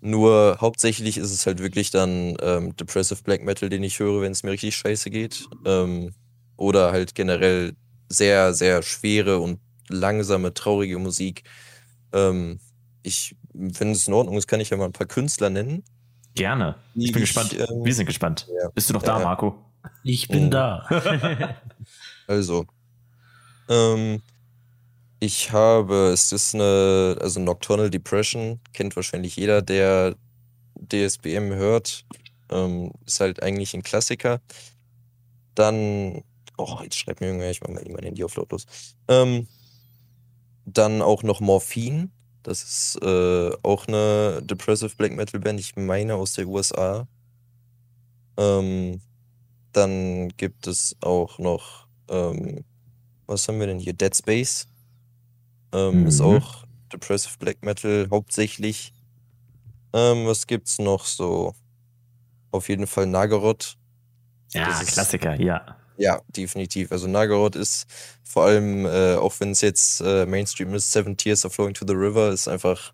Nur 0.00 0.58
hauptsächlich 0.60 1.16
ist 1.16 1.30
es 1.30 1.46
halt 1.46 1.60
wirklich 1.60 1.90
dann 1.92 2.36
ähm, 2.40 2.74
Depressive 2.76 3.22
Black 3.22 3.44
Metal, 3.44 3.68
den 3.68 3.84
ich 3.84 4.00
höre, 4.00 4.20
wenn 4.20 4.32
es 4.32 4.42
mir 4.42 4.50
richtig 4.50 4.74
scheiße 4.76 5.10
geht. 5.10 5.46
Ähm, 5.64 6.12
oder 6.56 6.90
halt 6.90 7.14
generell 7.14 7.74
sehr, 8.08 8.52
sehr 8.52 8.82
schwere 8.82 9.38
und 9.38 9.60
langsame, 9.88 10.54
traurige 10.54 10.98
Musik. 10.98 11.44
Ähm, 12.12 12.58
ich, 13.02 13.36
wenn 13.52 13.92
es 13.92 14.08
in 14.08 14.14
Ordnung 14.14 14.36
ist, 14.36 14.48
kann 14.48 14.60
ich 14.60 14.70
ja 14.70 14.76
mal 14.76 14.86
ein 14.86 14.92
paar 14.92 15.06
Künstler 15.06 15.50
nennen. 15.50 15.84
Gerne. 16.34 16.76
Ich 16.94 17.06
Die 17.06 17.12
bin 17.12 17.22
ich, 17.22 17.28
gespannt. 17.34 17.52
ähm, 17.58 17.84
Wir 17.84 17.94
sind 17.94 18.06
gespannt. 18.06 18.46
ja. 18.62 18.68
Bist 18.70 18.88
du 18.90 18.94
noch 18.94 19.02
da. 19.02 19.18
Marco? 19.18 19.54
Ich 20.04 20.28
bin 20.28 20.46
Oh. 20.46 20.50
da. 20.50 20.86
Also, 22.28 22.66
ähm, 23.68 24.22
ich 25.20 25.52
habe, 25.52 26.10
es 26.12 26.32
ist 26.32 26.54
eine, 26.54 27.16
also 27.20 27.40
Nocturnal 27.40 27.90
Depression, 27.90 28.60
kennt 28.72 28.96
wahrscheinlich 28.96 29.36
jeder, 29.36 29.60
der 29.60 30.14
DSBM 30.90 31.52
hört. 31.54 32.04
Ähm, 32.50 32.92
ist 33.06 33.20
halt 33.20 33.42
eigentlich 33.42 33.74
ein 33.74 33.82
Klassiker. 33.82 34.40
Dann, 35.54 36.22
oh, 36.56 36.78
jetzt 36.82 36.96
schreibt 36.96 37.20
mir 37.20 37.26
irgendwer, 37.26 37.50
ich 37.50 37.60
mach 37.60 37.68
mal 37.70 37.84
mein 37.88 38.04
Handy 38.04 38.24
auf 38.24 38.36
lautlos. 38.36 38.66
Ähm, 39.08 39.46
dann 40.64 41.02
auch 41.02 41.22
noch 41.22 41.40
Morphine. 41.40 42.08
Das 42.42 42.62
ist 42.62 43.02
äh, 43.02 43.50
auch 43.62 43.86
eine 43.86 44.40
Depressive 44.42 44.94
Black 44.96 45.12
Metal 45.12 45.40
Band, 45.40 45.60
ich 45.60 45.76
meine 45.76 46.14
aus 46.16 46.32
der 46.34 46.48
USA. 46.48 47.06
Ähm, 48.36 49.00
dann 49.72 50.28
gibt 50.36 50.66
es 50.66 50.96
auch 51.00 51.38
noch, 51.38 51.86
ähm, 52.08 52.64
was 53.26 53.46
haben 53.46 53.60
wir 53.60 53.66
denn 53.66 53.78
hier? 53.78 53.92
Dead 53.92 54.14
Space. 54.14 54.66
Ähm, 55.72 56.06
Ist 56.06 56.20
Mhm. 56.20 56.26
auch 56.26 56.64
Depressive 56.92 57.36
Black 57.38 57.62
Metal 57.62 58.08
hauptsächlich. 58.10 58.92
Ähm, 59.94 60.26
was 60.26 60.46
gibt's 60.46 60.78
noch 60.78 61.04
so? 61.04 61.54
Auf 62.50 62.68
jeden 62.68 62.86
Fall 62.86 63.06
Nagaroth. 63.06 63.78
Ja, 64.52 64.66
Das 64.66 64.82
ist- 64.82 64.92
Klassiker, 64.92 65.34
ja. 65.40 65.76
Ja, 65.96 66.20
definitiv. 66.28 66.90
Also 66.92 67.06
Nagaroth 67.06 67.56
ist 67.56 67.86
vor 68.22 68.44
allem, 68.44 68.86
äh, 68.86 69.14
auch 69.16 69.34
wenn 69.40 69.50
es 69.50 69.60
jetzt 69.60 70.00
äh, 70.00 70.26
Mainstream 70.26 70.74
ist, 70.74 70.90
Seven 70.92 71.16
Tears 71.16 71.44
are 71.44 71.52
Flowing 71.52 71.74
to 71.74 71.86
the 71.86 71.94
River, 71.94 72.30
ist 72.30 72.48
einfach. 72.48 72.92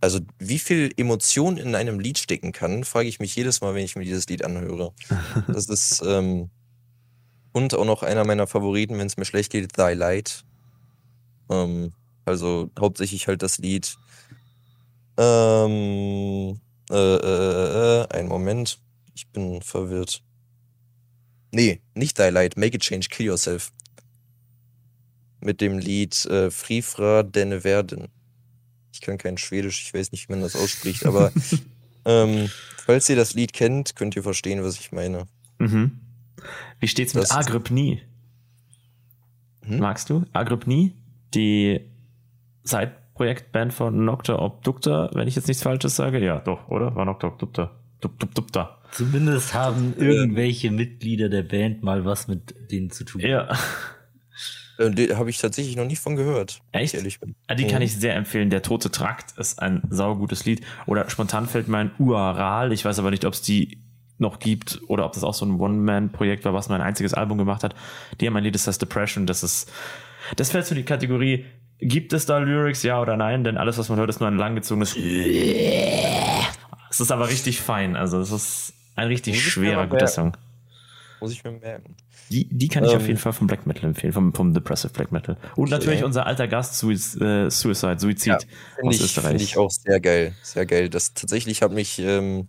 Also, 0.00 0.20
wie 0.38 0.60
viel 0.60 0.92
Emotion 0.96 1.56
in 1.56 1.74
einem 1.74 1.98
Lied 1.98 2.18
stecken 2.18 2.52
kann, 2.52 2.84
frage 2.84 3.08
ich 3.08 3.18
mich 3.18 3.34
jedes 3.34 3.60
Mal, 3.62 3.74
wenn 3.74 3.84
ich 3.84 3.96
mir 3.96 4.04
dieses 4.04 4.28
Lied 4.28 4.44
anhöre. 4.44 4.92
Das 5.48 5.66
ist, 5.66 6.02
ähm, 6.06 6.50
und 7.52 7.74
auch 7.74 7.84
noch 7.84 8.04
einer 8.04 8.24
meiner 8.24 8.46
Favoriten, 8.46 8.98
wenn 8.98 9.08
es 9.08 9.16
mir 9.16 9.24
schlecht 9.24 9.50
geht, 9.50 9.72
Thy 9.72 9.94
Light. 9.94 10.44
Ähm, 11.50 11.92
also 12.24 12.70
hauptsächlich 12.78 13.26
halt 13.26 13.42
das 13.42 13.58
Lied. 13.58 13.96
Ähm, 15.16 16.60
äh, 16.90 16.94
äh, 16.94 18.02
äh, 18.02 18.08
einen 18.10 18.28
Moment. 18.28 18.78
Ich 19.14 19.28
bin 19.32 19.62
verwirrt. 19.62 20.22
Nee, 21.50 21.80
nicht 21.94 22.16
Thy 22.16 22.30
Light, 22.30 22.56
Make 22.56 22.76
a 22.76 22.78
Change, 22.78 23.08
Kill 23.10 23.26
Yourself. 23.26 23.72
Mit 25.40 25.60
dem 25.60 25.78
Lied 25.78 26.26
äh, 26.26 26.50
Frifra 26.50 27.22
den 27.22 27.64
Werden. 27.64 28.08
Ich 28.92 29.00
kann 29.00 29.18
kein 29.18 29.38
Schwedisch, 29.38 29.82
ich 29.82 29.94
weiß 29.94 30.12
nicht, 30.12 30.28
wie 30.28 30.32
man 30.32 30.42
das 30.42 30.56
ausspricht, 30.56 31.06
aber 31.06 31.32
ähm, 32.04 32.50
falls 32.84 33.08
ihr 33.08 33.16
das 33.16 33.34
Lied 33.34 33.52
kennt, 33.52 33.94
könnt 33.96 34.16
ihr 34.16 34.22
verstehen, 34.22 34.64
was 34.64 34.78
ich 34.80 34.92
meine. 34.92 35.26
Mhm. 35.58 36.00
Wie 36.80 36.88
steht's 36.88 37.14
mit 37.14 37.30
Agrypnie? 37.32 38.02
Hm? 39.64 39.78
Magst 39.78 40.10
du 40.10 40.24
Agrypnie? 40.32 40.94
Die 41.34 41.80
Side-Projektband 42.64 43.72
von 43.74 44.04
Nocta 44.04 44.38
Obducta, 44.38 45.10
wenn 45.12 45.28
ich 45.28 45.36
jetzt 45.36 45.48
nichts 45.48 45.62
Falsches 45.62 45.96
sage? 45.96 46.24
Ja, 46.24 46.40
doch, 46.40 46.68
oder? 46.68 46.94
War 46.94 47.04
Nocta 47.04 47.28
Obducta. 47.28 47.70
Dup, 48.00 48.18
dup, 48.18 48.34
dup, 48.34 48.52
da. 48.52 48.77
Zumindest 48.90 49.54
haben 49.54 49.94
irgendwelche 49.98 50.70
Mitglieder 50.70 51.28
der 51.28 51.42
Band 51.42 51.82
mal 51.82 52.04
was 52.04 52.28
mit 52.28 52.54
denen 52.70 52.90
zu 52.90 53.04
tun. 53.04 53.20
Ja. 53.20 53.48
Äh, 54.78 54.90
die 54.90 55.14
habe 55.14 55.30
ich 55.30 55.38
tatsächlich 55.38 55.76
noch 55.76 55.84
nie 55.84 55.96
von 55.96 56.16
gehört. 56.16 56.60
Echt? 56.72 56.94
Ich 56.94 56.98
ehrlich 56.98 57.20
bin. 57.20 57.34
Ja, 57.48 57.54
Die 57.54 57.66
kann 57.66 57.82
ich 57.82 57.94
sehr 57.96 58.14
empfehlen. 58.16 58.50
Der 58.50 58.62
Tote 58.62 58.90
Trakt 58.90 59.36
ist 59.38 59.60
ein 59.60 59.82
saugutes 59.90 60.44
Lied. 60.44 60.62
Oder 60.86 61.10
spontan 61.10 61.46
fällt 61.48 61.68
mein 61.68 61.90
Uaral. 61.98 62.72
Ich 62.72 62.84
weiß 62.84 62.98
aber 62.98 63.10
nicht, 63.10 63.24
ob 63.24 63.34
es 63.34 63.42
die 63.42 63.82
noch 64.18 64.38
gibt 64.40 64.80
oder 64.88 65.04
ob 65.06 65.12
das 65.12 65.22
auch 65.22 65.34
so 65.34 65.46
ein 65.46 65.60
One-Man-Projekt 65.60 66.44
war, 66.44 66.52
was 66.52 66.68
mein 66.68 66.80
einziges 66.80 67.14
Album 67.14 67.38
gemacht 67.38 67.62
hat. 67.62 67.74
Die 68.20 68.26
haben 68.26 68.36
ein 68.36 68.42
Lied, 68.42 68.54
das 68.54 68.66
heißt 68.66 68.82
Depression. 68.82 69.26
Das 69.26 69.42
ist, 69.42 69.70
das 70.36 70.50
fällt 70.50 70.66
so 70.66 70.74
in 70.74 70.78
die 70.78 70.84
Kategorie, 70.84 71.44
gibt 71.78 72.12
es 72.12 72.26
da 72.26 72.38
Lyrics, 72.38 72.82
ja 72.82 73.00
oder 73.00 73.16
nein? 73.16 73.44
Denn 73.44 73.56
alles, 73.56 73.78
was 73.78 73.88
man 73.88 73.98
hört, 73.98 74.10
ist 74.10 74.18
nur 74.20 74.28
ein 74.28 74.36
langgezogenes 74.36 74.96
Es 76.90 77.00
ist 77.00 77.12
aber 77.12 77.28
richtig 77.28 77.60
fein. 77.60 77.94
Also 77.96 78.18
es 78.20 78.32
ist 78.32 78.74
ein 78.98 79.08
richtig 79.08 79.34
ich 79.36 79.50
schwerer, 79.52 79.84
guter 79.86 79.96
merken. 80.04 80.12
Song. 80.12 80.36
Muss 81.20 81.32
ich 81.32 81.42
mir 81.42 81.52
merken. 81.52 81.96
Die, 82.30 82.46
die 82.50 82.68
kann 82.68 82.84
ich 82.84 82.90
auf 82.90 83.00
Ähm, 83.02 83.06
jeden 83.08 83.18
Fall 83.18 83.32
vom 83.32 83.46
Black 83.46 83.66
Metal 83.66 83.84
empfehlen, 83.86 84.12
vom, 84.12 84.32
vom 84.34 84.52
Depressive 84.54 84.92
Black 84.92 85.10
Metal. 85.10 85.36
Und 85.56 85.70
natürlich 85.70 86.04
unser 86.04 86.26
alter 86.26 86.46
Gast 86.46 86.74
äh, 86.84 87.50
Suicide, 87.50 87.98
Suizid 87.98 88.46
Finde 88.76 88.88
aus 88.88 88.94
ich, 88.96 89.02
Österreich. 89.02 89.30
find 89.30 89.40
ich 89.42 89.56
auch 89.56 89.70
sehr 89.70 89.98
geil. 89.98 90.34
Sehr 90.42 90.66
geil. 90.66 90.88
Das 90.90 91.14
tatsächlich 91.14 91.62
hat 91.62 91.72
mich, 91.72 91.98
ähm, 91.98 92.48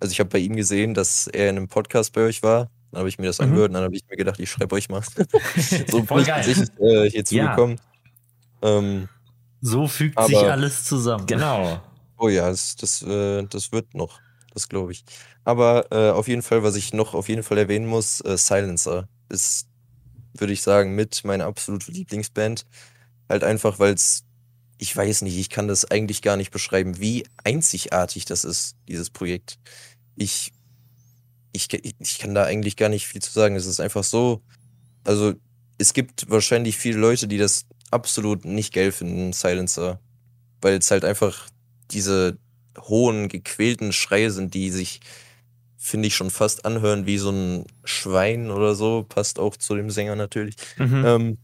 also 0.00 0.10
ich 0.12 0.18
habe 0.20 0.28
bei 0.30 0.38
ihm 0.38 0.56
gesehen, 0.56 0.94
dass 0.94 1.28
er 1.28 1.48
in 1.48 1.56
einem 1.56 1.68
Podcast 1.68 2.12
bei 2.12 2.22
euch 2.22 2.42
war. 2.42 2.68
Dann 2.90 2.98
habe 2.98 3.08
ich 3.08 3.18
mir 3.18 3.26
das 3.26 3.38
Mhm. 3.38 3.44
angehört 3.46 3.68
und 3.68 3.74
dann 3.74 3.84
habe 3.84 3.94
ich 3.94 4.02
mir 4.10 4.16
gedacht, 4.16 4.40
ich 4.40 4.50
schreibe 4.50 4.74
euch 4.74 4.88
mal. 4.88 5.02
so 5.88 6.02
Voll 6.02 6.22
ich 6.22 6.26
geil. 6.26 6.42
tatsächlich 6.44 6.68
äh, 6.80 7.08
hier 7.08 7.20
Ja. 7.20 7.24
zugekommen. 7.24 7.80
Ähm, 8.62 9.08
So 9.60 9.86
fügt 9.86 10.20
sich 10.24 10.36
alles 10.38 10.84
zusammen. 10.84 11.24
Genau. 11.26 11.80
oh 12.18 12.28
ja, 12.28 12.48
das, 12.50 12.74
das, 12.76 13.00
äh, 13.02 13.44
das 13.48 13.70
wird 13.72 13.94
noch. 13.94 14.18
Das 14.52 14.68
glaube 14.68 14.92
ich. 14.92 15.04
Aber 15.44 15.86
äh, 15.90 16.10
auf 16.10 16.28
jeden 16.28 16.42
Fall, 16.42 16.62
was 16.62 16.76
ich 16.76 16.92
noch 16.92 17.14
auf 17.14 17.28
jeden 17.28 17.42
Fall 17.42 17.58
erwähnen 17.58 17.86
muss, 17.86 18.20
äh, 18.20 18.36
Silencer 18.36 19.08
ist, 19.28 19.66
würde 20.34 20.52
ich 20.52 20.62
sagen, 20.62 20.94
mit 20.94 21.24
meiner 21.24 21.46
absolute 21.46 21.90
Lieblingsband. 21.92 22.66
Halt 23.28 23.44
einfach, 23.44 23.78
weil 23.78 23.94
es, 23.94 24.24
ich 24.78 24.96
weiß 24.96 25.22
nicht, 25.22 25.38
ich 25.38 25.50
kann 25.50 25.68
das 25.68 25.90
eigentlich 25.90 26.22
gar 26.22 26.36
nicht 26.36 26.50
beschreiben, 26.50 26.98
wie 26.98 27.26
einzigartig 27.44 28.24
das 28.24 28.44
ist, 28.44 28.76
dieses 28.88 29.10
Projekt. 29.10 29.58
Ich, 30.16 30.52
ich, 31.52 31.68
ich 31.72 32.18
kann 32.18 32.34
da 32.34 32.44
eigentlich 32.44 32.76
gar 32.76 32.88
nicht 32.88 33.06
viel 33.06 33.22
zu 33.22 33.30
sagen. 33.30 33.56
Es 33.56 33.66
ist 33.66 33.80
einfach 33.80 34.04
so, 34.04 34.42
also 35.04 35.34
es 35.78 35.92
gibt 35.94 36.28
wahrscheinlich 36.28 36.76
viele 36.76 36.98
Leute, 36.98 37.28
die 37.28 37.38
das 37.38 37.66
absolut 37.90 38.44
nicht 38.44 38.72
geil 38.72 38.92
finden, 38.92 39.32
Silencer, 39.32 40.00
weil 40.60 40.74
es 40.74 40.90
halt 40.90 41.04
einfach 41.04 41.48
diese 41.90 42.38
hohen, 42.78 43.28
gequälten 43.28 43.92
Schreie 43.92 44.30
sind, 44.30 44.54
die 44.54 44.70
sich, 44.70 45.00
finde 45.76 46.08
ich, 46.08 46.16
schon 46.16 46.30
fast 46.30 46.64
anhören 46.64 47.06
wie 47.06 47.18
so 47.18 47.30
ein 47.30 47.64
Schwein 47.84 48.50
oder 48.50 48.74
so. 48.74 49.04
Passt 49.08 49.38
auch 49.38 49.56
zu 49.56 49.74
dem 49.74 49.90
Sänger 49.90 50.16
natürlich. 50.16 50.56
Mhm. 50.76 51.04
Ähm, 51.04 51.38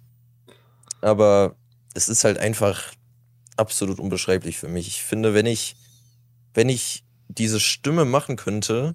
aber 1.01 1.57
es 1.95 2.09
ist 2.09 2.25
halt 2.25 2.39
einfach 2.39 2.93
absolut 3.57 3.99
unbeschreiblich 3.99 4.59
für 4.59 4.69
mich. 4.69 4.89
Ich 4.89 5.03
finde, 5.03 5.35
wenn 5.35 5.47
ich, 5.47 5.77
wenn 6.55 6.69
ich 6.69 7.05
diese 7.29 7.61
Stimme 7.61 8.05
machen 8.05 8.37
könnte, 8.37 8.95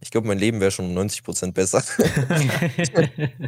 ich 0.00 0.10
glaube, 0.10 0.26
mein 0.26 0.38
Leben 0.38 0.60
wäre 0.60 0.70
schon 0.70 0.86
um 0.86 0.94
90 0.94 1.22
Prozent 1.22 1.54
besser. 1.54 1.82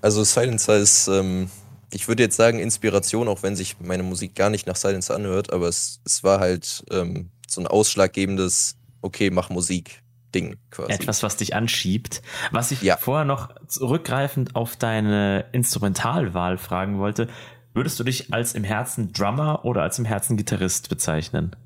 also 0.00 0.24
Silencer 0.24 0.76
ist, 0.78 1.08
ähm, 1.08 1.50
ich 1.92 2.08
würde 2.08 2.22
jetzt 2.22 2.36
sagen, 2.36 2.58
Inspiration, 2.58 3.28
auch 3.28 3.42
wenn 3.42 3.56
sich 3.56 3.76
meine 3.80 4.02
Musik 4.02 4.34
gar 4.34 4.50
nicht 4.50 4.66
nach 4.66 4.76
Silencer 4.76 5.14
anhört, 5.14 5.52
aber 5.52 5.68
es, 5.68 6.00
es 6.04 6.22
war 6.22 6.40
halt 6.40 6.84
ähm, 6.90 7.30
so 7.46 7.60
ein 7.60 7.66
ausschlaggebendes, 7.66 8.76
okay, 9.00 9.30
mach 9.30 9.50
Musik. 9.50 10.02
Ding 10.34 10.58
quasi. 10.70 10.92
Etwas, 10.92 11.22
was 11.22 11.36
dich 11.36 11.54
anschiebt. 11.54 12.20
Was 12.50 12.70
ich 12.70 12.82
ja. 12.82 12.98
vorher 12.98 13.24
noch 13.24 13.48
zurückgreifend 13.66 14.56
auf 14.56 14.76
deine 14.76 15.46
Instrumentalwahl 15.52 16.58
fragen 16.58 16.98
wollte, 16.98 17.28
würdest 17.72 17.98
du 17.98 18.04
dich 18.04 18.32
als 18.32 18.54
im 18.54 18.62
Herzen 18.62 19.12
Drummer 19.14 19.64
oder 19.64 19.82
als 19.82 19.98
im 19.98 20.04
Herzen 20.04 20.36
Gitarrist 20.36 20.90
bezeichnen? 20.90 21.56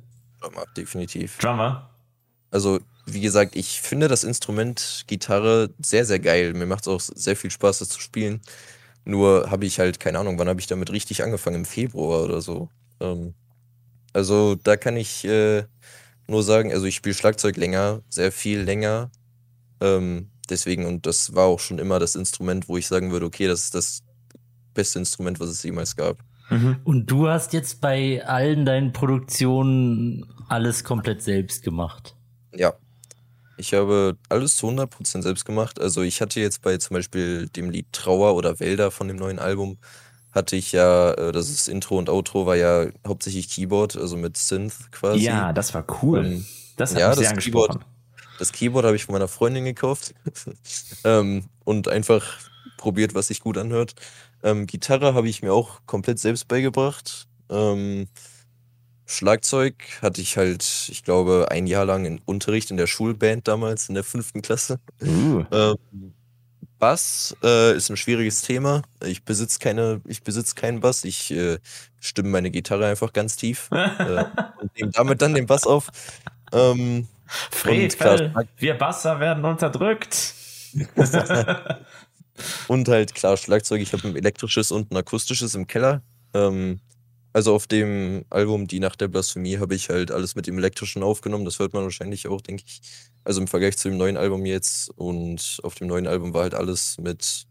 Drummer, 0.41 0.65
definitiv. 0.77 1.39
Drummer? 1.39 1.91
Also, 2.53 2.79
wie 3.07 3.21
gesagt, 3.21 3.57
ich 3.57 3.81
finde 3.81 4.07
das 4.07 4.23
Instrument 4.23 5.05
Gitarre 5.09 5.71
sehr, 5.81 6.05
sehr 6.05 6.21
geil. 6.21 6.53
Mir 6.55 6.67
macht 6.67 6.83
es 6.83 6.89
auch 6.89 7.01
sehr 7.01 7.35
viel 7.35 7.51
Spaß, 7.51 7.81
das 7.81 7.89
zu 7.89 8.01
spielen. 8.01 8.43
Nur 9.05 9.51
habe 9.51 9.67
ich 9.67 9.79
halt, 9.79 10.01
keine 10.01 10.19
Ahnung, 10.19 10.39
wann 10.39 10.49
habe 10.49 10.61
ich 10.61 10.67
damit 10.67 10.93
richtig 10.93 11.23
angefangen? 11.23 11.57
Im 11.57 11.65
Februar 11.65 12.25
oder 12.25 12.41
so. 12.41 12.69
Ähm, 13.01 13.35
also 14.13 14.55
da 14.55 14.77
kann 14.77 14.97
ich 14.97 15.25
äh, 15.25 15.65
nur 16.29 16.43
sagen, 16.43 16.73
also 16.73 16.87
ich 16.87 16.95
spiele 16.95 17.15
Schlagzeug 17.15 17.57
länger, 17.57 18.03
sehr 18.09 18.31
viel 18.33 18.61
länger. 18.61 19.11
Ähm, 19.81 20.31
deswegen, 20.49 20.87
und 20.87 21.07
das 21.07 21.35
war 21.35 21.47
auch 21.47 21.61
schon 21.61 21.79
immer 21.79 21.99
das 21.99 22.15
Instrument, 22.15 22.69
wo 22.69 22.77
ich 22.77 22.87
sagen 22.87 23.11
würde, 23.11 23.27
okay, 23.27 23.47
das 23.47 23.65
ist 23.65 23.75
das 23.75 24.03
beste 24.75 24.99
Instrument, 24.99 25.41
was 25.41 25.49
es 25.49 25.63
jemals 25.63 25.97
gab. 25.97 26.19
Mhm. 26.51 26.77
Und 26.85 27.07
du 27.07 27.29
hast 27.29 27.53
jetzt 27.53 27.81
bei 27.81 28.25
allen 28.25 28.65
deinen 28.65 28.93
Produktionen 28.93 30.27
alles 30.49 30.85
komplett 30.85 31.23
selbst 31.23 31.63
gemacht. 31.63 32.15
Ja. 32.55 32.75
Ich 33.57 33.75
habe 33.75 34.17
alles 34.29 34.57
zu 34.57 34.69
100% 34.69 35.23
selbst 35.23 35.45
gemacht. 35.45 35.81
Also 35.81 36.03
ich 36.03 36.21
hatte 36.21 36.41
jetzt 36.41 36.63
bei 36.63 36.77
zum 36.79 36.95
Beispiel 36.95 37.49
dem 37.49 37.71
Lied 37.71 37.87
Trauer 37.93 38.35
oder 38.35 38.59
Wälder 38.61 38.91
von 38.91 39.09
dem 39.09 39.17
neuen 39.17 39.39
Album, 39.39 39.79
hatte 40.33 40.57
ich 40.57 40.73
ja, 40.73 41.13
äh, 41.13 41.33
das 41.33 41.51
ist 41.51 41.69
Intro 41.69 41.99
und 41.99 42.09
Outro 42.09 42.47
war 42.47 42.57
ja 42.57 42.87
hauptsächlich 43.07 43.49
Keyboard, 43.51 43.97
also 43.97 44.17
mit 44.17 44.37
Synth 44.37 44.91
quasi. 44.91 45.25
Ja, 45.25 45.53
das 45.53 45.75
war 45.75 45.85
cool. 46.03 46.25
Ähm, 46.25 46.47
das 46.77 46.93
hat 46.93 47.01
ja, 47.01 47.09
mich 47.11 47.19
sehr 47.19 47.35
das 47.35 47.45
Keyboard, 47.45 47.79
das 48.39 48.53
Keyboard 48.53 48.87
habe 48.87 48.97
ich 48.97 49.05
von 49.05 49.13
meiner 49.13 49.29
Freundin 49.29 49.65
gekauft 49.65 50.15
ähm, 51.05 51.45
und 51.65 51.89
einfach 51.89 52.39
probiert, 52.79 53.15
was 53.15 53.29
sich 53.29 53.41
gut 53.41 53.59
anhört. 53.59 53.95
Ähm, 54.43 54.67
Gitarre 54.67 55.15
habe 55.15 55.29
ich 55.29 55.43
mir 55.43 55.53
auch 55.53 55.81
komplett 55.87 56.19
selbst 56.19 56.49
beigebracht. 56.49 57.29
Ähm, 57.51 58.09
Schlagzeug 59.07 59.75
hatte 60.01 60.21
ich 60.21 60.37
halt, 60.37 60.89
ich 60.91 61.03
glaube, 61.05 61.49
ein 61.51 61.67
Jahr 61.67 61.85
lang 61.85 62.05
in 62.05 62.21
Unterricht 62.25 62.71
in 62.71 62.77
der 62.77 62.87
Schulband 62.87 63.49
damals, 63.49 63.89
in 63.89 63.95
der 63.95 64.05
fünften 64.05 64.43
Klasse. 64.43 64.79
Uh. 65.01 65.45
Ähm, 65.51 66.15
Bass 66.79 67.37
äh, 67.45 67.77
ist 67.77 67.91
ein 67.91 67.97
schwieriges 67.97 68.43
Thema. 68.43 68.83
Ich 69.05 69.23
besitze 69.23 69.61
keine, 69.61 70.01
ich 70.05 70.25
besitze 70.25 70.57
keinen 70.57 70.81
Bass. 70.81 71.05
Ich 71.05 71.31
äh, 71.31 71.59
stimme 72.01 72.31
meine 72.31 72.51
Gitarre 72.51 72.87
einfach 72.87 73.13
ganz 73.13 73.37
tief 73.37 73.69
äh, 73.73 74.25
und 74.61 74.77
nehme 74.77 74.91
damit 74.91 75.23
dann 75.23 75.35
den 75.35 75.47
Bass 75.47 75.65
auf. 75.65 75.91
Ähm, 76.53 77.07
Fred, 77.27 77.97
klar, 77.97 78.47
wir 78.57 78.75
Basser 78.75 79.21
werden 79.21 79.45
unterdrückt. 79.45 80.35
und 82.67 82.89
halt 82.89 83.15
klar 83.15 83.37
Schlagzeug. 83.37 83.81
Ich 83.81 83.93
habe 83.93 84.09
ein 84.09 84.17
elektrisches 84.17 84.73
und 84.73 84.91
ein 84.91 84.97
akustisches 84.97 85.55
im 85.55 85.69
Keller. 85.69 86.03
Ähm, 86.35 86.81
also 87.33 87.55
auf 87.55 87.67
dem 87.67 88.25
Album 88.31 88.67
Die 88.67 88.81
Nacht 88.81 89.01
der 89.01 89.09
Blasphemie 89.09 89.59
habe 89.59 89.75
ich 89.75 89.89
halt 89.89 90.11
alles 90.11 90.35
mit 90.35 90.47
dem 90.47 90.59
Elektrischen 90.59 91.03
aufgenommen. 91.03 91.45
Das 91.45 91.59
hört 91.59 91.73
man 91.73 91.83
wahrscheinlich 91.83 92.29
auch, 92.29 92.41
denke 92.41 92.65
ich. 92.67 92.81
Also 93.25 93.41
im 93.41 93.49
Vergleich 93.49 93.79
zu 93.79 93.89
dem 93.89 93.97
neuen 93.97 94.17
Album 94.17 94.45
jetzt. 94.45 94.91
Und 94.91 95.59
auf 95.63 95.75
dem 95.75 95.87
neuen 95.87 96.07
Album 96.07 96.35
war 96.35 96.43
halt 96.43 96.55
alles 96.55 96.99
mit 96.99 97.47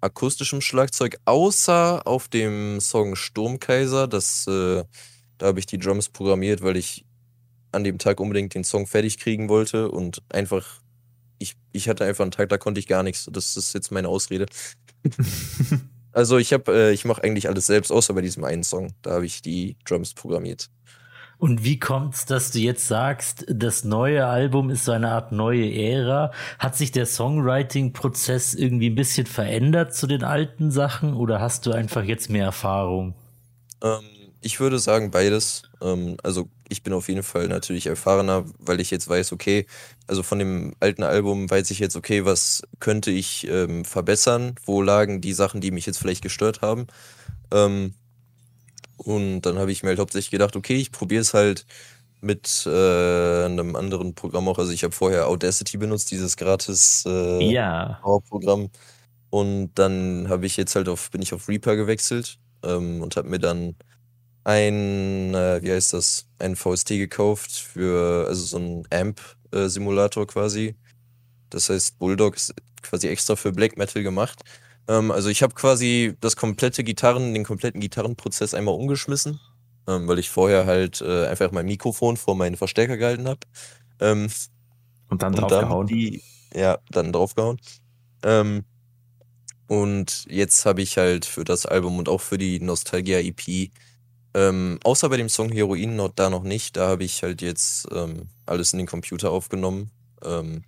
akustischem 0.00 0.60
Schlagzeug, 0.60 1.18
außer 1.24 2.06
auf 2.06 2.28
dem 2.28 2.80
Song 2.80 3.16
Sturmkaiser. 3.16 4.06
Das, 4.06 4.46
äh, 4.46 4.84
da 5.38 5.46
habe 5.46 5.58
ich 5.58 5.66
die 5.66 5.78
Drums 5.78 6.08
programmiert, 6.08 6.62
weil 6.62 6.76
ich 6.76 7.04
an 7.72 7.84
dem 7.84 7.98
Tag 7.98 8.20
unbedingt 8.20 8.54
den 8.54 8.64
Song 8.64 8.86
fertig 8.86 9.18
kriegen 9.18 9.48
wollte 9.48 9.90
und 9.90 10.22
einfach, 10.30 10.80
ich, 11.38 11.56
ich 11.72 11.88
hatte 11.88 12.04
einfach 12.04 12.22
einen 12.22 12.30
Tag, 12.30 12.48
da 12.48 12.56
konnte 12.56 12.78
ich 12.78 12.86
gar 12.86 13.02
nichts. 13.02 13.28
Das 13.30 13.56
ist 13.56 13.74
jetzt 13.74 13.92
meine 13.92 14.08
Ausrede. 14.08 14.46
Also 16.16 16.38
ich 16.38 16.54
habe, 16.54 16.72
äh, 16.72 16.92
ich 16.92 17.04
mache 17.04 17.22
eigentlich 17.22 17.46
alles 17.46 17.66
selbst, 17.66 17.92
außer 17.92 18.14
bei 18.14 18.22
diesem 18.22 18.42
einen 18.42 18.64
Song. 18.64 18.94
Da 19.02 19.10
habe 19.10 19.26
ich 19.26 19.42
die 19.42 19.76
Drums 19.84 20.14
programmiert. 20.14 20.70
Und 21.36 21.62
wie 21.62 21.78
kommt's, 21.78 22.24
dass 22.24 22.50
du 22.52 22.58
jetzt 22.58 22.88
sagst, 22.88 23.44
das 23.50 23.84
neue 23.84 24.24
Album 24.24 24.70
ist 24.70 24.86
so 24.86 24.92
eine 24.92 25.10
Art 25.10 25.32
neue 25.32 25.70
Ära? 25.70 26.32
Hat 26.58 26.74
sich 26.74 26.90
der 26.90 27.04
Songwriting-Prozess 27.04 28.54
irgendwie 28.54 28.88
ein 28.88 28.94
bisschen 28.94 29.26
verändert 29.26 29.94
zu 29.94 30.06
den 30.06 30.24
alten 30.24 30.70
Sachen 30.70 31.12
oder 31.12 31.38
hast 31.42 31.66
du 31.66 31.72
einfach 31.72 32.02
jetzt 32.02 32.30
mehr 32.30 32.46
Erfahrung? 32.46 33.14
Ähm, 33.82 34.32
ich 34.40 34.58
würde 34.58 34.78
sagen 34.78 35.10
beides. 35.10 35.64
Ähm, 35.82 36.16
also 36.22 36.48
ich 36.68 36.82
bin 36.82 36.92
auf 36.92 37.08
jeden 37.08 37.22
Fall 37.22 37.48
natürlich 37.48 37.86
erfahrener, 37.86 38.44
weil 38.58 38.80
ich 38.80 38.90
jetzt 38.90 39.08
weiß, 39.08 39.32
okay, 39.32 39.66
also 40.06 40.22
von 40.22 40.38
dem 40.38 40.74
alten 40.80 41.02
Album 41.02 41.50
weiß 41.50 41.70
ich 41.70 41.78
jetzt, 41.78 41.96
okay, 41.96 42.24
was 42.24 42.62
könnte 42.80 43.10
ich 43.10 43.46
ähm, 43.48 43.84
verbessern? 43.84 44.54
Wo 44.64 44.82
lagen 44.82 45.20
die 45.20 45.32
Sachen, 45.32 45.60
die 45.60 45.70
mich 45.70 45.86
jetzt 45.86 45.98
vielleicht 45.98 46.22
gestört 46.22 46.62
haben? 46.62 46.86
Ähm, 47.52 47.94
und 48.96 49.42
dann 49.42 49.58
habe 49.58 49.70
ich 49.70 49.82
mir 49.82 49.90
halt 49.90 49.98
hauptsächlich 49.98 50.30
gedacht, 50.30 50.56
okay, 50.56 50.76
ich 50.76 50.90
probiere 50.90 51.22
es 51.22 51.34
halt 51.34 51.66
mit 52.20 52.66
äh, 52.66 53.44
einem 53.44 53.76
anderen 53.76 54.14
Programm 54.14 54.48
auch. 54.48 54.58
Also 54.58 54.72
ich 54.72 54.84
habe 54.84 54.94
vorher 54.94 55.28
Audacity 55.28 55.76
benutzt, 55.76 56.10
dieses 56.10 56.36
gratis 56.36 57.04
äh, 57.06 57.52
ja. 57.52 58.00
Programm. 58.28 58.70
Und 59.30 59.72
dann 59.74 60.28
habe 60.28 60.46
ich 60.46 60.56
jetzt 60.56 60.74
halt 60.76 60.88
auf, 60.88 61.10
bin 61.10 61.22
ich 61.22 61.34
auf 61.34 61.48
Reaper 61.48 61.76
gewechselt 61.76 62.38
ähm, 62.62 63.02
und 63.02 63.16
habe 63.16 63.28
mir 63.28 63.38
dann 63.38 63.76
ein, 64.46 65.34
äh, 65.34 65.60
wie 65.60 65.72
heißt 65.72 65.92
das, 65.92 66.28
ein 66.38 66.54
VST 66.54 66.90
gekauft 66.90 67.50
für, 67.50 68.28
also 68.28 68.44
so 68.44 68.58
ein 68.58 68.86
Amp-Simulator 68.90 70.24
quasi. 70.28 70.76
Das 71.50 71.68
heißt, 71.68 71.98
Bulldog 71.98 72.36
ist 72.36 72.54
quasi 72.80 73.08
extra 73.08 73.34
für 73.34 73.50
Black 73.50 73.76
Metal 73.76 74.04
gemacht. 74.04 74.42
Ähm, 74.86 75.10
also 75.10 75.30
ich 75.30 75.42
habe 75.42 75.52
quasi 75.54 76.14
das 76.20 76.36
komplette 76.36 76.84
Gitarren, 76.84 77.34
den 77.34 77.42
kompletten 77.42 77.80
Gitarrenprozess 77.80 78.54
einmal 78.54 78.76
umgeschmissen, 78.76 79.40
ähm, 79.88 80.06
weil 80.06 80.20
ich 80.20 80.30
vorher 80.30 80.64
halt 80.64 81.00
äh, 81.00 81.26
einfach 81.26 81.50
mein 81.50 81.66
Mikrofon 81.66 82.16
vor 82.16 82.36
meinen 82.36 82.56
Verstärker 82.56 82.96
gehalten 82.96 83.26
habe. 83.26 83.40
Ähm, 83.98 84.28
und 85.08 85.22
dann 85.22 85.32
draufgehauen. 85.32 85.88
Die, 85.88 86.22
ja, 86.54 86.78
dann 86.90 87.12
draufgehauen. 87.12 87.58
Ähm, 88.22 88.64
und 89.66 90.24
jetzt 90.28 90.64
habe 90.66 90.82
ich 90.82 90.98
halt 90.98 91.24
für 91.26 91.42
das 91.42 91.66
Album 91.66 91.98
und 91.98 92.08
auch 92.08 92.20
für 92.20 92.38
die 92.38 92.60
Nostalgia 92.60 93.18
EP 93.18 93.72
ähm, 94.36 94.78
außer 94.84 95.08
bei 95.08 95.16
dem 95.16 95.30
Song 95.30 95.50
Heroin 95.50 95.96
noch, 95.96 96.10
da 96.14 96.28
noch 96.28 96.42
nicht. 96.42 96.76
Da 96.76 96.88
habe 96.88 97.04
ich 97.04 97.22
halt 97.22 97.40
jetzt 97.40 97.88
ähm, 97.90 98.28
alles 98.44 98.74
in 98.74 98.78
den 98.78 98.86
Computer 98.86 99.30
aufgenommen. 99.30 99.90
Ähm, 100.22 100.62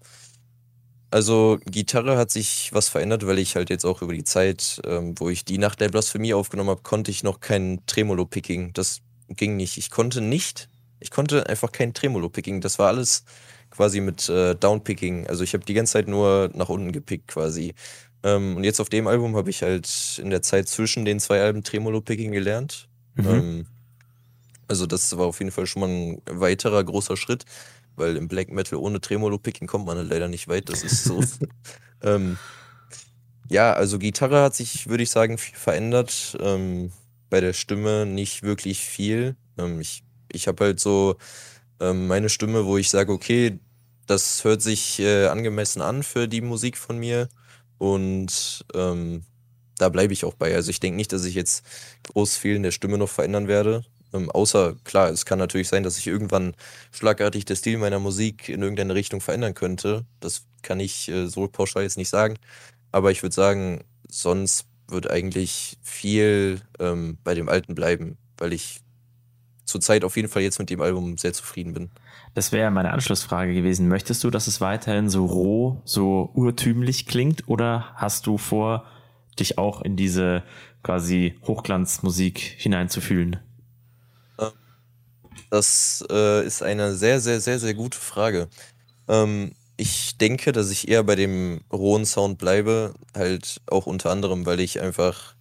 also 1.11 1.59
Gitarre 1.67 2.17
hat 2.17 2.31
sich 2.31 2.71
was 2.73 2.89
verändert, 2.89 3.27
weil 3.27 3.39
ich 3.39 3.57
halt 3.57 3.69
jetzt 3.69 3.85
auch 3.85 4.01
über 4.01 4.15
die 4.15 4.25
Zeit, 4.25 4.81
ähm, 4.87 5.15
wo 5.19 5.29
ich 5.29 5.45
die 5.45 5.59
Nacht 5.59 5.83
der 5.83 5.91
Blasphemie 5.91 6.33
aufgenommen 6.33 6.71
habe, 6.71 6.83
konnte 6.83 7.11
ich 7.11 7.23
noch 7.23 7.41
kein 7.41 7.81
Tremolo-Picking. 7.87 8.73
Das 8.73 9.01
ging 9.29 9.57
nicht. 9.57 9.77
Ich 9.77 9.91
konnte 9.91 10.23
nicht. 10.23 10.71
Ich 10.99 11.11
konnte 11.11 11.47
einfach 11.47 11.71
kein 11.71 11.93
Tremolo-Picking. 11.93 12.63
Das 12.63 12.79
war 12.79 12.89
alles 12.89 13.25
quasi 13.71 14.01
mit 14.01 14.31
äh, 14.31 14.55
Down-Picking. 14.55 15.27
Also 15.27 15.45
ich 15.45 15.53
habe 15.53 15.65
die 15.67 15.75
ganze 15.75 15.95
Zeit 15.95 16.09
nur 16.09 16.51
nach 16.55 16.71
unten 16.71 16.93
gepickt 16.93 17.29
quasi. 17.29 17.75
Ähm, 18.23 18.57
und 18.57 18.65
jetzt 18.65 18.81
auf 18.81 18.89
dem 18.89 19.07
Album 19.09 19.37
habe 19.37 19.51
ich 19.51 19.63
halt 19.63 20.19
in 20.23 20.31
der 20.31 20.41
Zeit 20.41 20.69
zwischen 20.69 21.05
den 21.05 21.21
zwei 21.21 21.43
Alben 21.43 21.63
Tremolo-Picking 21.63 22.33
gelernt. 22.33 22.88
Mhm. 23.19 23.27
Ähm, 23.27 23.67
also 24.67 24.87
das 24.87 25.17
war 25.17 25.27
auf 25.27 25.39
jeden 25.39 25.51
Fall 25.51 25.67
schon 25.67 25.81
mal 25.81 25.89
ein 25.89 26.23
weiterer 26.27 26.83
großer 26.83 27.17
Schritt, 27.17 27.45
weil 27.97 28.17
im 28.17 28.29
Black 28.29 28.51
Metal 28.51 28.79
ohne 28.79 29.01
Tremolo-Picking 29.01 29.67
kommt 29.67 29.87
man 29.87 29.99
halt 29.99 30.09
leider 30.09 30.29
nicht 30.29 30.49
weit. 30.49 30.69
Das 30.69 30.83
ist 30.83 31.05
so. 31.05 31.23
ähm, 32.03 32.39
ja, 33.49 33.73
also 33.73 33.99
Gitarre 33.99 34.43
hat 34.43 34.55
sich, 34.55 34.89
würde 34.89 35.03
ich 35.03 35.11
sagen, 35.11 35.39
viel 35.39 35.57
verändert. 35.57 36.37
Ähm, 36.41 36.93
bei 37.31 37.41
der 37.41 37.53
Stimme 37.53 38.07
nicht 38.07 38.43
wirklich 38.43 38.81
viel. 38.81 39.37
Ähm, 39.59 39.81
ich 39.81 40.05
ich 40.33 40.47
habe 40.47 40.65
halt 40.65 40.81
so 40.81 41.17
ähm, 41.81 42.07
meine 42.07 42.29
Stimme, 42.29 42.67
wo 42.67 42.77
ich 42.77 42.91
sage, 42.91 43.13
okay, 43.13 43.59
das 44.07 44.45
hört 44.45 44.63
sich 44.63 45.01
äh, 45.01 45.27
angemessen 45.27 45.83
an 45.83 46.03
für 46.03 46.29
die 46.29 46.41
Musik 46.41 46.77
von 46.77 46.99
mir. 46.99 47.29
Und 47.79 48.65
ähm, 48.75 49.25
da 49.79 49.89
bleibe 49.89 50.13
ich 50.13 50.25
auch 50.25 50.35
bei. 50.35 50.55
Also 50.55 50.71
ich 50.71 50.81
denke 50.81 50.97
nicht, 50.97 51.13
dass 51.13 51.25
ich 51.25 51.35
jetzt 51.35 51.65
groß 52.05 52.37
viel 52.37 52.57
in 52.57 52.63
der 52.63 52.71
Stimme 52.71 52.99
noch 52.99 53.09
verändern 53.09 53.49
werde. 53.49 53.85
Ähm, 54.13 54.31
außer, 54.31 54.75
klar, 54.85 55.11
es 55.11 55.27
kann 55.27 55.39
natürlich 55.39 55.69
sein, 55.69 55.83
dass 55.83 55.97
sich 55.97 56.07
irgendwann 56.07 56.55
schlagartig 56.93 57.45
der 57.45 57.57
Stil 57.57 57.79
meiner 57.79 57.99
Musik 57.99 58.49
in 58.49 58.63
irgendeine 58.63 58.95
Richtung 58.95 59.21
verändern 59.21 59.55
könnte. 59.55 60.05
Das 60.21 60.47
kann 60.63 60.81
ich 60.81 61.09
äh, 61.09 61.27
so 61.27 61.47
pauschal 61.49 61.83
jetzt 61.83 61.99
nicht 61.99 62.09
sagen. 62.09 62.37
Aber 62.91 63.11
ich 63.11 63.23
würde 63.23 63.35
sagen, 63.35 63.85
sonst 64.09 64.67
wird 64.89 65.11
eigentlich 65.11 65.77
viel 65.83 66.63
ähm, 66.79 67.19
bei 67.23 67.35
dem 67.35 67.49
Alten 67.49 67.75
bleiben, 67.75 68.17
weil 68.39 68.55
ich 68.55 68.81
zurzeit 69.65 70.03
auf 70.05 70.17
jeden 70.17 70.29
Fall 70.29 70.43
jetzt 70.43 70.59
mit 70.59 70.71
dem 70.71 70.81
Album 70.81 71.19
sehr 71.19 71.35
zufrieden 71.35 71.75
bin. 71.75 71.91
Das 72.35 72.53
wäre 72.53 72.71
meine 72.71 72.93
Anschlussfrage 72.93 73.53
gewesen. 73.53 73.89
Möchtest 73.89 74.25
du, 74.25 74.31
dass 74.31 74.47
es 74.47 74.63
weiterhin 74.63 75.11
so 75.11 75.27
roh, 75.27 75.83
so 75.85 76.31
urtümlich 76.35 77.07
klingt 77.07 77.49
oder 77.49 77.93
hast 77.95 78.27
du 78.27 78.39
vor, 78.39 78.87
dich 79.41 79.59
auch 79.59 79.83
in 79.83 79.97
diese 79.97 80.43
quasi 80.83 81.35
Hochglanzmusik 81.47 82.39
hineinzufühlen? 82.39 83.39
Das 85.51 86.05
äh, 86.11 86.47
ist 86.47 86.63
eine 86.63 86.95
sehr, 86.95 87.21
sehr, 87.21 87.41
sehr, 87.41 87.59
sehr 87.59 87.75
gute 87.75 87.99
Frage. 87.99 88.49
Ähm, 89.09 89.53
ich 89.77 90.19
denke, 90.19 90.53
dass 90.53 90.71
ich 90.71 90.89
eher 90.89 91.05
bei 91.05 91.15
dem 91.15 91.61
rohen 91.73 92.05
Sound 92.05 92.39
bleibe, 92.39 92.95
halt 93.17 93.61
auch 93.67 93.87
unter 93.87 94.11
anderem, 94.11 94.45
weil 94.45 94.61
ich 94.61 94.81
einfach 94.81 95.35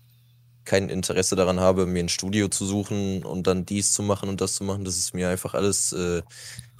kein 0.64 0.90
Interesse 0.90 1.36
daran 1.36 1.60
habe, 1.60 1.86
mir 1.86 2.04
ein 2.04 2.10
Studio 2.10 2.48
zu 2.50 2.66
suchen 2.66 3.24
und 3.24 3.48
dann 3.48 3.66
dies 3.66 3.94
zu 3.94 4.04
machen 4.04 4.30
und 4.30 4.42
das 4.42 4.56
zu 4.56 4.64
machen. 4.64 4.86
Das 4.86 4.98
ist 4.98 5.14
mir 5.14 5.30
einfach 5.30 5.54
alles 5.54 5.94
äh, 5.94 6.22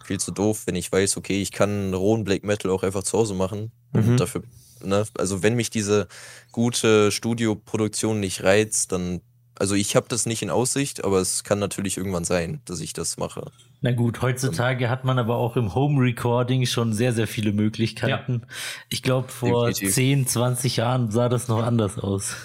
viel 0.06 0.20
zu 0.20 0.32
doof, 0.32 0.64
wenn 0.66 0.76
ich 0.76 0.92
weiß, 0.92 1.18
okay, 1.18 1.42
ich 1.42 1.52
kann 1.52 1.94
rohen 1.94 2.24
Black 2.24 2.44
Metal 2.44 2.72
auch 2.72 2.84
einfach 2.84 3.04
zu 3.04 3.18
Hause 3.18 3.34
machen. 3.34 3.72
Mhm. 3.94 4.10
Und 4.10 4.20
dafür, 4.20 4.44
ne, 4.84 5.06
also 5.18 5.44
wenn 5.44 5.56
mich 5.56 5.70
diese 5.70 6.08
gute 6.52 7.12
Studioproduktion 7.12 8.20
nicht 8.20 8.44
reizt, 8.44 8.92
dann, 8.92 9.22
also 9.56 9.76
ich 9.76 9.96
habe 9.96 10.08
das 10.10 10.26
nicht 10.26 10.42
in 10.42 10.50
Aussicht, 10.50 11.04
aber 11.04 11.20
es 11.20 11.44
kann 11.44 11.60
natürlich 11.60 11.98
irgendwann 11.98 12.26
sein, 12.26 12.62
dass 12.66 12.80
ich 12.80 12.94
das 12.94 13.18
mache. 13.18 13.52
Na 13.82 13.92
gut, 13.92 14.22
heutzutage 14.22 14.90
hat 14.90 15.04
man 15.04 15.20
aber 15.20 15.36
auch 15.36 15.56
im 15.56 15.76
Home 15.76 16.02
Recording 16.02 16.66
schon 16.66 16.94
sehr, 16.94 17.14
sehr 17.14 17.28
viele 17.28 17.52
Möglichkeiten. 17.52 18.42
Ja. 18.42 18.48
Ich 18.90 19.04
glaube, 19.04 19.30
vor 19.30 19.68
Definitiv. 19.68 19.94
10, 19.94 20.28
20 20.28 20.78
Jahren 20.78 21.12
sah 21.12 21.30
das 21.30 21.48
noch 21.48 21.62
anders 21.62 22.00
aus. 22.00 22.36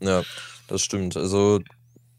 Ja, 0.00 0.22
das 0.68 0.82
stimmt. 0.82 1.16
Also 1.16 1.60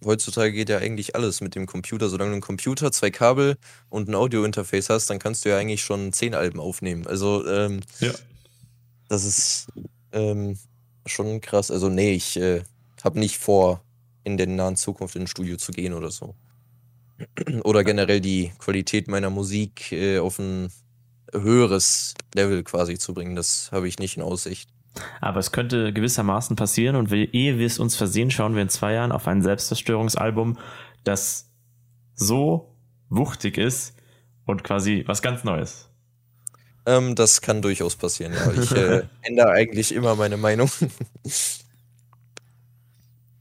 heutzutage 0.04 0.54
geht 0.54 0.70
ja 0.70 0.78
eigentlich 0.78 1.16
alles 1.16 1.42
mit 1.42 1.56
dem 1.56 1.66
Computer. 1.66 2.10
Solange 2.10 2.32
du 2.32 2.36
einen 2.36 2.42
Computer, 2.42 2.92
zwei 2.92 3.12
Kabel 3.12 3.58
und 3.90 4.08
ein 4.08 4.16
Audio-Interface 4.16 4.90
hast, 4.90 5.10
dann 5.10 5.20
kannst 5.20 5.46
du 5.46 5.50
ja 5.50 5.58
eigentlich 5.58 5.84
schon 5.84 6.14
zehn 6.14 6.36
Alben 6.36 6.60
aufnehmen. 6.60 7.08
Also, 7.08 7.46
ähm, 7.48 7.82
ja. 8.00 8.12
Das 9.08 9.26
ist 9.26 9.68
ähm, 10.12 10.58
schon 11.06 11.42
krass. 11.42 11.72
Also, 11.72 11.90
nee, 11.90 12.14
ich 12.14 12.40
äh, 12.40 12.64
habe 13.04 13.20
nicht 13.20 13.38
vor, 13.38 13.82
in 14.24 14.38
der 14.38 14.48
nahen 14.48 14.76
Zukunft 14.76 15.16
in 15.16 15.24
ein 15.24 15.28
Studio 15.28 15.58
zu 15.58 15.72
gehen 15.72 15.94
oder 15.94 16.12
so. 16.12 16.36
oder 17.64 17.84
generell 17.84 18.22
die 18.22 18.52
Qualität 18.60 19.08
meiner 19.08 19.30
Musik 19.30 19.92
äh, 19.92 20.20
auf 20.20 20.40
ein 20.40 20.70
höheres 21.34 22.14
Level 22.34 22.64
quasi 22.64 22.98
zu 22.98 23.14
bringen. 23.14 23.36
Das 23.36 23.70
habe 23.72 23.88
ich 23.88 24.00
nicht 24.00 24.18
in 24.18 24.24
Aussicht. 24.24 24.70
Aber 25.22 25.40
es 25.40 25.52
könnte 25.52 25.94
gewissermaßen 25.94 26.56
passieren 26.56 26.96
und 26.96 27.12
ehe 27.12 27.60
wir 27.60 27.66
es 27.66 27.80
uns 27.80 27.96
versehen, 27.96 28.32
schauen 28.32 28.56
wir 28.56 28.62
in 28.64 28.70
zwei 28.70 28.94
Jahren 28.94 29.12
auf 29.12 29.28
ein 29.28 29.42
Selbstzerstörungsalbum, 29.42 30.58
das 31.04 31.52
so 32.16 32.76
wuchtig 33.10 33.58
ist 33.58 33.96
und 34.46 34.64
quasi 34.64 35.04
was 35.06 35.22
ganz 35.22 35.44
Neues. 35.44 35.90
Ähm, 36.88 37.16
das 37.16 37.42
kann 37.42 37.62
durchaus 37.62 37.98
passieren, 37.98 38.34
ja. 38.34 38.50
Ich 38.54 38.72
äh, 38.72 39.04
ändere 39.22 39.52
eigentlich 39.52 39.94
immer 39.94 40.16
meine 40.16 40.38
Meinung. 40.38 40.72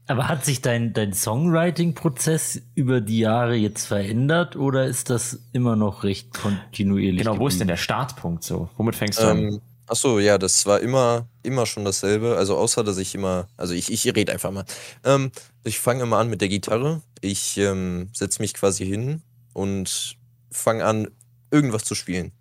Aber 0.09 0.27
hat 0.27 0.43
sich 0.45 0.61
dein, 0.61 0.93
dein 0.93 1.13
Songwriting-Prozess 1.13 2.61
über 2.75 2.99
die 3.01 3.19
Jahre 3.19 3.55
jetzt 3.55 3.85
verändert 3.85 4.55
oder 4.55 4.85
ist 4.85 5.09
das 5.09 5.39
immer 5.53 5.75
noch 5.77 6.03
recht 6.03 6.33
kontinuierlich? 6.33 7.23
Genau, 7.23 7.39
wo 7.39 7.47
ist 7.47 7.59
denn 7.59 7.67
der 7.67 7.77
Startpunkt 7.77 8.43
so? 8.43 8.69
Womit 8.77 8.95
fängst 8.95 9.19
du 9.19 9.23
ähm, 9.23 9.47
an? 9.47 9.61
Ach 9.87 9.95
so, 9.95 10.19
ja, 10.19 10.37
das 10.37 10.65
war 10.65 10.81
immer, 10.81 11.27
immer 11.43 11.65
schon 11.65 11.85
dasselbe. 11.85 12.37
Also 12.37 12.57
außer, 12.57 12.83
dass 12.83 12.97
ich 12.97 13.15
immer, 13.15 13.47
also 13.55 13.73
ich, 13.73 13.91
ich 13.91 14.05
rede 14.13 14.33
einfach 14.33 14.51
mal. 14.51 14.65
Ähm, 15.05 15.31
ich 15.63 15.79
fange 15.79 16.03
immer 16.03 16.17
an 16.17 16.29
mit 16.29 16.41
der 16.41 16.49
Gitarre. 16.49 17.01
Ich 17.21 17.57
ähm, 17.57 18.09
setze 18.13 18.41
mich 18.41 18.53
quasi 18.53 18.85
hin 18.85 19.21
und 19.53 20.17
fange 20.51 20.83
an, 20.85 21.07
irgendwas 21.51 21.85
zu 21.85 21.95
spielen. 21.95 22.31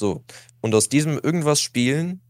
So. 0.00 0.24
Und 0.60 0.74
aus 0.74 0.88
diesem 0.88 1.18
irgendwas 1.18 1.60
spielen 1.60 2.22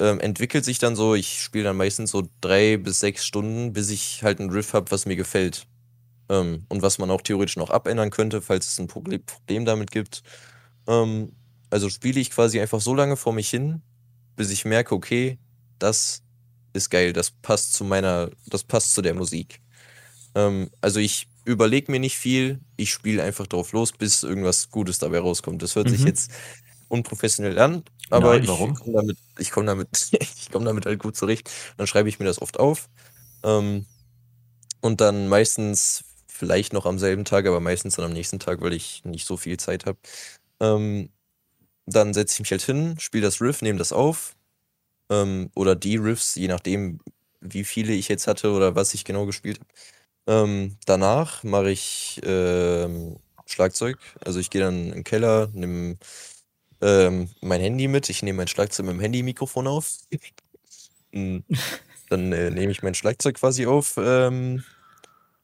ähm, 0.00 0.20
entwickelt 0.20 0.64
sich 0.64 0.78
dann 0.78 0.96
so, 0.96 1.14
ich 1.14 1.40
spiele 1.40 1.64
dann 1.64 1.76
meistens 1.76 2.10
so 2.10 2.28
drei 2.40 2.76
bis 2.76 3.00
sechs 3.00 3.24
Stunden, 3.24 3.72
bis 3.72 3.90
ich 3.90 4.22
halt 4.22 4.40
einen 4.40 4.50
Riff 4.50 4.74
habe, 4.74 4.90
was 4.90 5.06
mir 5.06 5.16
gefällt. 5.16 5.66
Ähm, 6.28 6.66
und 6.68 6.82
was 6.82 6.98
man 6.98 7.10
auch 7.10 7.22
theoretisch 7.22 7.56
noch 7.56 7.70
abändern 7.70 8.10
könnte, 8.10 8.42
falls 8.42 8.66
es 8.66 8.80
ein 8.80 8.88
Problem, 8.88 9.22
damit 9.64 9.90
gibt. 9.90 10.22
Ähm, 10.86 11.32
also 11.70 11.88
spiele 11.88 12.20
ich 12.20 12.30
quasi 12.30 12.60
einfach 12.60 12.80
so 12.80 12.94
lange 12.94 13.16
vor 13.16 13.32
mich 13.32 13.48
hin, 13.48 13.82
bis 14.36 14.50
ich 14.50 14.64
merke, 14.64 14.94
okay, 14.94 15.38
das 15.78 16.22
ist 16.72 16.90
geil, 16.90 17.12
das 17.12 17.30
passt 17.30 17.74
zu 17.74 17.84
meiner, 17.84 18.30
das 18.46 18.64
passt 18.64 18.94
zu 18.94 19.02
der 19.02 19.14
Musik. 19.14 19.60
Ähm, 20.34 20.70
also 20.80 20.98
ich 20.98 21.28
überlege 21.44 21.92
mir 21.92 22.00
nicht 22.00 22.16
viel, 22.16 22.60
ich 22.76 22.90
spiele 22.90 23.22
einfach 23.22 23.46
drauf 23.46 23.72
los, 23.72 23.92
bis 23.92 24.22
irgendwas 24.22 24.70
Gutes 24.70 24.98
dabei 24.98 25.18
rauskommt. 25.18 25.62
Das 25.62 25.76
hört 25.76 25.88
mhm. 25.88 25.90
sich 25.90 26.04
jetzt 26.04 26.30
unprofessionell 26.90 27.58
an, 27.58 27.84
aber 28.10 28.38
Nein, 28.38 28.44
ich 28.44 28.74
komme 28.74 28.92
damit, 28.92 29.18
ich 29.38 29.50
komme 29.50 29.66
damit, 29.66 29.88
ich 30.12 30.50
komme 30.50 30.66
damit 30.66 30.86
halt 30.86 30.98
gut 31.00 31.16
zurecht. 31.16 31.50
Dann 31.78 31.86
schreibe 31.86 32.08
ich 32.10 32.18
mir 32.18 32.26
das 32.26 32.42
oft 32.42 32.58
auf. 32.60 32.88
Ähm, 33.44 33.86
und 34.80 35.00
dann 35.00 35.28
meistens, 35.28 36.04
vielleicht 36.28 36.72
noch 36.72 36.86
am 36.86 36.98
selben 36.98 37.24
Tag, 37.24 37.46
aber 37.46 37.60
meistens 37.60 37.96
dann 37.96 38.06
am 38.06 38.12
nächsten 38.12 38.38
Tag, 38.40 38.60
weil 38.62 38.72
ich 38.72 39.04
nicht 39.04 39.26
so 39.26 39.36
viel 39.36 39.58
Zeit 39.58 39.86
habe, 39.86 39.98
ähm, 40.60 41.10
dann 41.86 42.14
setze 42.14 42.34
ich 42.36 42.40
mich 42.40 42.50
halt 42.52 42.62
hin, 42.62 42.96
spiele 43.00 43.24
das 43.24 43.40
Riff, 43.42 43.62
nehme 43.62 43.78
das 43.78 43.92
auf. 43.92 44.36
Ähm, 45.10 45.50
oder 45.54 45.76
die 45.76 45.96
Riffs, 45.96 46.34
je 46.36 46.48
nachdem, 46.48 47.00
wie 47.40 47.64
viele 47.64 47.92
ich 47.94 48.08
jetzt 48.08 48.26
hatte 48.26 48.52
oder 48.52 48.74
was 48.76 48.94
ich 48.94 49.04
genau 49.04 49.26
gespielt 49.26 49.60
habe. 49.60 49.70
Ähm, 50.26 50.76
danach 50.86 51.44
mache 51.44 51.70
ich 51.70 52.20
ähm, 52.24 53.18
Schlagzeug. 53.46 53.98
Also 54.24 54.40
ich 54.40 54.50
gehe 54.50 54.60
dann 54.62 54.88
in 54.88 54.92
den 54.92 55.04
Keller, 55.04 55.48
nehme 55.52 55.98
ähm, 56.80 57.30
mein 57.40 57.60
Handy 57.60 57.88
mit. 57.88 58.08
Ich 58.10 58.22
nehme 58.22 58.38
mein 58.38 58.48
Schlagzeug 58.48 58.86
mit 58.86 58.94
dem 58.94 59.00
Handy-Mikrofon 59.00 59.66
auf. 59.66 59.90
Hm, 61.12 61.44
dann 62.08 62.32
äh, 62.32 62.50
nehme 62.50 62.72
ich 62.72 62.82
mein 62.82 62.94
Schlagzeug 62.94 63.36
quasi 63.36 63.66
auf. 63.66 63.94
Ähm, 63.98 64.64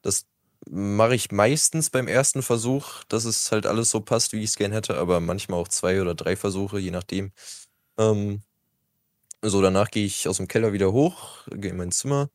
das 0.01 0.25
mache 0.69 1.15
ich 1.15 1.31
meistens 1.31 1.89
beim 1.89 2.07
ersten 2.07 2.41
Versuch, 2.43 3.03
dass 3.05 3.25
es 3.25 3.51
halt 3.51 3.65
alles 3.65 3.89
so 3.89 4.01
passt, 4.01 4.33
wie 4.33 4.39
ich 4.39 4.51
es 4.51 4.55
gern 4.57 4.71
hätte, 4.71 4.97
aber 4.97 5.19
manchmal 5.19 5.59
auch 5.59 5.67
zwei 5.67 6.01
oder 6.01 6.15
drei 6.15 6.35
Versuche, 6.35 6.79
je 6.79 6.91
nachdem. 6.91 7.31
Ähm, 7.97 8.41
so, 9.41 9.61
danach 9.61 9.91
gehe 9.91 10.05
ich 10.05 10.27
aus 10.27 10.37
dem 10.37 10.47
Keller 10.47 10.73
wieder 10.73 10.91
hoch, 10.91 11.45
gehe 11.51 11.71
in 11.71 11.77
mein 11.77 11.91
Zimmer. 11.91 12.29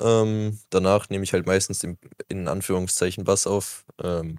Ähm, 0.00 0.58
danach 0.70 1.08
nehme 1.10 1.24
ich 1.24 1.32
halt 1.32 1.46
meistens 1.46 1.80
den, 1.80 1.98
in 2.28 2.48
Anführungszeichen 2.48 3.24
Bass 3.24 3.46
auf. 3.46 3.84
Ähm, 4.02 4.38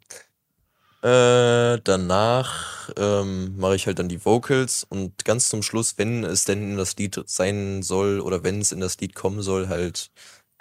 äh, 1.02 1.80
danach 1.84 2.91
ähm, 2.95 3.58
mache 3.58 3.76
ich 3.76 3.88
halt 3.88 3.97
dann 3.99 4.10
die 4.10 4.24
Vocals 4.24 4.84
und 4.84 5.26
ganz 5.26 5.49
zum 5.49 5.64
Schluss, 5.64 5.97
wenn 5.97 6.24
es 6.24 6.45
denn 6.45 6.72
in 6.72 6.78
das 6.78 6.95
Lied 6.95 7.20
sein 7.26 7.82
soll 7.82 8.20
oder 8.20 8.43
wenn 8.43 8.62
es 8.62 8.72
in 8.72 8.80
das 8.80 8.99
Lied 8.99 9.16
kommen 9.16 9.41
soll, 9.41 9.68
halt 9.68 10.12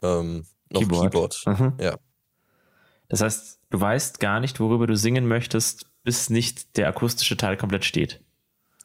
ähm, 0.03 0.47
noch 0.71 0.81
Keyboard. 0.81 1.43
Keyboard. 1.45 1.47
Mhm. 1.47 1.73
Ja. 1.79 1.99
Das 3.09 3.21
heißt, 3.21 3.59
du 3.69 3.81
weißt 3.81 4.21
gar 4.21 4.41
nicht, 4.41 4.61
worüber 4.61 4.87
du 4.87 4.97
singen 4.97 5.29
möchtest, 5.29 5.87
bis 6.05 6.31
nicht 6.31 6.77
der 6.77 6.89
akustische 6.89 7.37
Teil 7.37 7.57
komplett 7.57 7.85
steht. 7.85 8.23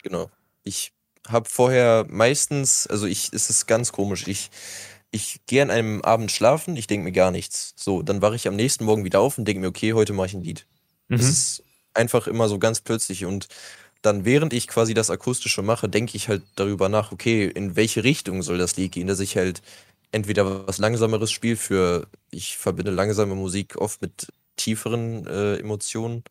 Genau. 0.04 0.30
Ich 0.64 0.92
habe 1.28 1.48
vorher 1.48 2.06
meistens, 2.10 2.86
also 2.88 3.06
ich, 3.06 3.32
es 3.32 3.50
ist 3.50 3.66
ganz 3.66 3.92
komisch, 3.92 4.28
ich, 4.28 4.50
ich 5.12 5.46
gehe 5.46 5.62
an 5.62 5.72
einem 5.72 6.02
Abend 6.02 6.32
schlafen, 6.32 6.76
ich 6.76 6.88
denke 6.88 7.06
mir 7.06 7.12
gar 7.12 7.32
nichts. 7.32 7.74
So, 7.78 8.02
dann 8.02 8.22
wache 8.22 8.36
ich 8.36 8.48
am 8.48 8.56
nächsten 8.56 8.84
Morgen 8.84 9.06
wieder 9.06 9.22
auf 9.22 9.38
und 9.38 9.48
denke 9.48 9.62
mir, 9.62 9.68
okay, 9.68 9.94
heute 9.94 10.14
mache 10.14 10.28
ich 10.28 10.34
ein 10.34 10.44
Lied. 10.44 10.68
Mhm. 11.10 11.18
Das 11.18 11.30
ist 11.30 11.64
einfach 11.94 12.28
immer 12.28 12.50
so 12.50 12.60
ganz 12.60 12.82
plötzlich 12.82 13.26
und 13.26 13.48
dann, 14.02 14.26
während 14.26 14.54
ich 14.54 14.68
quasi 14.68 14.94
das 14.94 15.10
Akustische 15.10 15.62
mache, 15.64 15.90
denke 15.90 16.16
ich 16.18 16.30
halt 16.30 16.44
darüber 16.56 16.90
nach, 16.90 17.12
okay, 17.12 17.46
in 17.48 17.76
welche 17.76 18.04
Richtung 18.04 18.44
soll 18.44 18.58
das 18.60 18.76
Lied 18.78 18.92
gehen, 18.94 19.08
dass 19.08 19.20
ich 19.20 19.36
halt 19.38 19.62
entweder 20.12 20.68
was 20.68 20.78
Langsameres 20.78 21.32
spiele 21.32 21.58
für, 21.58 22.08
ich 22.32 22.58
verbinde 22.58 22.92
langsame 22.92 23.36
Musik 23.36 23.78
oft 23.78 24.02
mit 24.02 24.28
tieferen 24.58 25.26
äh, 25.28 25.58
Emotionen 25.58 26.24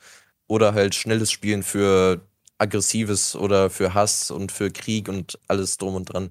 oder 0.49 0.75
halt 0.75 0.95
schnelles 0.95 1.31
Spielen 1.33 1.63
für 1.63 2.21
aggressives 2.59 3.35
oder 3.37 3.71
für 3.71 3.95
Hass 3.95 4.31
und 4.31 4.53
für 4.53 4.71
Krieg 4.71 5.09
und 5.09 5.39
alles 5.49 5.79
drum 5.79 5.95
und 5.97 6.07
dran. 6.07 6.31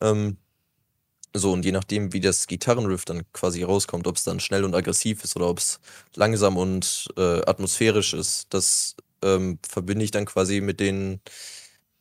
Ähm, 0.00 0.38
so, 1.34 1.52
und 1.52 1.64
je 1.64 1.72
nachdem, 1.72 2.12
wie 2.12 2.20
das 2.20 2.46
Gitarrenriff 2.46 3.04
dann 3.04 3.22
quasi 3.32 3.62
rauskommt, 3.62 4.06
ob 4.06 4.16
es 4.16 4.24
dann 4.24 4.40
schnell 4.40 4.64
und 4.64 4.74
aggressiv 4.74 5.24
ist 5.24 5.36
oder 5.36 5.48
ob 5.48 5.58
es 5.58 5.80
langsam 6.14 6.56
und 6.56 7.08
äh, 7.16 7.42
atmosphärisch 7.46 8.14
ist, 8.14 8.46
das 8.50 8.96
ähm, 9.22 9.58
verbinde 9.68 10.04
ich 10.04 10.10
dann 10.10 10.24
quasi 10.26 10.60
mit 10.60 10.80
den 10.80 11.20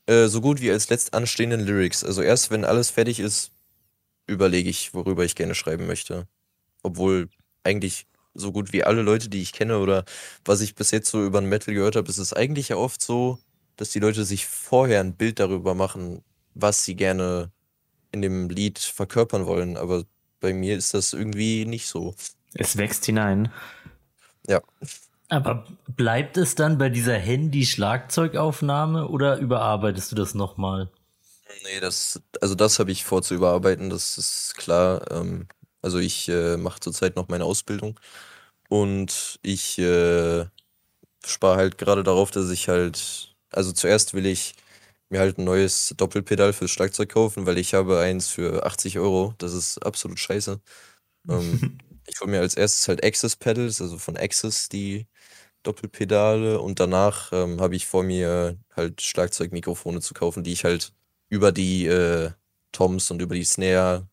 äh, 0.08 0.28
so 0.28 0.42
gut 0.42 0.62
wie 0.62 0.72
als 0.72 0.90
letzt 0.90 1.14
anstehenden 1.14 1.62
Lyrics. 1.66 2.04
Also 2.04 2.22
erst 2.22 2.52
wenn 2.52 2.66
alles 2.66 2.90
fertig 2.90 3.20
ist, 3.20 3.52
überlege 4.28 4.70
ich, 4.70 4.94
worüber 4.94 5.26
ich 5.26 5.36
gerne 5.36 5.56
schreiben 5.56 5.88
möchte. 5.88 6.28
Obwohl 6.84 7.30
eigentlich 7.64 8.08
so 8.36 8.52
gut 8.52 8.74
wie 8.74 8.84
alle 8.84 9.02
Leute, 9.04 9.30
die 9.30 9.42
ich 9.42 9.54
kenne 9.54 9.80
oder 9.80 10.06
was 10.46 10.62
ich 10.62 10.76
bis 10.76 10.92
jetzt 10.92 11.10
so 11.12 11.26
über 11.26 11.42
den 11.42 11.50
Metal 11.50 11.74
gehört 11.74 11.96
habe, 11.96 12.10
ist 12.10 12.20
es 12.20 12.34
eigentlich 12.34 12.70
ja 12.70 12.78
oft 12.78 13.02
so, 13.02 13.40
dass 13.78 13.92
die 13.92 14.00
Leute 14.00 14.26
sich 14.26 14.48
vorher 14.48 15.02
ein 15.02 15.16
Bild 15.16 15.40
darüber 15.40 15.76
machen, 15.76 16.24
was 16.56 16.86
sie 16.86 16.96
gerne 16.96 17.52
in 18.18 18.22
dem 18.22 18.49
Lied 18.49 18.80
verkörpern 18.80 19.45
wollen. 19.45 19.78
Aber 19.78 20.03
bei 20.39 20.53
mir 20.53 20.78
ist 20.78 20.93
das 20.93 21.13
irgendwie 21.13 21.65
nicht 21.65 21.88
so. 21.88 22.15
Es 22.53 22.78
wächst 22.78 23.05
hinein. 23.05 23.51
Ja. 24.47 24.61
Aber 25.30 25.65
bleibt 25.95 26.38
es 26.38 26.55
dann 26.55 26.78
bei 26.78 26.89
dieser 26.89 27.18
Handy-Schlagzeugaufnahme 27.18 29.07
oder 29.07 29.38
überarbeitest 29.38 30.11
du 30.11 30.15
das 30.15 30.34
nochmal? 30.34 30.89
Nee, 31.63 31.80
das, 31.80 32.22
also 32.41 32.55
das 32.55 32.80
habe 32.80 32.91
ich 32.91 33.03
vor 33.03 33.22
zu 33.22 33.36
überarbeiten, 33.36 33.89
das 33.89 34.18
ist 34.18 34.55
klar. 34.55 35.11
Ähm, 35.11 35.47
also 35.82 35.99
ich 35.99 36.30
äh, 36.30 36.57
mache 36.57 36.80
zurzeit 36.80 37.15
noch 37.15 37.28
meine 37.28 37.43
Ausbildung 37.43 37.99
und 38.70 39.39
ich 39.41 39.78
äh, 39.80 40.45
spare 41.26 41.57
halt 41.57 41.78
gerade 41.78 42.03
darauf, 42.03 42.32
dass 42.32 42.49
ich 42.49 42.70
halt, 42.70 43.36
also 43.51 43.72
zuerst 43.74 44.13
will 44.13 44.26
ich 44.26 44.55
mir 45.10 45.20
halt 45.20 45.38
ein 45.38 45.45
neues 45.45 45.93
Doppelpedal 45.97 46.53
fürs 46.53 46.72
Schlagzeug 46.72 47.10
kaufen, 47.10 47.45
weil 47.45 47.58
ich 47.58 47.74
habe 47.74 47.99
eins 47.99 48.28
für 48.30 48.66
80 48.66 48.99
Euro. 48.99 49.34
Das 49.38 49.53
ist 49.53 49.80
absolut 49.86 50.20
scheiße. 50.20 50.62
Ähm, 51.30 51.78
ich 52.08 52.22
hole 52.22 52.32
mir 52.32 52.39
als 52.41 52.55
erstes 52.55 52.88
halt 52.88 53.03
Access 53.05 53.36
Pedals, 53.36 53.82
also 53.82 53.97
von 53.97 54.18
Access 54.18 54.70
die 54.70 55.08
Doppelpedale 55.64 56.60
und 56.62 56.80
danach 56.80 57.32
ähm, 57.34 57.62
habe 57.62 57.76
ich 57.76 57.88
vor 57.88 58.03
mir 58.03 58.58
halt 58.76 59.01
Schlagzeugmikrofone 59.01 60.01
zu 60.01 60.14
kaufen, 60.14 60.43
die 60.43 60.53
ich 60.53 60.64
halt 60.66 60.93
über 61.30 61.51
die 61.51 61.88
äh, 61.88 62.32
Toms 62.72 63.12
und 63.12 63.22
über 63.22 63.36
die 63.36 63.43
Snare 63.45 64.08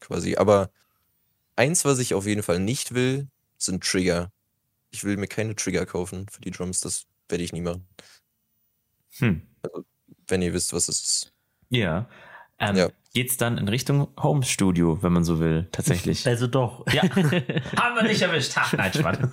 quasi. 0.00 0.36
Aber 0.36 0.70
eins, 1.56 1.84
was 1.84 1.98
ich 2.00 2.14
auf 2.14 2.26
jeden 2.26 2.42
Fall 2.42 2.60
nicht 2.60 2.94
will, 2.94 3.28
sind 3.58 3.84
Trigger. 3.84 4.32
Ich 4.90 5.04
will 5.04 5.16
mir 5.18 5.28
keine 5.28 5.56
Trigger 5.56 5.86
kaufen 5.86 6.26
für 6.30 6.40
die 6.42 6.50
Drums, 6.52 6.80
das 6.80 7.06
werde 7.28 7.44
ich 7.44 7.52
nie 7.52 7.62
machen. 7.62 7.88
Hm. 9.18 9.42
Also, 9.62 9.84
wenn 10.30 10.42
ihr 10.42 10.52
wisst, 10.52 10.72
was 10.72 10.88
es 10.88 11.00
ist. 11.00 11.32
Ja. 11.68 12.08
Ähm, 12.58 12.76
ja. 12.76 12.88
Geht's 13.12 13.36
dann 13.36 13.58
in 13.58 13.66
Richtung 13.66 14.06
Home 14.22 14.44
Studio, 14.44 15.02
wenn 15.02 15.12
man 15.12 15.24
so 15.24 15.40
will, 15.40 15.68
tatsächlich? 15.72 16.26
Also 16.26 16.46
doch. 16.46 16.86
Ja. 16.92 17.02
Haben 17.76 17.96
wir 17.96 18.02
nicht 18.04 18.22
erwischt. 18.22 18.54
Ha, 18.54 18.76
nein, 18.76 18.92
Spann. 18.92 19.32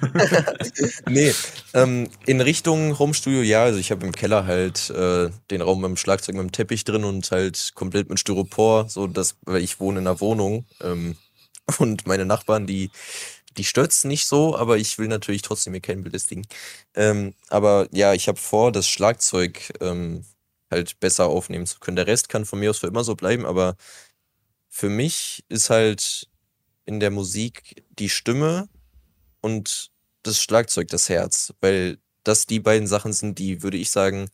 nee, 1.08 1.32
ähm, 1.76 2.10
in 2.26 2.42
Richtung 2.42 2.98
Home 2.98 3.14
Studio, 3.14 3.42
ja. 3.42 3.64
Also 3.64 3.78
ich 3.78 3.92
habe 3.92 4.06
im 4.06 4.14
Keller 4.14 4.46
halt 4.46 4.90
äh, 4.90 5.30
den 5.52 5.62
Raum 5.62 5.82
mit 5.82 5.90
dem 5.90 5.98
Schlagzeug 5.98 6.36
mit 6.36 6.44
dem 6.44 6.52
Teppich 6.52 6.86
drin 6.86 7.04
und 7.04 7.30
halt 7.30 7.74
komplett 7.76 8.10
mit 8.10 8.20
Styropor, 8.20 8.90
so 8.90 9.06
dass, 9.06 9.36
weil 9.46 9.62
ich 9.62 9.80
wohne 9.80 10.00
in 10.00 10.08
einer 10.08 10.22
Wohnung 10.22 10.66
ähm, 10.82 11.16
und 11.78 12.08
meine 12.08 12.26
Nachbarn, 12.26 12.66
die 12.66 12.90
die 13.58 13.64
stört's 13.64 14.04
nicht 14.04 14.28
so, 14.28 14.56
aber 14.56 14.78
ich 14.78 14.98
will 15.00 15.08
natürlich 15.08 15.42
trotzdem 15.42 15.74
hier 15.74 15.82
keinen 15.82 16.04
belästigen. 16.04 16.46
Ähm, 16.96 17.34
aber 17.50 17.88
ja, 17.92 18.14
ich 18.14 18.28
habe 18.28 18.38
vor, 18.38 18.72
das 18.72 18.88
Schlagzeug 18.88 19.74
ähm, 19.82 20.24
halt 20.70 21.00
besser 21.00 21.28
aufnehmen 21.28 21.66
zu 21.66 21.80
können. 21.80 21.96
Der 21.96 22.08
Rest 22.08 22.30
kann 22.30 22.46
von 22.46 22.60
mir 22.60 22.70
aus 22.70 22.80
für 22.80 22.88
immer 22.88 23.04
so 23.04 23.16
bleiben, 23.16 23.46
aber 23.46 23.76
für 24.70 24.90
mich 24.90 25.44
ist 25.50 25.70
halt 25.70 26.30
in 26.86 27.00
der 27.00 27.12
Musik 27.12 27.84
die 27.90 28.10
Stimme 28.10 28.70
und 29.42 29.92
das 30.24 30.42
Schlagzeug 30.42 30.88
das 30.90 31.10
Herz, 31.10 31.54
weil 31.62 31.98
das 32.24 32.46
die 32.46 32.60
beiden 32.60 32.88
Sachen 32.88 33.14
sind, 33.14 33.40
die, 33.40 33.64
würde 33.64 33.78
ich 33.78 33.90
sagen, 33.90 34.30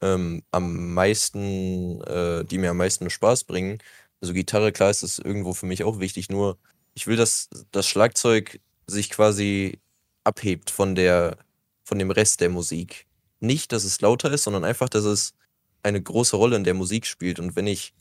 ähm, 0.00 0.42
am 0.50 0.94
meisten, 0.94 2.00
äh, 2.02 2.44
die 2.44 2.58
mir 2.58 2.70
am 2.70 2.76
meisten 2.76 3.10
Spaß 3.10 3.44
bringen. 3.44 3.78
Also 4.20 4.34
Gitarre, 4.34 4.72
klar 4.72 4.90
ist 4.90 5.02
das 5.02 5.18
irgendwo 5.18 5.54
für 5.54 5.66
mich 5.66 5.84
auch 5.84 6.00
wichtig, 6.00 6.28
nur 6.28 6.58
ich 6.94 7.06
will, 7.06 7.16
dass 7.16 7.48
das 7.70 7.86
Schlagzeug 7.86 8.60
sich 8.86 9.10
quasi 9.10 9.78
abhebt 10.24 10.70
von 10.70 10.94
der, 10.94 11.38
von 11.84 11.98
dem 11.98 12.10
Rest 12.10 12.40
der 12.40 12.50
Musik. 12.50 13.06
Nicht, 13.40 13.72
dass 13.72 13.84
es 13.84 14.00
lauter 14.00 14.32
ist, 14.32 14.44
sondern 14.44 14.64
einfach, 14.64 14.88
dass 14.88 15.04
es 15.04 15.34
eine 15.82 16.00
große 16.00 16.36
Rolle 16.36 16.56
in 16.56 16.64
der 16.64 16.74
Musik 16.74 17.06
spielt. 17.06 17.40
Und 17.40 17.56
wenn 17.56 17.66
ich 17.66 17.92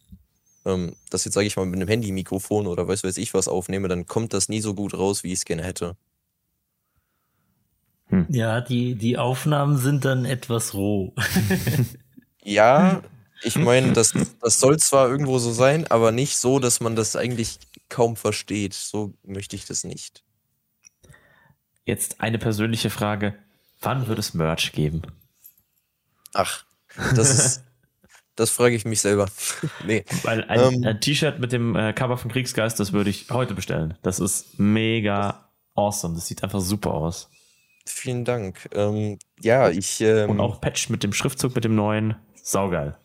ähm, 0.67 0.95
das 1.09 1.25
jetzt, 1.25 1.33
sage 1.33 1.47
ich 1.47 1.55
mal, 1.55 1.65
mit 1.65 1.75
einem 1.75 1.87
Handy-Mikrofon 1.87 2.67
oder 2.67 2.87
weiß 2.87 3.03
weiß 3.03 3.17
ich 3.17 3.33
was 3.33 3.47
aufnehme, 3.47 3.87
dann 3.87 4.05
kommt 4.05 4.33
das 4.33 4.49
nie 4.49 4.61
so 4.61 4.73
gut 4.73 4.93
raus, 4.93 5.23
wie 5.23 5.31
ich 5.31 5.39
es 5.39 5.45
gerne 5.45 5.63
hätte. 5.63 5.95
Hm. 8.09 8.25
Ja, 8.29 8.61
die, 8.61 8.95
die 8.95 9.17
Aufnahmen 9.17 9.77
sind 9.77 10.05
dann 10.05 10.25
etwas 10.25 10.73
roh. 10.73 11.13
ja, 12.43 13.01
ich 13.43 13.55
meine, 13.55 13.93
das, 13.93 14.13
das 14.41 14.59
soll 14.59 14.77
zwar 14.77 15.09
irgendwo 15.09 15.39
so 15.39 15.51
sein, 15.51 15.87
aber 15.87 16.11
nicht 16.11 16.37
so, 16.37 16.59
dass 16.59 16.79
man 16.79 16.95
das 16.95 17.15
eigentlich 17.15 17.59
kaum 17.89 18.15
versteht. 18.15 18.73
So 18.73 19.13
möchte 19.23 19.55
ich 19.55 19.65
das 19.65 19.83
nicht. 19.83 20.23
Jetzt 21.85 22.19
eine 22.19 22.39
persönliche 22.39 22.89
Frage. 22.89 23.35
Wann 23.79 24.07
wird 24.07 24.19
es 24.19 24.33
Merch 24.33 24.71
geben? 24.71 25.03
Ach, 26.33 26.65
das 27.15 27.29
ist 27.33 27.63
Das 28.37 28.51
frage 28.51 28.75
ich 28.75 28.85
mich 28.85 29.01
selber. 29.01 29.27
nee. 29.85 30.05
Weil 30.23 30.45
ein, 30.45 30.75
ähm, 30.75 30.83
ein 30.85 31.01
T-Shirt 31.01 31.39
mit 31.39 31.51
dem 31.51 31.75
äh, 31.75 31.91
Cover 31.91 32.17
von 32.17 32.31
Kriegsgeist, 32.31 32.79
das 32.79 32.93
würde 32.93 33.09
ich 33.09 33.29
heute 33.31 33.53
bestellen. 33.53 33.97
Das 34.03 34.19
ist 34.19 34.59
mega 34.59 35.49
awesome. 35.75 36.15
Das 36.15 36.27
sieht 36.27 36.43
einfach 36.43 36.61
super 36.61 36.93
aus. 36.93 37.29
Vielen 37.85 38.25
Dank. 38.25 38.69
Ähm, 38.73 39.17
ja, 39.41 39.69
ich. 39.69 40.01
Ähm, 40.01 40.29
Und 40.29 40.39
auch 40.39 40.61
Patch 40.61 40.89
mit 40.89 41.03
dem 41.03 41.13
Schriftzug, 41.13 41.55
mit 41.55 41.63
dem 41.63 41.75
neuen. 41.75 42.15
Saugeil. 42.43 42.95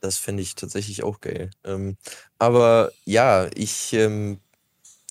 Das 0.00 0.18
finde 0.18 0.42
ich 0.42 0.56
tatsächlich 0.56 1.02
auch 1.02 1.20
geil. 1.20 1.50
Ähm, 1.64 1.96
aber 2.38 2.90
ja, 3.04 3.48
ich, 3.54 3.92
ähm, 3.92 4.40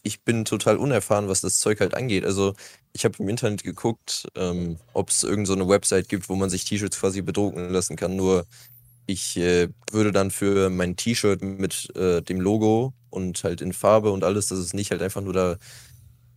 ich 0.03 0.23
bin 0.23 0.45
total 0.45 0.77
unerfahren, 0.77 1.29
was 1.29 1.41
das 1.41 1.57
Zeug 1.57 1.79
halt 1.79 1.93
angeht. 1.93 2.25
Also, 2.25 2.53
ich 2.93 3.05
habe 3.05 3.15
im 3.19 3.29
Internet 3.29 3.63
geguckt, 3.63 4.27
ähm, 4.35 4.77
ob 4.93 5.09
es 5.09 5.23
irgendeine 5.23 5.63
so 5.63 5.69
Website 5.69 6.09
gibt, 6.09 6.29
wo 6.29 6.35
man 6.35 6.49
sich 6.49 6.65
T-Shirts 6.65 6.99
quasi 6.99 7.21
bedrucken 7.21 7.69
lassen 7.69 7.95
kann. 7.95 8.15
Nur 8.15 8.45
ich 9.07 9.37
äh, 9.37 9.69
würde 9.91 10.11
dann 10.11 10.29
für 10.29 10.69
mein 10.69 10.95
T-Shirt 10.95 11.41
mit 11.41 11.95
äh, 11.95 12.21
dem 12.21 12.39
Logo 12.39 12.93
und 13.09 13.43
halt 13.43 13.61
in 13.61 13.73
Farbe 13.73 14.11
und 14.11 14.23
alles, 14.23 14.47
dass 14.47 14.59
es 14.59 14.73
nicht 14.73 14.91
halt 14.91 15.01
einfach 15.01 15.21
nur 15.21 15.33
da 15.33 15.57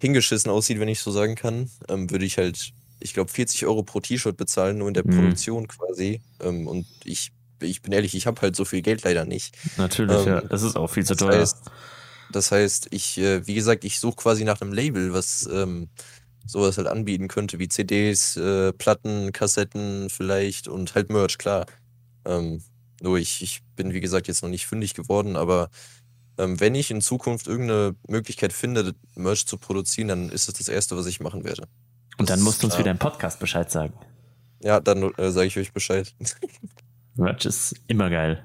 hingeschissen 0.00 0.50
aussieht, 0.50 0.80
wenn 0.80 0.88
ich 0.88 1.00
so 1.00 1.10
sagen 1.10 1.34
kann, 1.34 1.68
ähm, 1.88 2.10
würde 2.10 2.24
ich 2.24 2.38
halt, 2.38 2.70
ich 3.00 3.12
glaube, 3.12 3.30
40 3.30 3.66
Euro 3.66 3.82
pro 3.82 4.00
T-Shirt 4.00 4.36
bezahlen, 4.36 4.78
nur 4.78 4.88
in 4.88 4.94
der 4.94 5.06
mhm. 5.06 5.16
Produktion 5.16 5.68
quasi. 5.68 6.22
Ähm, 6.40 6.68
und 6.68 6.86
ich, 7.04 7.32
ich 7.60 7.82
bin 7.82 7.92
ehrlich, 7.92 8.14
ich 8.14 8.26
habe 8.26 8.40
halt 8.40 8.56
so 8.56 8.64
viel 8.64 8.82
Geld 8.82 9.02
leider 9.02 9.24
nicht. 9.24 9.56
Natürlich, 9.76 10.20
ähm, 10.22 10.28
ja. 10.28 10.40
Das 10.40 10.62
ist 10.62 10.76
auch 10.76 10.88
viel 10.88 11.04
zu 11.04 11.16
teuer. 11.16 11.40
Heißt, 11.40 11.58
das 12.32 12.52
heißt, 12.52 12.88
ich, 12.92 13.18
äh, 13.18 13.46
wie 13.48 13.54
gesagt, 13.54 13.84
ich 13.84 13.98
suche 13.98 14.16
quasi 14.16 14.44
nach 14.44 14.60
einem 14.60 14.72
Label, 14.72 15.12
was 15.12 15.48
ähm, 15.52 15.88
sowas 16.46 16.78
halt 16.78 16.86
anbieten 16.86 17.28
könnte, 17.28 17.58
wie 17.58 17.68
CDs, 17.68 18.36
äh, 18.36 18.72
Platten, 18.72 19.32
Kassetten 19.32 20.08
vielleicht 20.08 20.68
und 20.68 20.94
halt 20.94 21.10
Merch, 21.10 21.36
klar. 21.36 21.66
Ähm, 22.24 22.62
nur 23.00 23.18
ich, 23.18 23.42
ich 23.42 23.62
bin, 23.76 23.92
wie 23.92 24.00
gesagt, 24.00 24.28
jetzt 24.28 24.42
noch 24.42 24.50
nicht 24.50 24.66
fündig 24.66 24.94
geworden, 24.94 25.36
aber 25.36 25.70
ähm, 26.38 26.60
wenn 26.60 26.74
ich 26.74 26.90
in 26.90 27.00
Zukunft 27.00 27.46
irgendeine 27.46 27.94
Möglichkeit 28.08 28.52
finde, 28.52 28.94
Merch 29.14 29.46
zu 29.46 29.58
produzieren, 29.58 30.08
dann 30.08 30.28
ist 30.28 30.48
das 30.48 30.54
das 30.54 30.68
Erste, 30.68 30.96
was 30.96 31.06
ich 31.06 31.20
machen 31.20 31.44
werde. 31.44 31.66
Und 32.18 32.30
dann 32.30 32.40
musst 32.40 32.62
du 32.62 32.66
uns 32.66 32.78
wieder 32.78 32.90
im 32.90 32.98
Podcast 32.98 33.40
Bescheid 33.40 33.70
sagen. 33.70 33.94
Ja, 34.62 34.80
dann 34.80 35.14
äh, 35.14 35.30
sage 35.30 35.46
ich 35.46 35.58
euch 35.58 35.72
Bescheid. 35.72 36.14
Merch 37.14 37.46
ist 37.46 37.74
immer 37.86 38.10
geil. 38.10 38.44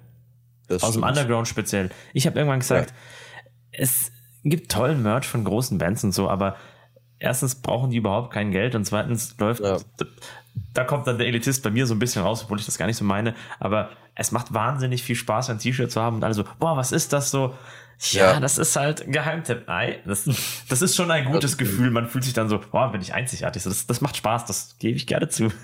Das 0.68 0.84
Aus 0.84 0.92
stimmt. 0.92 1.06
dem 1.06 1.10
Underground 1.10 1.48
speziell. 1.48 1.90
Ich 2.14 2.26
habe 2.26 2.40
irgendwann 2.40 2.60
gesagt, 2.60 2.92
ja. 2.92 3.80
es 3.80 4.12
gibt 4.44 4.72
tollen 4.72 5.04
Merch 5.04 5.28
von 5.28 5.44
großen 5.44 5.78
Bands 5.78 6.04
und 6.04 6.14
so, 6.14 6.30
aber 6.30 6.56
erstens 7.20 7.56
brauchen 7.56 7.90
die 7.90 7.98
überhaupt 7.98 8.32
kein 8.32 8.52
Geld 8.52 8.76
und 8.76 8.86
zweitens 8.86 9.36
läuft 9.40 9.62
ja 9.62 9.78
da 10.74 10.84
kommt 10.84 11.08
dann 11.08 11.18
der 11.18 11.28
Elitist 11.28 11.64
bei 11.64 11.72
mir 11.72 11.88
so 11.88 11.96
ein 11.96 12.00
bisschen 12.00 12.22
raus, 12.22 12.44
obwohl 12.44 12.60
ich 12.60 12.66
das 12.66 12.78
gar 12.78 12.86
nicht 12.86 12.98
so 12.98 13.06
meine. 13.06 13.36
Aber 13.60 13.90
es 14.16 14.32
macht 14.32 14.54
wahnsinnig 14.54 15.04
viel 15.04 15.16
Spaß, 15.16 15.50
ein 15.50 15.60
T-Shirt 15.60 15.92
zu 15.92 16.02
haben 16.02 16.18
und 16.18 16.24
alle 16.24 16.34
so, 16.34 16.44
boah, 16.60 16.78
was 16.78 16.92
ist 16.92 17.14
das 17.14 17.32
so? 17.32 17.56
Ja, 18.12 18.34
ja. 18.34 18.40
das 18.42 18.58
ist 18.58 18.76
halt 18.76 19.10
Geheimtipp. 19.12 19.64
Nein, 19.68 19.96
das, 20.06 20.30
das 20.68 20.82
ist 20.82 20.96
schon 20.96 21.12
ein 21.12 21.26
gutes 21.26 21.58
Gefühl. 21.58 21.92
Man 21.92 22.10
fühlt 22.10 22.26
sich 22.26 22.34
dann 22.34 22.50
so, 22.50 22.60
boah, 22.60 22.92
bin 22.92 23.02
ich 23.02 23.14
einzigartig. 23.14 23.64
Das, 23.64 23.88
das 23.88 24.02
macht 24.02 24.18
Spaß, 24.18 24.46
das 24.46 24.76
gebe 24.80 24.98
ich 24.98 25.08
gerne 25.08 25.30
zu. 25.30 25.50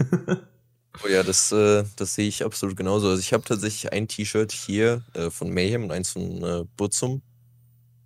Oh 1.05 1.07
ja, 1.07 1.23
das, 1.23 1.53
äh, 1.53 1.85
das 1.95 2.15
sehe 2.15 2.27
ich 2.27 2.43
absolut 2.43 2.75
genauso. 2.75 3.07
Also 3.07 3.21
ich 3.21 3.31
habe 3.31 3.45
tatsächlich 3.45 3.93
ein 3.93 4.09
T-Shirt 4.09 4.51
hier 4.51 5.01
äh, 5.13 5.29
von 5.29 5.49
Mayhem 5.49 5.85
und 5.85 5.91
eins 5.91 6.11
von 6.11 6.43
äh, 6.43 6.65
Burzum. 6.75 7.21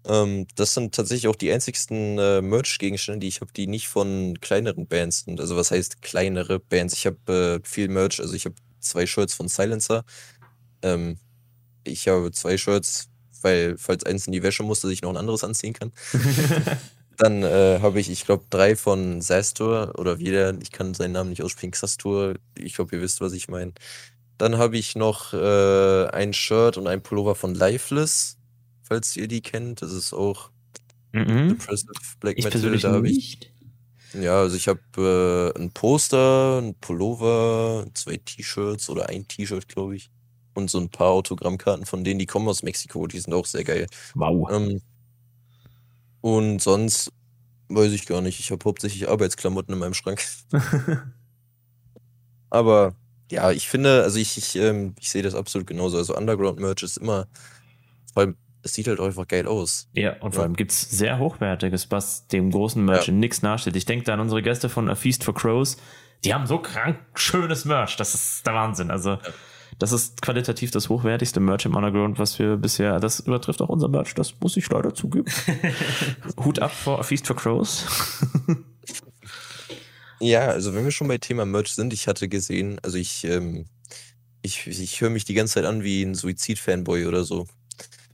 Ähm, 0.07 0.47
das 0.55 0.73
sind 0.73 0.93
tatsächlich 0.93 1.27
auch 1.27 1.35
die 1.35 1.51
einzigsten 1.51 2.19
äh, 2.19 2.41
Merch-Gegenstände, 2.41 3.19
die 3.19 3.27
ich 3.27 3.41
habe, 3.41 3.51
die 3.53 3.67
nicht 3.67 3.87
von 3.87 4.39
kleineren 4.39 4.87
Bands 4.87 5.25
sind. 5.25 5.39
Also 5.39 5.55
was 5.55 5.71
heißt 5.71 6.01
kleinere 6.01 6.59
Bands? 6.59 6.93
Ich 6.93 7.05
habe 7.05 7.61
äh, 7.63 7.67
viel 7.67 7.87
Merch, 7.87 8.19
also 8.19 8.33
ich 8.33 8.45
habe 8.45 8.55
zwei 8.79 9.07
Shirts 9.07 9.33
von 9.33 9.47
Silencer. 9.47 10.05
Ähm, 10.83 11.17
ich 11.83 12.07
habe 12.07 12.31
zwei 12.31 12.57
Shirts, 12.57 13.09
weil 13.41 13.77
falls 13.77 14.05
eins 14.05 14.27
in 14.27 14.33
die 14.33 14.43
Wäsche 14.43 14.63
muss, 14.63 14.81
dass 14.81 14.91
ich 14.91 15.01
noch 15.01 15.09
ein 15.09 15.17
anderes 15.17 15.43
anziehen 15.43 15.73
kann. 15.73 15.91
Dann 17.17 17.43
äh, 17.43 17.79
habe 17.81 17.99
ich, 17.99 18.09
ich 18.09 18.25
glaube, 18.25 18.45
drei 18.49 18.75
von 18.75 19.21
Sastor 19.21 19.97
oder 19.97 20.19
wie 20.19 20.31
der, 20.31 20.57
ich 20.61 20.71
kann 20.71 20.93
seinen 20.93 21.13
Namen 21.13 21.29
nicht 21.29 21.43
aussprechen, 21.43 21.71
Xastor. 21.71 22.35
Ich 22.57 22.75
glaube, 22.75 22.95
ihr 22.95 23.01
wisst, 23.01 23.21
was 23.21 23.33
ich 23.33 23.47
meine. 23.47 23.73
Dann 24.37 24.57
habe 24.57 24.77
ich 24.77 24.95
noch 24.95 25.33
äh, 25.33 26.07
ein 26.07 26.33
Shirt 26.33 26.77
und 26.77 26.87
ein 26.87 27.01
Pullover 27.01 27.35
von 27.35 27.55
Lifeless 27.55 28.37
falls 28.87 29.15
ihr 29.17 29.27
die 29.27 29.41
kennt. 29.41 29.81
Das 29.81 29.91
ist 29.91 30.13
auch 30.13 30.49
mhm. 31.11 31.49
Depressive 31.49 31.91
Black 32.19 32.37
ich 32.37 32.45
Metal. 32.45 32.77
Da 32.77 32.91
habe 32.93 33.09
ich. 33.09 33.51
Ja, 34.13 34.39
also 34.39 34.55
ich 34.55 34.67
habe 34.69 35.53
äh, 35.55 35.59
ein 35.59 35.71
Poster, 35.71 36.61
ein 36.61 36.75
Pullover, 36.75 37.85
zwei 37.93 38.17
T-Shirts 38.17 38.89
oder 38.89 39.09
ein 39.09 39.27
T-Shirt, 39.27 39.67
glaube 39.67 39.97
ich. 39.97 40.09
Und 40.53 40.69
so 40.69 40.79
ein 40.79 40.89
paar 40.89 41.09
Autogrammkarten 41.09 41.85
von 41.85 42.05
denen, 42.05 42.19
die 42.19 42.25
kommen 42.25 42.47
aus 42.47 42.63
Mexiko, 42.63 43.07
die 43.07 43.19
sind 43.19 43.33
auch 43.33 43.45
sehr 43.45 43.65
geil. 43.65 43.87
Wow. 44.13 44.49
Ähm, 44.51 44.81
und 46.21 46.61
sonst, 46.61 47.11
Weiß 47.67 47.91
ich 47.93 48.05
gar 48.05 48.21
nicht. 48.21 48.39
Ich 48.39 48.51
habe 48.51 48.63
hauptsächlich 48.63 49.09
Arbeitsklamotten 49.09 49.73
in 49.73 49.79
meinem 49.79 49.95
Schrank. 49.95 50.23
Aber 52.51 52.95
ja, 53.31 53.51
ich 53.51 53.67
finde, 53.67 54.03
also 54.03 54.19
ich, 54.19 54.37
ich, 54.37 54.55
ähm, 54.55 54.93
ich 54.99 55.09
sehe 55.09 55.23
das 55.23 55.33
absolut 55.33 55.65
genauso. 55.67 55.97
Also 55.97 56.15
Underground-Merch 56.15 56.83
ist 56.83 56.97
immer, 56.97 57.27
vor 58.13 58.21
allem, 58.21 58.37
es 58.65 58.73
sieht 58.73 58.87
halt 58.87 58.99
einfach 58.99 59.27
geil 59.27 59.47
aus. 59.47 59.87
Ja, 59.93 60.19
und 60.21 60.33
vor 60.33 60.43
allem 60.43 60.55
gibt 60.55 60.71
es 60.71 60.81
sehr 60.81 61.19
hochwertiges, 61.19 61.91
was 61.91 62.27
dem 62.27 62.49
großen 62.49 62.83
Merch 62.83 63.07
ja. 63.07 63.13
nichts 63.13 63.43
nachsteht. 63.43 63.75
Ich 63.75 63.85
denke 63.85 64.05
da 64.05 64.15
an 64.15 64.19
unsere 64.19 64.41
Gäste 64.41 64.69
von 64.69 64.89
A 64.89 64.95
Feast 64.95 65.23
for 65.23 65.35
Crows. 65.35 65.77
Die 66.23 66.33
haben 66.33 66.47
so 66.47 66.57
krank 66.57 66.97
schönes 67.13 67.65
Merch. 67.65 67.95
Das 67.95 68.15
ist 68.15 68.45
der 68.45 68.55
Wahnsinn. 68.55 68.89
Also, 68.89 69.11
ja. 69.11 69.19
das 69.77 69.91
ist 69.91 70.23
qualitativ 70.23 70.71
das 70.71 70.89
hochwertigste 70.89 71.39
Merch 71.39 71.65
im 71.65 71.75
Underground, 71.75 72.17
was 72.17 72.39
wir 72.39 72.57
bisher, 72.57 72.99
das 72.99 73.19
übertrifft 73.19 73.61
auch 73.61 73.69
unser 73.69 73.87
Merch. 73.87 74.15
Das 74.15 74.33
muss 74.41 74.57
ich 74.57 74.67
leider 74.67 74.95
zugeben. 74.95 75.31
Hut 76.43 76.57
ab 76.57 76.71
vor 76.71 76.99
A 76.99 77.03
Feast 77.03 77.27
for 77.27 77.35
Crows. 77.35 77.85
Ja, 80.21 80.47
also 80.47 80.73
wenn 80.73 80.85
wir 80.85 80.91
schon 80.91 81.09
bei 81.09 81.17
Thema 81.17 81.45
Merch 81.45 81.75
sind, 81.75 81.91
ich 81.91 82.07
hatte 82.07 82.29
gesehen, 82.29 82.79
also 82.83 82.97
ich, 82.97 83.25
ähm, 83.25 83.65
ich, 84.41 84.65
ich 84.65 85.01
höre 85.01 85.09
mich 85.09 85.25
die 85.25 85.33
ganze 85.33 85.55
Zeit 85.55 85.65
an 85.65 85.83
wie 85.83 86.03
ein 86.03 86.15
Suizid-Fanboy 86.15 87.05
oder 87.05 87.25
so. 87.25 87.47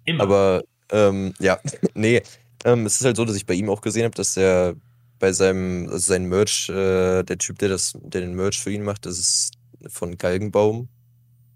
Immer. 0.06 0.24
Aber 0.24 0.64
ähm, 0.91 1.34
ja, 1.39 1.60
nee, 1.93 2.22
ähm, 2.66 2.86
es 2.86 2.99
ist 2.99 3.06
halt 3.06 3.18
so, 3.18 3.26
dass 3.26 3.36
ich 3.36 3.45
bei 3.45 3.54
ihm 3.54 3.70
auch 3.70 3.82
gesehen 3.82 4.04
habe, 4.04 4.16
dass 4.16 4.38
er 4.38 4.76
bei 5.20 5.32
seinem, 5.34 5.88
also 5.88 5.99
sein 5.99 6.26
Merch, 6.26 6.70
äh, 6.70 7.24
der 7.24 7.38
Typ, 7.38 7.60
der 7.60 7.70
das, 7.70 7.93
der 8.02 8.22
den 8.22 8.36
Merch 8.36 8.60
für 8.60 8.72
ihn 8.72 8.84
macht, 8.84 9.06
das 9.06 9.20
ist 9.20 9.52
von 9.88 10.18
Galgenbaum. 10.18 10.89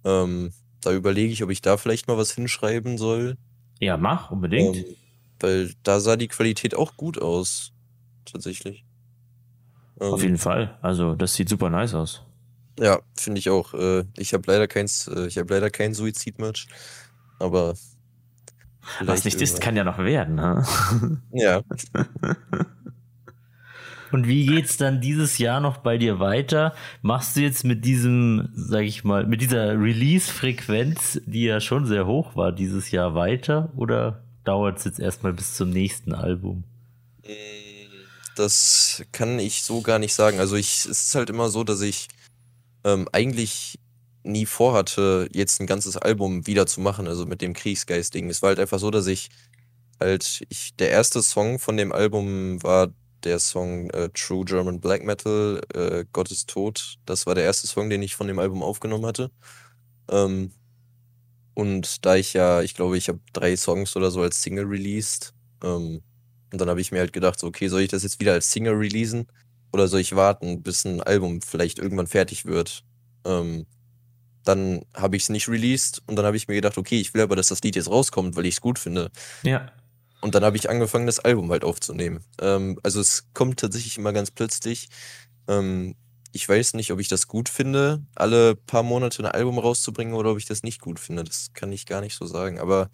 Ähm, 0.03 0.51
da 0.81 0.93
überlege 0.93 1.33
ich, 1.33 1.43
ob 1.43 1.49
ich 1.49 1.61
da 1.61 1.77
vielleicht 1.77 2.07
mal 2.07 2.17
was 2.17 2.31
hinschreiben 2.31 2.97
soll. 2.97 3.37
Ja, 3.79 3.97
mach, 3.97 4.31
unbedingt. 4.31 4.77
Ähm, 4.77 4.85
weil 5.39 5.73
da 5.83 5.99
sah 5.99 6.15
die 6.15 6.27
Qualität 6.27 6.75
auch 6.75 6.95
gut 6.95 7.19
aus. 7.21 7.71
Tatsächlich. 8.25 8.85
Auf 9.99 10.21
jeden 10.21 10.37
Fall. 10.37 10.77
Also, 10.81 11.15
das 11.15 11.33
sieht 11.33 11.49
super 11.49 11.69
nice 11.69 11.93
aus. 11.93 12.21
Ja, 12.79 12.99
finde 13.15 13.39
ich 13.39 13.49
auch. 13.49 13.73
Äh, 13.73 14.03
ich 14.17 14.33
habe 14.33 14.43
leider 14.47 14.67
keins, 14.67 15.07
äh, 15.07 15.27
ich 15.27 15.37
habe 15.37 15.53
leider 15.53 15.69
kein 15.69 15.93
Suizid-Merch, 15.93 16.67
aber 17.39 17.75
was 19.03 19.25
nicht 19.25 19.41
ist, 19.41 19.61
kann 19.61 19.75
ja 19.75 19.83
noch 19.83 19.97
werden, 19.97 20.41
ha? 20.41 20.65
Ja. 21.31 21.61
Und 24.11 24.27
wie 24.27 24.45
geht's 24.45 24.77
dann 24.77 25.01
dieses 25.01 25.39
Jahr 25.39 25.59
noch 25.59 25.77
bei 25.77 25.97
dir 25.97 26.19
weiter? 26.19 26.73
Machst 27.01 27.35
du 27.35 27.41
jetzt 27.41 27.65
mit 27.65 27.83
diesem, 27.83 28.49
sag 28.53 28.83
ich 28.83 29.03
mal, 29.03 29.25
mit 29.25 29.41
dieser 29.41 29.79
Release-Frequenz, 29.79 31.19
die 31.25 31.43
ja 31.43 31.59
schon 31.59 31.85
sehr 31.85 32.05
hoch 32.05 32.35
war, 32.35 32.51
dieses 32.51 32.91
Jahr 32.91 33.15
weiter? 33.15 33.71
Oder 33.75 34.23
dauert 34.43 34.77
es 34.77 34.85
jetzt 34.85 34.99
erstmal 34.99 35.33
bis 35.33 35.55
zum 35.55 35.69
nächsten 35.69 36.13
Album? 36.13 36.63
Äh 37.23 37.65
das 38.35 39.03
kann 39.11 39.39
ich 39.39 39.63
so 39.63 39.81
gar 39.81 39.99
nicht 39.99 40.13
sagen. 40.13 40.39
Also 40.39 40.55
ich, 40.55 40.85
es 40.85 41.05
ist 41.05 41.15
halt 41.15 41.29
immer 41.29 41.49
so, 41.49 41.63
dass 41.63 41.81
ich 41.81 42.07
ähm, 42.83 43.07
eigentlich 43.11 43.79
nie 44.25 44.45
vorhatte, 44.45 45.29
jetzt 45.33 45.59
ein 45.61 45.67
ganzes 45.67 45.97
Album 45.97 46.47
wieder 46.47 46.65
zu 46.67 46.81
machen, 46.81 47.07
also 47.07 47.25
mit 47.25 47.41
dem 47.41 47.53
Kriegsgeist-Ding. 47.53 48.29
Es 48.29 48.41
war 48.41 48.49
halt 48.49 48.59
einfach 48.59 48.79
so, 48.79 48.91
dass 48.91 49.07
ich 49.07 49.29
halt, 49.99 50.43
ich, 50.49 50.75
der 50.75 50.89
erste 50.91 51.21
Song 51.23 51.59
von 51.59 51.77
dem 51.77 51.91
Album 51.91 52.61
war 52.63 52.93
der 53.23 53.39
Song 53.39 53.89
äh, 53.91 54.09
True 54.13 54.45
German 54.45 54.79
Black 54.81 55.03
Metal, 55.03 55.61
äh, 55.73 56.05
Gott 56.11 56.31
ist 56.31 56.49
tot. 56.49 56.97
Das 57.05 57.25
war 57.25 57.35
der 57.35 57.43
erste 57.45 57.67
Song, 57.67 57.89
den 57.89 58.03
ich 58.03 58.15
von 58.15 58.27
dem 58.27 58.39
Album 58.39 58.61
aufgenommen 58.63 59.05
hatte. 59.05 59.31
Ähm, 60.11 60.51
und 61.53 62.05
da 62.05 62.15
ich 62.15 62.33
ja, 62.33 62.61
ich 62.61 62.75
glaube, 62.75 62.97
ich 62.97 63.07
habe 63.09 63.19
drei 63.33 63.55
Songs 63.55 63.95
oder 63.95 64.11
so 64.11 64.21
als 64.21 64.41
Single 64.41 64.65
released, 64.65 65.33
ähm, 65.63 66.01
und 66.51 66.61
dann 66.61 66.69
habe 66.69 66.81
ich 66.81 66.91
mir 66.91 66.99
halt 66.99 67.13
gedacht, 67.13 67.39
so, 67.39 67.47
okay, 67.47 67.67
soll 67.67 67.81
ich 67.81 67.89
das 67.89 68.03
jetzt 68.03 68.19
wieder 68.19 68.33
als 68.33 68.51
Single 68.51 68.75
releasen? 68.75 69.27
Oder 69.73 69.87
soll 69.89 69.99
ich 69.99 70.15
warten, 70.15 70.63
bis 70.63 70.85
ein 70.85 71.01
Album 71.01 71.41
vielleicht 71.41 71.79
irgendwann 71.79 72.07
fertig 72.07 72.45
wird? 72.45 72.85
Ähm, 73.25 73.65
dann 74.45 74.85
habe 74.93 75.15
ich 75.15 75.23
es 75.23 75.29
nicht 75.29 75.49
released 75.49 76.01
und 76.07 76.15
dann 76.15 76.25
habe 76.25 76.37
ich 76.37 76.47
mir 76.47 76.55
gedacht, 76.55 76.77
okay, 76.77 76.99
ich 76.99 77.13
will 77.13 77.21
aber, 77.21 77.35
dass 77.35 77.47
das 77.47 77.61
Lied 77.63 77.75
jetzt 77.75 77.89
rauskommt, 77.89 78.35
weil 78.35 78.45
ich 78.45 78.55
es 78.55 78.61
gut 78.61 78.79
finde. 78.79 79.11
Ja. 79.43 79.71
Und 80.21 80.33
dann 80.35 80.43
habe 80.43 80.57
ich 80.57 80.69
angefangen, 80.69 81.05
das 81.05 81.19
Album 81.19 81.51
halt 81.51 81.63
aufzunehmen. 81.63 82.23
Ähm, 82.41 82.79
also 82.83 82.99
es 82.99 83.27
kommt 83.33 83.59
tatsächlich 83.59 83.97
immer 83.97 84.13
ganz 84.13 84.31
plötzlich. 84.31 84.89
Ähm, 85.47 85.95
ich 86.31 86.47
weiß 86.47 86.73
nicht, 86.73 86.91
ob 86.91 86.99
ich 86.99 87.07
das 87.07 87.27
gut 87.27 87.47
finde, 87.47 88.03
alle 88.15 88.55
paar 88.55 88.83
Monate 88.83 89.23
ein 89.23 89.31
Album 89.31 89.57
rauszubringen 89.57 90.15
oder 90.15 90.31
ob 90.31 90.37
ich 90.37 90.45
das 90.45 90.63
nicht 90.63 90.81
gut 90.81 90.99
finde. 90.99 91.23
Das 91.23 91.53
kann 91.53 91.71
ich 91.71 91.85
gar 91.85 92.01
nicht 92.01 92.15
so 92.15 92.25
sagen. 92.25 92.59
Aber 92.59 92.89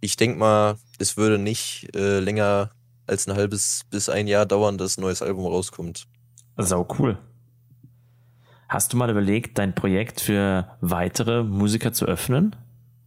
ich 0.00 0.16
denke 0.16 0.38
mal, 0.38 0.76
es 0.98 1.16
würde 1.16 1.38
nicht 1.38 1.88
äh, 1.96 2.20
länger 2.20 2.70
als 3.06 3.26
ein 3.26 3.34
halbes 3.34 3.82
bis 3.90 4.08
ein 4.08 4.26
Jahr 4.26 4.46
dauern, 4.46 4.78
dass 4.78 4.98
ein 4.98 5.00
neues 5.00 5.22
Album 5.22 5.46
rauskommt. 5.46 6.06
Sau 6.58 6.86
cool. 6.98 7.18
Hast 8.68 8.92
du 8.92 8.96
mal 8.96 9.10
überlegt, 9.10 9.58
dein 9.58 9.74
Projekt 9.74 10.20
für 10.20 10.76
weitere 10.80 11.44
Musiker 11.44 11.92
zu 11.92 12.06
öffnen? 12.06 12.56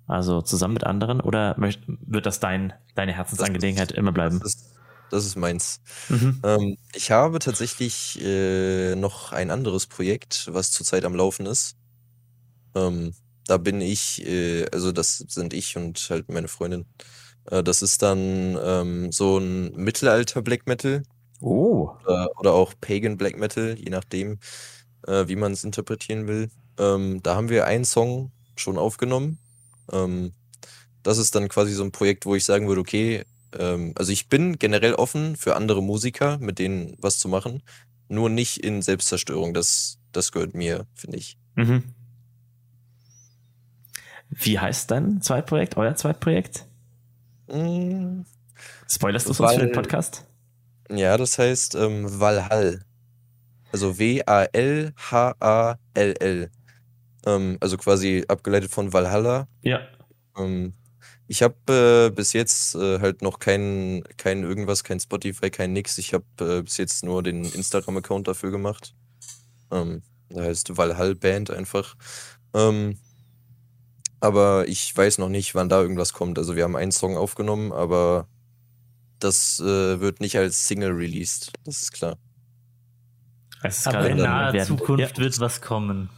Also 0.07 0.41
zusammen 0.41 0.73
mit 0.73 0.85
anderen? 0.85 1.21
Oder 1.21 1.55
wird 1.57 2.25
das 2.25 2.39
dein, 2.39 2.73
deine 2.95 3.13
Herzensangelegenheit 3.13 3.91
ist, 3.91 3.97
immer 3.97 4.11
bleiben? 4.11 4.39
Das 4.39 4.55
ist, 4.55 4.75
das 5.11 5.25
ist 5.25 5.35
meins. 5.35 5.81
Mhm. 6.07 6.39
Ähm, 6.43 6.77
ich 6.93 7.11
habe 7.11 7.39
tatsächlich 7.39 8.19
äh, 8.23 8.95
noch 8.95 9.33
ein 9.33 9.51
anderes 9.51 9.85
Projekt, 9.85 10.49
was 10.51 10.71
zurzeit 10.71 11.05
am 11.05 11.15
Laufen 11.15 11.45
ist. 11.45 11.75
Ähm, 12.75 13.13
da 13.45 13.57
bin 13.57 13.81
ich, 13.81 14.25
äh, 14.25 14.65
also 14.71 14.91
das 14.91 15.17
sind 15.17 15.53
ich 15.53 15.75
und 15.75 16.07
halt 16.09 16.29
meine 16.31 16.47
Freundin. 16.47 16.85
Äh, 17.45 17.63
das 17.63 17.81
ist 17.81 18.01
dann 18.01 18.57
ähm, 18.63 19.11
so 19.11 19.37
ein 19.37 19.75
Mittelalter-Black 19.75 20.67
Metal. 20.67 21.03
Oh. 21.41 21.89
Oder, 22.03 22.29
oder, 22.37 22.53
auch 22.53 22.73
Pagan 22.81 23.17
Black 23.17 23.37
Metal, 23.37 23.77
je 23.77 23.89
nachdem, 23.89 24.39
äh, 25.07 25.27
wie 25.27 25.35
man 25.35 25.51
es 25.51 25.63
interpretieren 25.63 26.27
will. 26.27 26.49
Ähm, 26.77 27.21
da 27.23 27.35
haben 27.35 27.49
wir 27.49 27.65
einen 27.65 27.85
Song 27.85 28.31
schon 28.55 28.77
aufgenommen. 28.77 29.39
Ähm, 29.91 30.33
das 31.03 31.17
ist 31.17 31.35
dann 31.35 31.49
quasi 31.49 31.73
so 31.73 31.83
ein 31.83 31.91
Projekt, 31.91 32.25
wo 32.25 32.35
ich 32.35 32.45
sagen 32.45 32.67
würde, 32.67 32.81
okay, 32.81 33.25
ähm, 33.57 33.93
also 33.95 34.11
ich 34.11 34.29
bin 34.29 34.59
generell 34.59 34.93
offen 34.93 35.35
für 35.35 35.55
andere 35.55 35.81
Musiker, 35.81 36.37
mit 36.39 36.59
denen 36.59 36.95
was 36.99 37.19
zu 37.19 37.27
machen, 37.27 37.63
nur 38.07 38.29
nicht 38.29 38.57
in 38.57 38.81
Selbstzerstörung. 38.81 39.53
Das, 39.53 39.99
das 40.11 40.31
gehört 40.31 40.53
mir, 40.53 40.85
finde 40.95 41.17
ich. 41.17 41.37
Mhm. 41.55 41.83
Wie 44.29 44.59
heißt 44.59 44.91
dein 44.91 45.21
Zweitprojekt, 45.21 45.77
euer 45.77 45.95
Zweitprojekt? 45.95 46.67
Mm, 47.47 48.21
Spoilerst 48.87 49.27
du 49.27 49.31
es 49.31 49.39
uns 49.39 49.53
für 49.53 49.59
den 49.59 49.71
Podcast? 49.71 50.25
Ja, 50.91 51.17
das 51.17 51.37
heißt 51.37 51.75
ähm, 51.75 52.19
Valhall. 52.19 52.85
Also 53.71 53.99
W-A-L-H-A-L-L. 53.99 54.91
Ähm, 57.25 57.57
also 57.59 57.77
quasi 57.77 58.25
abgeleitet 58.27 58.71
von 58.71 58.91
Valhalla. 58.93 59.47
Ja. 59.61 59.81
Ähm, 60.37 60.73
ich 61.27 61.43
habe 61.43 62.09
äh, 62.09 62.09
bis 62.09 62.33
jetzt 62.33 62.73
äh, 62.75 62.99
halt 62.99 63.21
noch 63.21 63.37
kein, 63.37 64.03
kein 64.17 64.43
irgendwas, 64.43 64.83
kein 64.83 64.99
Spotify, 64.99 65.51
kein 65.51 65.73
nix. 65.73 65.97
Ich 65.99 66.13
habe 66.13 66.25
äh, 66.39 66.63
bis 66.63 66.77
jetzt 66.77 67.03
nur 67.03 67.21
den 67.21 67.45
Instagram-Account 67.45 68.27
dafür 68.27 68.49
gemacht. 68.49 68.95
Ähm, 69.71 70.01
da 70.29 70.41
heißt 70.41 70.75
Valhall 70.77 71.15
Band 71.15 71.51
einfach. 71.51 71.95
Ähm, 72.55 72.97
aber 74.19 74.67
ich 74.67 74.95
weiß 74.95 75.19
noch 75.19 75.29
nicht, 75.29 75.55
wann 75.55 75.69
da 75.69 75.81
irgendwas 75.81 76.13
kommt. 76.13 76.37
Also 76.37 76.55
wir 76.55 76.63
haben 76.63 76.75
einen 76.75 76.91
Song 76.91 77.15
aufgenommen, 77.15 77.71
aber 77.71 78.27
das 79.19 79.59
äh, 79.59 79.99
wird 79.99 80.21
nicht 80.21 80.37
als 80.37 80.67
Single 80.67 80.91
released. 80.91 81.51
Das 81.63 81.83
ist 81.83 81.91
klar. 81.91 82.17
Ist 83.63 83.87
aber 83.87 84.09
in 84.09 84.17
naher 84.17 84.63
Zukunft 84.65 85.17
ja. 85.17 85.23
wird 85.23 85.39
was 85.39 85.61
kommen. 85.61 86.09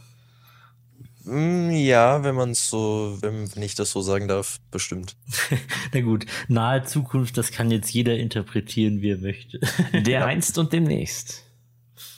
Mm, 1.24 1.70
ja, 1.70 2.24
wenn 2.24 2.34
man 2.34 2.50
es 2.50 2.68
so, 2.68 3.18
wenn 3.20 3.48
ich 3.62 3.74
das 3.74 3.90
so 3.92 4.00
sagen 4.00 4.26
darf, 4.28 4.58
bestimmt. 4.70 5.16
Na 5.92 6.00
gut, 6.00 6.26
nahe 6.48 6.82
Zukunft, 6.82 7.36
das 7.38 7.52
kann 7.52 7.70
jetzt 7.70 7.92
jeder 7.92 8.16
interpretieren, 8.16 9.02
wie 9.02 9.12
er 9.12 9.18
möchte. 9.18 9.60
Der 9.92 10.26
einst 10.26 10.58
und 10.58 10.72
demnächst. 10.72 11.44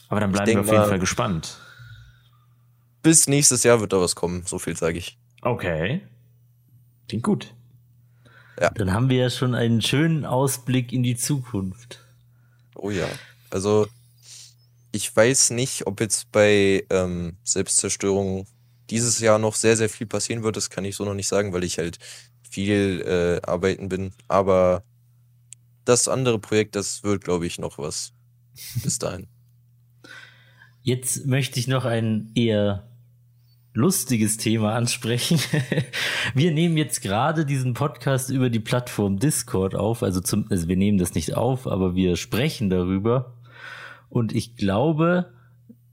Aber 0.09 0.21
dann 0.21 0.33
bleiben 0.33 0.53
wir 0.53 0.61
auf 0.61 0.71
jeden 0.71 0.85
Fall 0.85 0.99
gespannt. 0.99 1.59
Bis 3.03 3.27
nächstes 3.27 3.63
Jahr 3.65 3.81
wird 3.81 3.93
da 3.93 4.01
was 4.01 4.15
kommen, 4.15 4.45
so 4.47 4.59
viel 4.59 4.77
sage 4.77 4.99
ich. 4.99 5.19
Okay. 5.43 6.01
Klingt 7.09 7.25
gut. 7.25 7.53
Ja. 8.59 8.71
Dann 8.71 8.93
haben 8.93 9.11
wir 9.11 9.19
ja 9.19 9.31
schon 9.31 9.55
einen 9.55 9.83
schönen 9.83 10.25
Ausblick 10.25 10.93
in 10.93 11.03
die 11.03 11.17
Zukunft. 11.17 11.99
Oh 12.75 12.91
ja. 12.91 13.09
Also, 13.51 13.87
ich 14.95 15.15
weiß 15.15 15.51
nicht, 15.51 15.89
ob 15.89 16.01
jetzt 16.01 16.31
bei 16.31 16.87
ähm, 16.89 17.37
Selbstzerstörung 17.43 18.47
dieses 18.91 19.19
Jahr 19.19 19.41
noch 19.41 19.57
sehr, 19.57 19.77
sehr 19.77 19.89
viel 19.89 20.07
passieren 20.07 20.45
wird. 20.45 20.57
Das 20.57 20.71
kann 20.71 20.85
ich 20.85 20.95
so 20.95 21.05
noch 21.05 21.15
nicht 21.15 21.27
sagen, 21.27 21.53
weil 21.53 21.65
ich 21.65 21.79
halt 21.79 21.99
viel 22.49 23.03
äh, 23.05 23.45
arbeiten 23.45 23.89
bin. 23.89 24.13
Aber 24.29 24.85
das 25.85 26.07
andere 26.07 26.39
Projekt, 26.39 26.77
das 26.77 27.03
wird, 27.03 27.25
glaube 27.25 27.45
ich, 27.45 27.59
noch 27.59 27.77
was. 27.77 28.13
Bis 28.85 29.01
dahin. 29.01 29.27
Jetzt 30.83 31.27
möchte 31.27 31.59
ich 31.59 31.67
noch 31.67 31.87
einen 31.87 32.31
eher 32.37 32.89
lustiges 33.73 34.37
Thema 34.37 34.75
ansprechen. 34.75 35.41
Wir 36.35 36.53
nehmen 36.53 36.77
jetzt 36.77 37.03
gerade 37.03 37.45
diesen 37.45 37.75
Podcast 37.75 38.31
über 38.31 38.49
die 38.49 38.61
Plattform 38.61 39.19
Discord 39.19 39.75
auf. 39.75 40.05
Also, 40.05 40.21
zum, 40.21 40.47
also 40.51 40.69
wir 40.69 40.77
nehmen 40.77 40.99
das 40.99 41.15
nicht 41.15 41.35
auf, 41.35 41.67
aber 41.67 41.97
wir 41.97 42.15
sprechen 42.15 42.71
darüber. 42.71 43.34
Und 44.15 44.33
ich 44.33 44.55
glaube, 44.57 45.33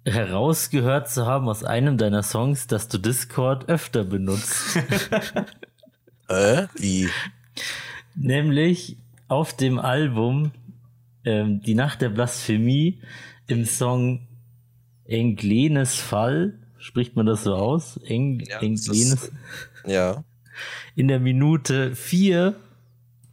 herausgehört 0.05 1.09
zu 1.09 1.25
haben 1.25 1.49
aus 1.49 1.63
einem 1.63 1.97
deiner 1.97 2.21
Songs, 2.21 2.67
dass 2.67 2.87
du 2.87 2.97
Discord 2.99 3.67
öfter 3.67 4.03
benutzt. 4.03 4.77
Äh? 6.29 6.67
Wie? 6.77 7.09
Nämlich 8.15 8.95
auf 9.27 9.53
dem 9.53 9.79
Album 9.79 10.51
ähm, 11.25 11.61
Die 11.61 11.75
Nacht 11.75 12.01
der 12.01 12.07
Blasphemie 12.09 13.01
im 13.47 13.65
Song 13.65 14.27
Englenes 15.03 15.95
Fall, 15.95 16.57
spricht 16.77 17.17
man 17.17 17.25
das 17.25 17.43
so 17.43 17.53
aus? 17.55 17.97
Eng, 18.05 18.39
Ja, 18.47 18.59
Englenes. 18.59 19.25
ist- 19.25 19.33
Ja. 19.85 20.23
In 20.95 21.09
der 21.09 21.19
Minute 21.19 21.95
vier, 21.95 22.55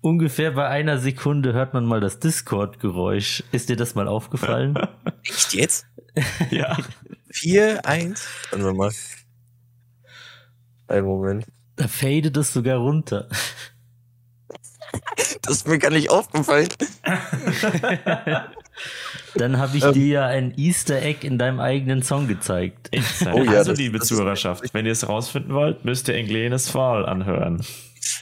ungefähr 0.01 0.53
bei 0.53 0.69
einer 0.69 0.99
Sekunde, 0.99 1.53
hört 1.53 1.75
man 1.75 1.85
mal 1.85 2.01
das 2.01 2.19
Discord-Geräusch. 2.19 3.43
Ist 3.53 3.69
dir 3.69 3.77
das 3.77 3.95
mal 3.95 4.09
aufgefallen? 4.09 4.77
Echt 5.25 5.55
jetzt? 5.55 5.87
Ja. 6.51 6.77
4, 7.31 7.87
1. 7.87 8.27
Warte 8.51 8.65
wir 8.65 8.75
mal. 8.75 8.91
Einen 10.89 11.07
Moment. 11.07 11.45
da 11.77 11.87
fadet 11.87 12.37
es 12.37 12.53
sogar 12.53 12.79
runter. 12.79 13.29
Das 15.43 15.57
ist 15.57 15.69
mir 15.69 15.79
gar 15.79 15.91
nicht 15.91 16.11
aufgefallen. 16.11 16.69
Dann 19.35 19.59
habe 19.59 19.77
ich 19.77 19.85
Ähm. 19.85 19.93
dir 19.93 20.07
ja 20.07 20.27
ein 20.27 20.55
Easter 20.57 21.03
Egg 21.03 21.27
in 21.27 21.39
deinem 21.39 21.61
eigenen 21.61 22.03
Song 22.03 22.27
gezeigt. 22.29 22.91
Oh 23.33 23.43
ja, 23.45 23.53
also, 23.53 23.71
das- 23.73 23.79
liebe 23.79 23.99
das 23.99 24.09
Zuhörerschaft, 24.09 24.65
wenn 24.73 24.87
ihr 24.87 24.93
es 24.93 25.07
rausfinden 25.09 25.53
wollt, 25.55 25.85
müsst 25.85 26.09
ihr 26.09 26.15
Englenes 26.15 26.71
Fall 26.71 27.07
anhören. 27.07 27.63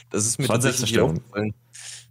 Das 0.09 0.25
ist 0.25 0.39
mir 0.39 0.47
tatsächlich 0.47 0.99
aufgefallen. 0.99 1.53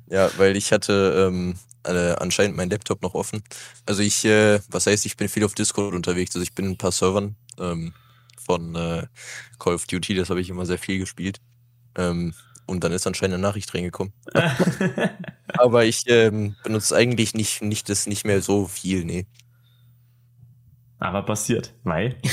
Ja, 0.08 0.30
weil 0.36 0.56
ich 0.56 0.72
hatte 0.72 1.26
ähm, 1.28 1.56
äh, 1.84 2.12
anscheinend 2.12 2.56
meinen 2.56 2.70
Laptop 2.70 3.02
noch 3.02 3.14
offen. 3.14 3.42
Also 3.86 4.02
ich, 4.02 4.24
äh, 4.24 4.60
was 4.68 4.86
heißt, 4.86 5.06
ich 5.06 5.16
bin 5.16 5.28
viel 5.28 5.44
auf 5.44 5.54
Discord 5.54 5.94
unterwegs. 5.94 6.34
Also 6.34 6.42
ich 6.42 6.54
bin 6.54 6.66
in 6.66 6.72
ein 6.72 6.78
paar 6.78 6.92
Servern 6.92 7.36
ähm, 7.58 7.92
von 8.38 8.74
äh, 8.74 9.06
Call 9.58 9.74
of 9.74 9.86
Duty, 9.86 10.14
das 10.14 10.30
habe 10.30 10.40
ich 10.40 10.50
immer 10.50 10.66
sehr 10.66 10.78
viel 10.78 10.98
gespielt. 10.98 11.40
Ähm, 11.96 12.34
und 12.66 12.82
dann 12.82 12.92
ist 12.92 13.06
anscheinend 13.06 13.34
eine 13.34 13.42
Nachricht 13.42 13.72
reingekommen. 13.74 14.12
Aber 15.48 15.84
ich 15.84 16.02
ähm, 16.08 16.56
benutze 16.64 16.96
eigentlich 16.96 17.34
nicht, 17.34 17.62
nicht 17.62 17.88
das 17.88 18.06
nicht 18.06 18.24
mehr 18.24 18.42
so 18.42 18.66
viel, 18.66 19.04
nee. 19.04 19.26
Aber 20.98 21.22
passiert. 21.22 21.74
Weil? 21.84 22.16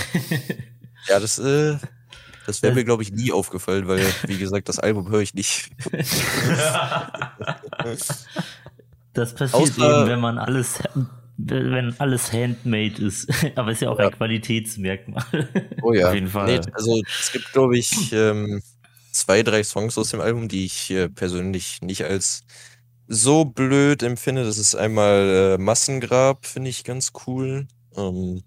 Ja, 1.09 1.19
das, 1.19 1.37
äh, 1.37 1.77
das 2.45 2.61
wäre 2.61 2.71
Das- 2.71 2.75
mir, 2.75 2.83
glaube 2.85 3.03
ich, 3.03 3.11
nie 3.11 3.31
aufgefallen, 3.31 3.87
weil, 3.87 4.05
wie 4.27 4.37
gesagt, 4.37 4.69
das 4.69 4.79
Album 4.79 5.09
höre 5.09 5.21
ich 5.21 5.33
nicht. 5.33 5.69
Das 9.13 9.35
passiert 9.35 9.61
Außer- 9.61 9.99
eben, 10.01 10.09
wenn 10.09 10.19
man 10.19 10.37
alles, 10.39 10.79
wenn 11.37 11.93
alles 11.99 12.31
handmade 12.33 13.01
ist. 13.05 13.27
Aber 13.55 13.71
ist 13.71 13.81
ja 13.81 13.89
auch 13.91 13.99
Ja. 13.99 14.07
ein 14.07 14.11
Qualitätsmerkmal. 14.13 15.23
Oh 15.83 15.93
ja. 15.93 16.07
Auf 16.09 16.15
jeden 16.15 16.27
Fall. 16.29 16.47
Nee, 16.59 16.65
also 16.73 16.99
es 17.21 17.31
gibt, 17.31 17.51
glaube 17.53 17.77
ich, 17.77 18.11
ähm, 18.11 18.61
zwei, 19.11 19.43
drei 19.43 19.63
Songs 19.63 19.97
aus 19.97 20.09
dem 20.09 20.19
Album, 20.21 20.47
die 20.47 20.65
ich 20.65 20.89
äh, 20.89 21.09
persönlich 21.09 21.81
nicht 21.81 22.03
als 22.05 22.43
so 23.07 23.45
blöd 23.45 24.01
empfinde. 24.01 24.43
Das 24.45 24.57
ist 24.57 24.73
einmal 24.75 25.57
äh, 25.59 25.61
Massengrab, 25.61 26.45
finde 26.47 26.71
ich 26.71 26.83
ganz 26.83 27.11
cool. 27.27 27.67
Ähm, 27.95 28.41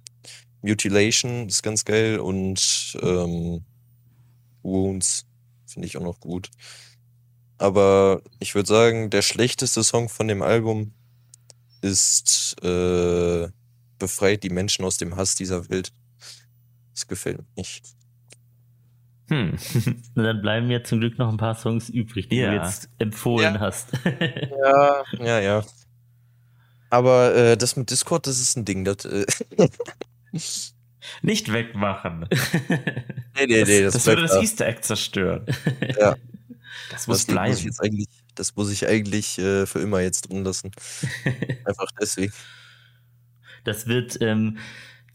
Mutilation 0.63 1.47
ist 1.49 1.63
ganz 1.63 1.85
geil 1.85 2.19
und 2.19 2.97
ähm, 3.03 3.65
Wounds 4.67 5.27
finde 5.67 5.87
ich 5.87 5.97
auch 5.97 6.03
noch 6.03 6.21
gut. 6.21 6.51
Aber 7.59 8.21
ich 8.39 8.55
würde 8.55 8.69
sagen, 8.69 9.11
der 9.11 9.23
schlechteste 9.23 9.83
Song 9.83 10.09
von 10.09 10.29
dem 10.29 10.43
Album 10.43 10.93
ist 11.81 12.57
äh, 12.63 13.49
Befreit 13.99 14.43
die 14.43 14.51
Menschen 14.51 14.85
aus 14.85 14.99
dem 14.99 15.17
Hass 15.17 15.35
dieser 15.35 15.69
Welt. 15.71 15.93
Das 16.93 17.07
gefällt 17.07 17.39
mir 17.39 17.47
nicht. 17.57 17.85
Hm. 19.29 19.57
Dann 20.15 20.43
bleiben 20.43 20.71
ja 20.71 20.85
zum 20.85 21.01
Glück 21.01 21.19
noch 21.19 21.29
ein 21.31 21.37
paar 21.39 21.55
Songs 21.55 21.89
übrig, 21.89 22.29
die 22.29 22.37
Ja. 22.37 22.51
du 22.51 22.57
jetzt 22.65 22.89
empfohlen 22.99 23.55
Ja. 23.55 23.61
hast. 23.61 23.89
Ja, 24.05 25.05
ja, 25.25 25.41
ja. 25.41 25.65
Aber 26.91 27.35
äh, 27.35 27.57
das 27.57 27.77
mit 27.77 27.91
Discord, 27.91 28.27
das 28.27 28.39
ist 28.39 28.57
ein 28.57 28.65
Ding. 28.65 28.85
Das, 28.85 29.05
äh, 29.05 29.27
Nicht 31.23 31.53
wegmachen. 31.53 32.27
nee, 32.31 33.47
nee, 33.47 33.65
nee, 33.65 33.83
das, 33.83 33.95
das 33.95 34.07
würde 34.07 34.23
das 34.23 34.33
da. 34.33 34.41
Easter 34.41 34.67
Egg 34.67 34.81
zerstören. 34.83 35.47
Ja. 36.01 36.17
Das 36.91 37.07
muss 37.07 37.27
Das 37.27 37.27
Ding 37.27 37.37
muss 37.37 37.57
ich 37.59 37.63
bleiben. 37.63 37.67
jetzt 37.67 37.81
eigentlich, 37.83 38.09
das 38.35 38.55
muss 38.57 38.71
ich 38.71 38.87
eigentlich 38.87 39.39
äh, 39.39 39.67
für 39.67 39.81
immer 39.81 40.01
jetzt 40.01 40.29
drin 40.29 40.45
lassen. 40.45 40.71
Einfach 41.65 41.89
deswegen. 42.01 42.33
Das 43.65 43.87
wird 43.87 44.19
ähm, 44.21 44.59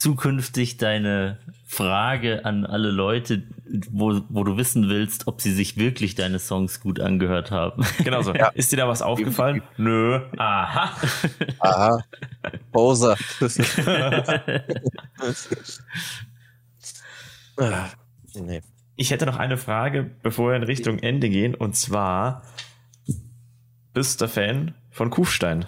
zukünftig 0.01 0.77
deine 0.77 1.37
Frage 1.63 2.43
an 2.43 2.65
alle 2.65 2.89
Leute, 2.89 3.43
wo, 3.91 4.21
wo 4.29 4.43
du 4.43 4.57
wissen 4.57 4.89
willst, 4.89 5.27
ob 5.27 5.41
sie 5.41 5.53
sich 5.53 5.77
wirklich 5.77 6.15
deine 6.15 6.39
Songs 6.39 6.79
gut 6.79 6.99
angehört 6.99 7.51
haben. 7.51 7.85
Genau 8.03 8.23
so. 8.23 8.33
Ja. 8.33 8.47
Ist 8.47 8.71
dir 8.71 8.77
da 8.77 8.87
was 8.87 9.03
aufgefallen? 9.03 9.61
Nö. 9.77 10.21
Aha. 10.37 10.97
Aha. 11.59 12.03
Ah, 17.57 17.89
nee. 18.33 18.61
Ich 18.95 19.11
hätte 19.11 19.27
noch 19.27 19.37
eine 19.37 19.57
Frage, 19.57 20.09
bevor 20.23 20.49
wir 20.49 20.55
in 20.55 20.63
Richtung 20.63 20.97
Ende 20.97 21.29
gehen. 21.29 21.53
Und 21.53 21.75
zwar, 21.75 22.41
bist 23.93 24.19
du 24.19 24.27
Fan 24.27 24.73
von 24.89 25.11
Kufstein? 25.11 25.65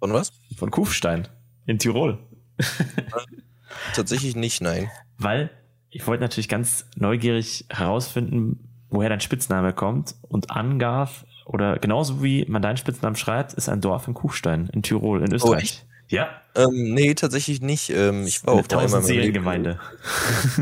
Und 0.00 0.14
was? 0.14 0.32
Von 0.56 0.70
Kufstein 0.70 1.28
in 1.66 1.78
Tirol. 1.78 2.29
Tatsächlich 3.94 4.36
nicht, 4.36 4.60
nein. 4.60 4.90
Weil 5.18 5.50
ich 5.90 6.06
wollte 6.06 6.22
natürlich 6.22 6.48
ganz 6.48 6.86
neugierig 6.96 7.66
herausfinden, 7.68 8.68
woher 8.90 9.08
dein 9.08 9.20
Spitzname 9.20 9.72
kommt. 9.72 10.14
Und 10.22 10.50
Angarf, 10.50 11.24
oder 11.46 11.78
genauso 11.78 12.22
wie 12.22 12.44
man 12.46 12.62
deinen 12.62 12.76
Spitznamen 12.76 13.16
schreibt, 13.16 13.54
ist 13.54 13.68
ein 13.68 13.80
Dorf 13.80 14.06
in 14.06 14.14
Kufstein 14.14 14.68
in 14.72 14.82
Tirol, 14.82 15.22
in 15.22 15.32
Österreich. 15.32 15.62
echt? 15.62 15.86
Ja, 16.08 16.28
Ähm, 16.56 16.92
nee, 16.94 17.14
tatsächlich 17.14 17.60
nicht. 17.60 17.90
Ähm, 17.90 18.26
ich 18.26 18.44
war 18.44 18.54
auch 18.54 18.56
Leben. 18.58 18.68
Tausend-Seelen-Gemeinde. 18.68 19.78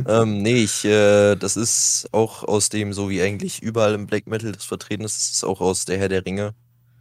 ähm, 0.07 0.43
nee, 0.43 0.63
ich, 0.63 0.85
äh, 0.85 1.37
das 1.37 1.57
ist 1.57 2.09
auch 2.13 2.45
aus 2.45 2.69
dem, 2.69 2.93
so 2.93 3.09
wie 3.09 3.23
eigentlich 3.23 3.63
überall 3.63 3.95
im 3.95 4.07
Black 4.07 4.27
Metal 4.27 4.53
das 4.53 4.65
vertreten 4.65 5.05
ist, 5.05 5.17
das 5.17 5.31
ist 5.33 5.45
auch 5.45 5.63
aus 5.63 5.87
der 5.87 5.97
Herr 5.99 6.11
der 6.11 6.27
Ringe. 6.27 6.55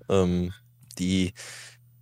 Ähm, 0.08 0.54
die 0.98 1.34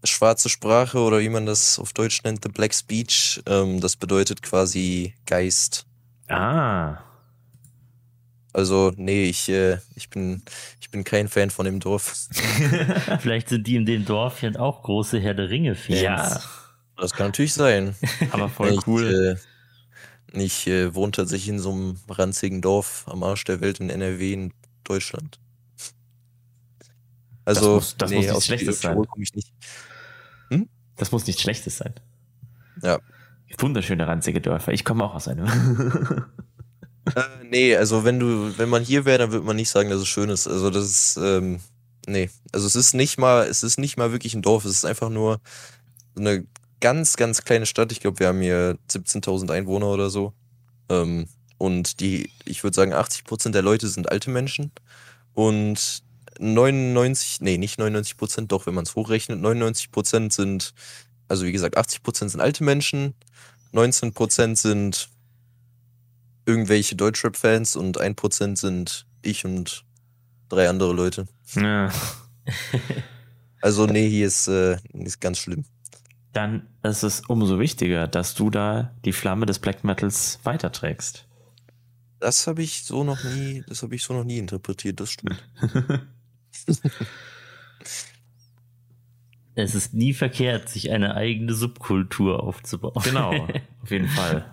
schwarze 0.06 0.50
Sprache 0.50 1.00
oder 1.00 1.20
wie 1.20 1.30
man 1.30 1.46
das 1.46 1.80
auf 1.80 1.94
Deutsch 1.94 2.22
nennt, 2.24 2.44
the 2.44 2.50
Black 2.50 2.74
Speech, 2.74 3.42
ähm, 3.46 3.80
das 3.82 3.96
bedeutet 3.96 4.42
quasi 4.42 5.14
Geist. 5.26 5.86
Ah, 6.28 6.98
Also, 8.54 8.92
nee, 8.96 9.26
ich, 9.26 9.50
äh, 9.50 9.80
ich 9.96 10.10
bin, 10.10 10.42
ich 10.80 10.90
bin 10.90 11.04
kein 11.04 11.28
Fan 11.28 11.50
von 11.50 11.66
dem 11.66 11.80
Dorf. 11.80 12.28
Vielleicht 13.20 13.50
sind 13.50 13.68
die 13.68 13.76
in 13.76 13.86
dem 13.86 14.06
Dorfchen 14.06 14.56
auch 14.58 14.82
große 14.84 15.20
Herr 15.20 15.34
der 15.34 15.50
Ringe-Fans. 15.50 16.02
ja, 16.02 16.42
Das 16.98 17.12
kann 17.14 17.28
natürlich 17.28 17.54
sein. 17.54 17.96
aber 18.32 18.48
voll 18.50 18.74
ich, 18.74 18.88
cool. 18.88 19.38
Äh, 20.34 20.42
ich 20.42 20.68
äh, 20.68 20.94
wohne 20.96 21.12
tatsächlich 21.12 21.50
in 21.50 21.60
so 21.60 21.72
einem 21.72 22.00
ranzigen 22.10 22.62
Dorf 22.62 23.04
am 23.08 23.24
Arsch 23.24 23.44
der 23.44 23.62
Welt 23.62 23.80
in 23.80 23.90
NRW 23.90 24.34
in 24.34 24.54
Deutschland. 24.84 25.40
Also, 27.46 27.76
muss- 27.76 27.96
das 27.98 28.10
muss 28.12 28.18
nichts 28.20 28.34
aus 28.36 28.46
Schlechtes 28.46 28.82
sein. 28.82 28.96
komme 29.06 29.24
ich 29.24 29.34
nicht. 29.34 29.52
Das 30.96 31.12
muss 31.12 31.28
nichts 31.28 31.42
Schlechtes 31.42 31.78
sein. 31.78 31.94
Ja. 32.82 33.00
Wunderschöne 33.58 34.08
ranzige 34.08 34.42
Dörfer. 34.42 34.74
Ich 34.74 34.84
komme 34.84 35.04
auch 35.04 35.16
aus 35.16 35.28
einem. 35.28 35.48
Äh, 37.16 37.22
nee, 37.52 37.76
also 37.76 38.04
wenn 38.04 38.20
du, 38.20 38.58
wenn 38.58 38.68
man 38.68 38.84
hier 38.84 39.06
wäre, 39.06 39.20
dann 39.20 39.32
würde 39.32 39.46
man 39.46 39.56
nicht 39.56 39.70
sagen, 39.70 39.92
dass 39.92 40.02
es 40.02 40.08
schön 40.08 40.30
ist. 40.30 40.48
Also 40.48 40.72
das 40.72 40.86
ist, 40.86 41.18
ähm, 41.18 41.60
nee. 42.08 42.32
Also 42.52 42.66
es 42.66 42.76
ist 42.76 42.96
nicht 42.96 43.20
mal, 43.20 43.46
es 43.46 43.62
ist 43.62 43.78
nicht 43.78 43.96
mal 43.96 44.12
wirklich 44.12 44.34
ein 44.34 44.42
Dorf, 44.42 44.66
es 44.66 44.72
ist 44.72 44.86
einfach 44.86 45.10
nur 45.10 45.40
so 46.16 46.22
eine 46.22 46.46
ganz, 46.82 47.16
ganz 47.16 47.44
kleine 47.44 47.68
Stadt. 47.68 47.92
Ich 47.92 48.00
glaube, 48.00 48.20
wir 48.20 48.28
haben 48.30 48.42
hier 48.42 48.78
17.000 48.90 49.52
Einwohner 49.52 49.88
oder 49.88 50.10
so. 50.10 50.34
Ähm, 50.90 51.28
und 51.58 52.00
die, 52.00 52.32
ich 52.44 52.64
würde 52.64 52.76
sagen, 52.76 52.94
80% 52.94 53.52
der 53.52 53.62
Leute 53.62 53.88
sind 53.88 54.12
alte 54.12 54.30
Menschen. 54.30 54.72
Und 55.34 56.04
99, 56.40 57.42
nee, 57.42 57.58
nicht 57.58 57.80
99 57.80 58.18
Prozent, 58.18 58.52
doch, 58.52 58.66
wenn 58.66 58.74
man 58.74 58.86
es 58.86 58.96
hochrechnet, 58.96 59.40
99 59.40 59.92
Prozent 59.92 60.34
sind, 60.34 60.74
also 61.28 61.46
wie 61.46 61.52
gesagt, 61.52 61.78
80 61.78 62.04
Prozent 62.04 62.32
sind 62.32 62.42
alte 62.42 62.64
Menschen, 62.64 63.14
19 63.72 64.14
Prozent 64.14 64.58
sind 64.58 65.10
irgendwelche 66.46 66.96
Deutschrap-Fans 66.96 67.76
und 67.76 68.00
1 68.00 68.16
Prozent 68.16 68.58
sind 68.58 69.06
ich 69.22 69.46
und 69.46 69.84
drei 70.50 70.70
andere 70.70 70.94
Leute. 70.94 71.28
ja. 71.56 71.92
Also, 73.62 73.88
nee, 73.88 74.08
hier 74.08 74.28
ist, 74.28 74.48
äh, 74.48 74.78
ist 74.94 75.20
ganz 75.20 75.40
schlimm. 75.40 75.66
dann 76.34 76.68
ist 76.84 77.02
es 77.02 77.22
umso 77.22 77.60
wichtiger, 77.60 78.08
dass 78.08 78.36
du 78.36 78.52
da 78.52 78.94
die 79.06 79.12
Flamme 79.12 79.48
des 79.48 79.58
Black 79.58 79.84
Metals 79.84 80.38
weiterträgst. 80.44 81.26
Das 82.20 82.46
habe 82.46 82.62
ich 82.62 82.84
so 82.84 83.04
noch 83.04 83.24
nie, 83.24 83.64
das 83.68 83.82
habe 83.82 83.96
ich 83.96 84.04
so 84.04 84.14
noch 84.14 84.24
nie 84.24 84.38
interpretiert, 84.38 85.00
das 85.00 85.10
stimmt. 85.10 85.44
es 89.56 89.76
ist 89.76 89.94
nie 89.94 90.14
verkehrt, 90.14 90.70
sich 90.70 90.92
eine 90.92 91.16
eigene 91.16 91.54
Subkultur 91.54 92.44
aufzubauen. 92.44 93.02
Genau, 93.04 93.48
auf 93.84 93.92
jeden 93.92 94.08
Fall. 94.08 94.46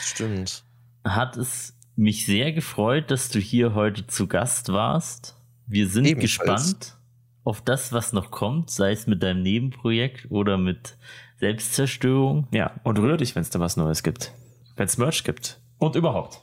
Stimmt. 0.00 0.64
Hat 1.04 1.36
es 1.36 1.76
mich 1.96 2.26
sehr 2.26 2.52
gefreut, 2.52 3.10
dass 3.10 3.28
du 3.28 3.38
hier 3.38 3.74
heute 3.74 4.06
zu 4.06 4.26
Gast 4.26 4.72
warst. 4.72 5.36
Wir 5.66 5.88
sind 5.88 6.06
Ebenfalls. 6.06 6.22
gespannt 6.22 6.98
auf 7.44 7.62
das, 7.62 7.92
was 7.92 8.12
noch 8.12 8.30
kommt, 8.30 8.70
sei 8.70 8.92
es 8.92 9.06
mit 9.06 9.22
deinem 9.22 9.42
Nebenprojekt 9.42 10.30
oder 10.30 10.58
mit 10.58 10.98
Selbstzerstörung. 11.40 12.46
Ja, 12.52 12.78
und 12.84 12.98
rühr 12.98 13.16
dich, 13.16 13.34
wenn 13.34 13.42
es 13.42 13.50
da 13.50 13.58
was 13.60 13.76
Neues 13.76 14.02
gibt. 14.02 14.32
Wenn 14.76 14.86
es 14.86 14.98
Merch 14.98 15.24
gibt. 15.24 15.60
Und 15.78 15.96
überhaupt. 15.96 16.42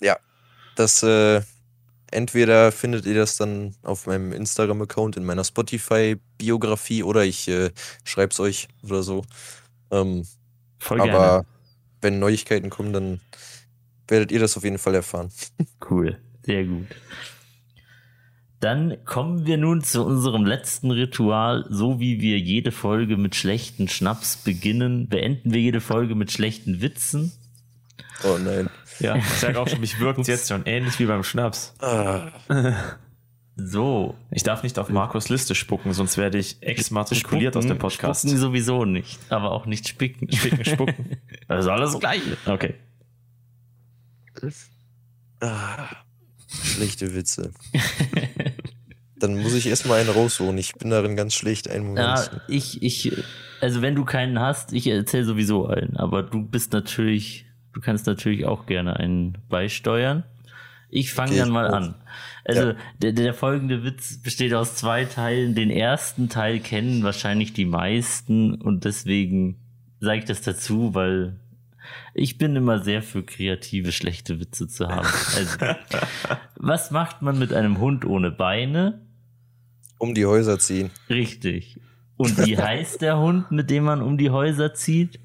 Ja, 0.00 0.18
das 0.74 1.02
äh, 1.02 1.40
entweder 2.10 2.72
findet 2.72 3.06
ihr 3.06 3.14
das 3.14 3.36
dann 3.36 3.74
auf 3.82 4.06
meinem 4.06 4.32
Instagram-Account 4.32 5.16
in 5.16 5.24
meiner 5.24 5.44
Spotify-Biografie 5.44 7.02
oder 7.02 7.24
ich 7.24 7.48
äh, 7.48 7.70
schreibe 8.04 8.32
es 8.32 8.40
euch 8.40 8.68
oder 8.82 9.02
so. 9.02 9.24
Ähm, 9.90 10.26
Voll 10.78 11.00
aber 11.00 11.10
gerne. 11.10 11.46
wenn 12.00 12.18
Neuigkeiten 12.18 12.70
kommen, 12.70 12.92
dann 12.92 13.20
werdet 14.08 14.30
ihr 14.30 14.40
das 14.40 14.56
auf 14.56 14.64
jeden 14.64 14.78
Fall 14.78 14.94
erfahren. 14.94 15.30
Cool, 15.88 16.18
sehr 16.42 16.64
gut. 16.64 16.86
Dann 18.60 19.04
kommen 19.04 19.46
wir 19.46 19.58
nun 19.58 19.82
zu 19.82 20.04
unserem 20.04 20.44
letzten 20.44 20.90
Ritual. 20.90 21.66
So 21.68 22.00
wie 22.00 22.20
wir 22.20 22.38
jede 22.38 22.72
Folge 22.72 23.16
mit 23.16 23.36
schlechten 23.36 23.86
Schnaps 23.86 24.38
beginnen, 24.38 25.08
beenden 25.08 25.52
wir 25.52 25.60
jede 25.60 25.80
Folge 25.80 26.14
mit 26.14 26.32
schlechten 26.32 26.80
Witzen. 26.80 27.32
Oh 28.24 28.38
nein. 28.38 28.70
Ja, 28.98 29.16
ich 29.16 29.24
sag 29.24 29.56
auch 29.56 29.68
schon, 29.68 29.80
mich 29.80 30.00
wirkt 30.00 30.26
jetzt 30.26 30.48
schon 30.48 30.64
ähnlich 30.64 30.98
wie 30.98 31.06
beim 31.06 31.22
Schnaps. 31.22 31.74
Ah. 31.80 32.28
So. 33.56 34.14
Ich 34.30 34.42
darf 34.42 34.62
nicht 34.62 34.78
auf 34.78 34.90
Markus 34.90 35.30
Liste 35.30 35.54
spucken, 35.54 35.94
sonst 35.94 36.18
werde 36.18 36.38
ich 36.38 36.62
exmatrikuliert 36.62 37.54
spucken, 37.54 37.66
aus 37.66 37.74
dem 37.74 37.78
Podcast. 37.78 38.20
Spucken 38.20 38.38
sowieso 38.38 38.84
nicht, 38.84 39.18
aber 39.30 39.52
auch 39.52 39.64
nicht 39.66 39.88
spicken. 39.88 40.30
Spicken, 40.30 40.64
spucken. 40.64 41.16
Das 41.48 41.64
ist 41.64 41.70
alles 41.70 41.98
gleich. 41.98 42.22
Okay. 42.44 42.74
Ah, 45.40 45.86
schlechte 46.48 47.14
Witze. 47.14 47.52
Dann 49.18 49.40
muss 49.40 49.54
ich 49.54 49.68
erstmal 49.68 50.00
einen 50.00 50.10
rausholen. 50.10 50.58
Ich 50.58 50.74
bin 50.74 50.90
darin 50.90 51.16
ganz 51.16 51.34
schlecht. 51.34 51.70
Einen 51.70 51.86
Moment. 51.86 52.06
Ja, 52.06 52.40
ich, 52.48 52.82
ich, 52.82 53.12
also 53.60 53.80
wenn 53.80 53.94
du 53.94 54.04
keinen 54.04 54.40
hast, 54.40 54.72
ich 54.72 54.88
erzähle 54.88 55.24
sowieso 55.24 55.66
einen, 55.66 55.96
aber 55.96 56.22
du 56.22 56.42
bist 56.42 56.72
natürlich 56.72 57.45
Du 57.76 57.82
kannst 57.82 58.06
natürlich 58.06 58.46
auch 58.46 58.64
gerne 58.64 58.96
einen 58.96 59.36
beisteuern. 59.50 60.24
Ich 60.88 61.12
fange 61.12 61.32
okay, 61.32 61.40
dann 61.40 61.50
mal 61.50 61.68
an. 61.68 61.94
Also 62.46 62.68
ja. 62.68 62.76
der, 63.02 63.12
der 63.12 63.34
folgende 63.34 63.84
Witz 63.84 64.16
besteht 64.22 64.54
aus 64.54 64.76
zwei 64.76 65.04
Teilen. 65.04 65.54
Den 65.54 65.68
ersten 65.68 66.30
Teil 66.30 66.60
kennen 66.60 67.02
wahrscheinlich 67.02 67.52
die 67.52 67.66
meisten 67.66 68.54
und 68.54 68.86
deswegen 68.86 69.58
sage 70.00 70.20
ich 70.20 70.24
das 70.24 70.40
dazu, 70.40 70.94
weil 70.94 71.38
ich 72.14 72.38
bin 72.38 72.56
immer 72.56 72.78
sehr 72.82 73.02
für 73.02 73.22
kreative, 73.22 73.92
schlechte 73.92 74.40
Witze 74.40 74.68
zu 74.68 74.88
haben. 74.88 75.08
Also, 75.36 75.58
was 76.56 76.90
macht 76.90 77.20
man 77.20 77.38
mit 77.38 77.52
einem 77.52 77.78
Hund 77.78 78.06
ohne 78.06 78.30
Beine? 78.30 79.02
Um 79.98 80.14
die 80.14 80.24
Häuser 80.24 80.58
ziehen. 80.58 80.90
Richtig. 81.10 81.78
Und 82.16 82.38
wie 82.46 82.56
heißt 82.62 83.02
der 83.02 83.18
Hund, 83.18 83.50
mit 83.50 83.68
dem 83.68 83.84
man 83.84 84.00
um 84.00 84.16
die 84.16 84.30
Häuser 84.30 84.72
zieht? 84.72 85.20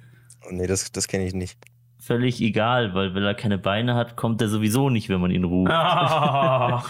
Nee, 0.50 0.68
das, 0.68 0.92
das 0.92 1.08
kenne 1.08 1.26
ich 1.26 1.34
nicht 1.34 1.58
völlig 2.02 2.42
egal, 2.42 2.94
weil 2.94 3.14
wenn 3.14 3.24
er 3.24 3.36
keine 3.36 3.58
Beine 3.58 3.96
hat, 3.96 4.18
kommt 4.18 4.42
er 4.42 4.50
sowieso 4.50 4.90
nicht, 4.90 5.08
wenn 5.08 5.22
man 5.22 5.32
ihn 5.32 5.44
ruft. 5.44 5.72
Oh. 5.72 6.82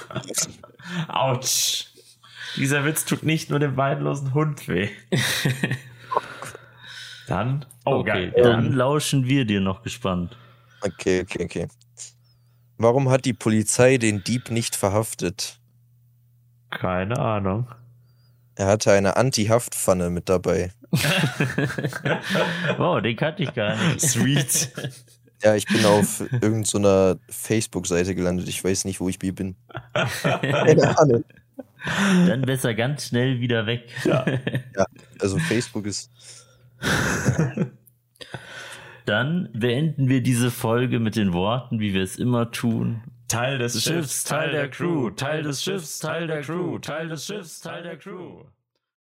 Autsch. 1.07 1.87
Dieser 2.57 2.83
Witz 2.85 3.05
tut 3.05 3.23
nicht 3.23 3.49
nur 3.49 3.59
dem 3.59 3.75
beinlosen 3.75 4.33
Hund 4.33 4.67
weh. 4.67 4.89
dann, 7.27 7.65
oh, 7.85 7.99
okay, 7.99 8.31
geil. 8.31 8.43
dann 8.43 8.73
lauschen 8.73 9.25
wir 9.25 9.45
dir 9.45 9.61
noch 9.61 9.83
gespannt. 9.83 10.35
Okay, 10.81 11.21
okay, 11.21 11.45
okay. 11.45 11.67
Warum 12.77 13.09
hat 13.09 13.25
die 13.25 13.33
Polizei 13.33 13.97
den 13.97 14.23
Dieb 14.23 14.49
nicht 14.49 14.75
verhaftet? 14.75 15.59
Keine 16.71 17.17
Ahnung. 17.19 17.67
Er 18.55 18.67
hatte 18.67 18.91
eine 18.91 19.17
Anti-Haftpfanne 19.17 20.09
mit 20.09 20.29
dabei. 20.29 20.71
wow, 22.77 23.01
den 23.01 23.15
kannte 23.15 23.43
ich 23.43 23.53
gar 23.53 23.75
nicht. 23.75 24.01
Sweet. 24.01 24.71
Ja, 25.43 25.55
ich 25.55 25.65
bin 25.65 25.83
auf 25.85 26.19
irgendeiner 26.19 27.13
so 27.13 27.19
Facebook-Seite 27.29 28.13
gelandet. 28.13 28.47
Ich 28.47 28.63
weiß 28.63 28.85
nicht, 28.85 28.99
wo 28.99 29.09
ich 29.09 29.17
bin. 29.17 29.55
Keine 30.23 30.97
Ahnung. 30.99 31.23
Dann 32.27 32.41
besser 32.41 32.75
ganz 32.75 33.07
schnell 33.07 33.39
wieder 33.39 33.65
weg. 33.65 33.89
Ja, 34.05 34.25
ja 34.75 34.85
also 35.19 35.39
Facebook 35.39 35.87
ist. 35.87 36.11
Dann 39.05 39.49
beenden 39.53 40.09
wir 40.09 40.21
diese 40.21 40.51
Folge 40.51 40.99
mit 40.99 41.15
den 41.15 41.33
Worten, 41.33 41.79
wie 41.79 41.93
wir 41.93 42.03
es 42.03 42.17
immer 42.17 42.51
tun. 42.51 43.01
Teil 43.31 43.59
des 43.59 43.81
Schiffs, 43.81 44.25
Teil 44.25 44.51
der 44.51 44.69
Crew, 44.69 45.09
Teil 45.11 45.43
des 45.43 45.63
Schiffs, 45.63 45.99
Teil 45.99 46.27
der 46.27 46.41
Crew, 46.41 46.77
Teil 46.79 47.07
des 47.07 47.25
Schiffs, 47.25 47.61
Teil 47.61 47.81
der 47.81 47.97
Crew. 47.97 48.43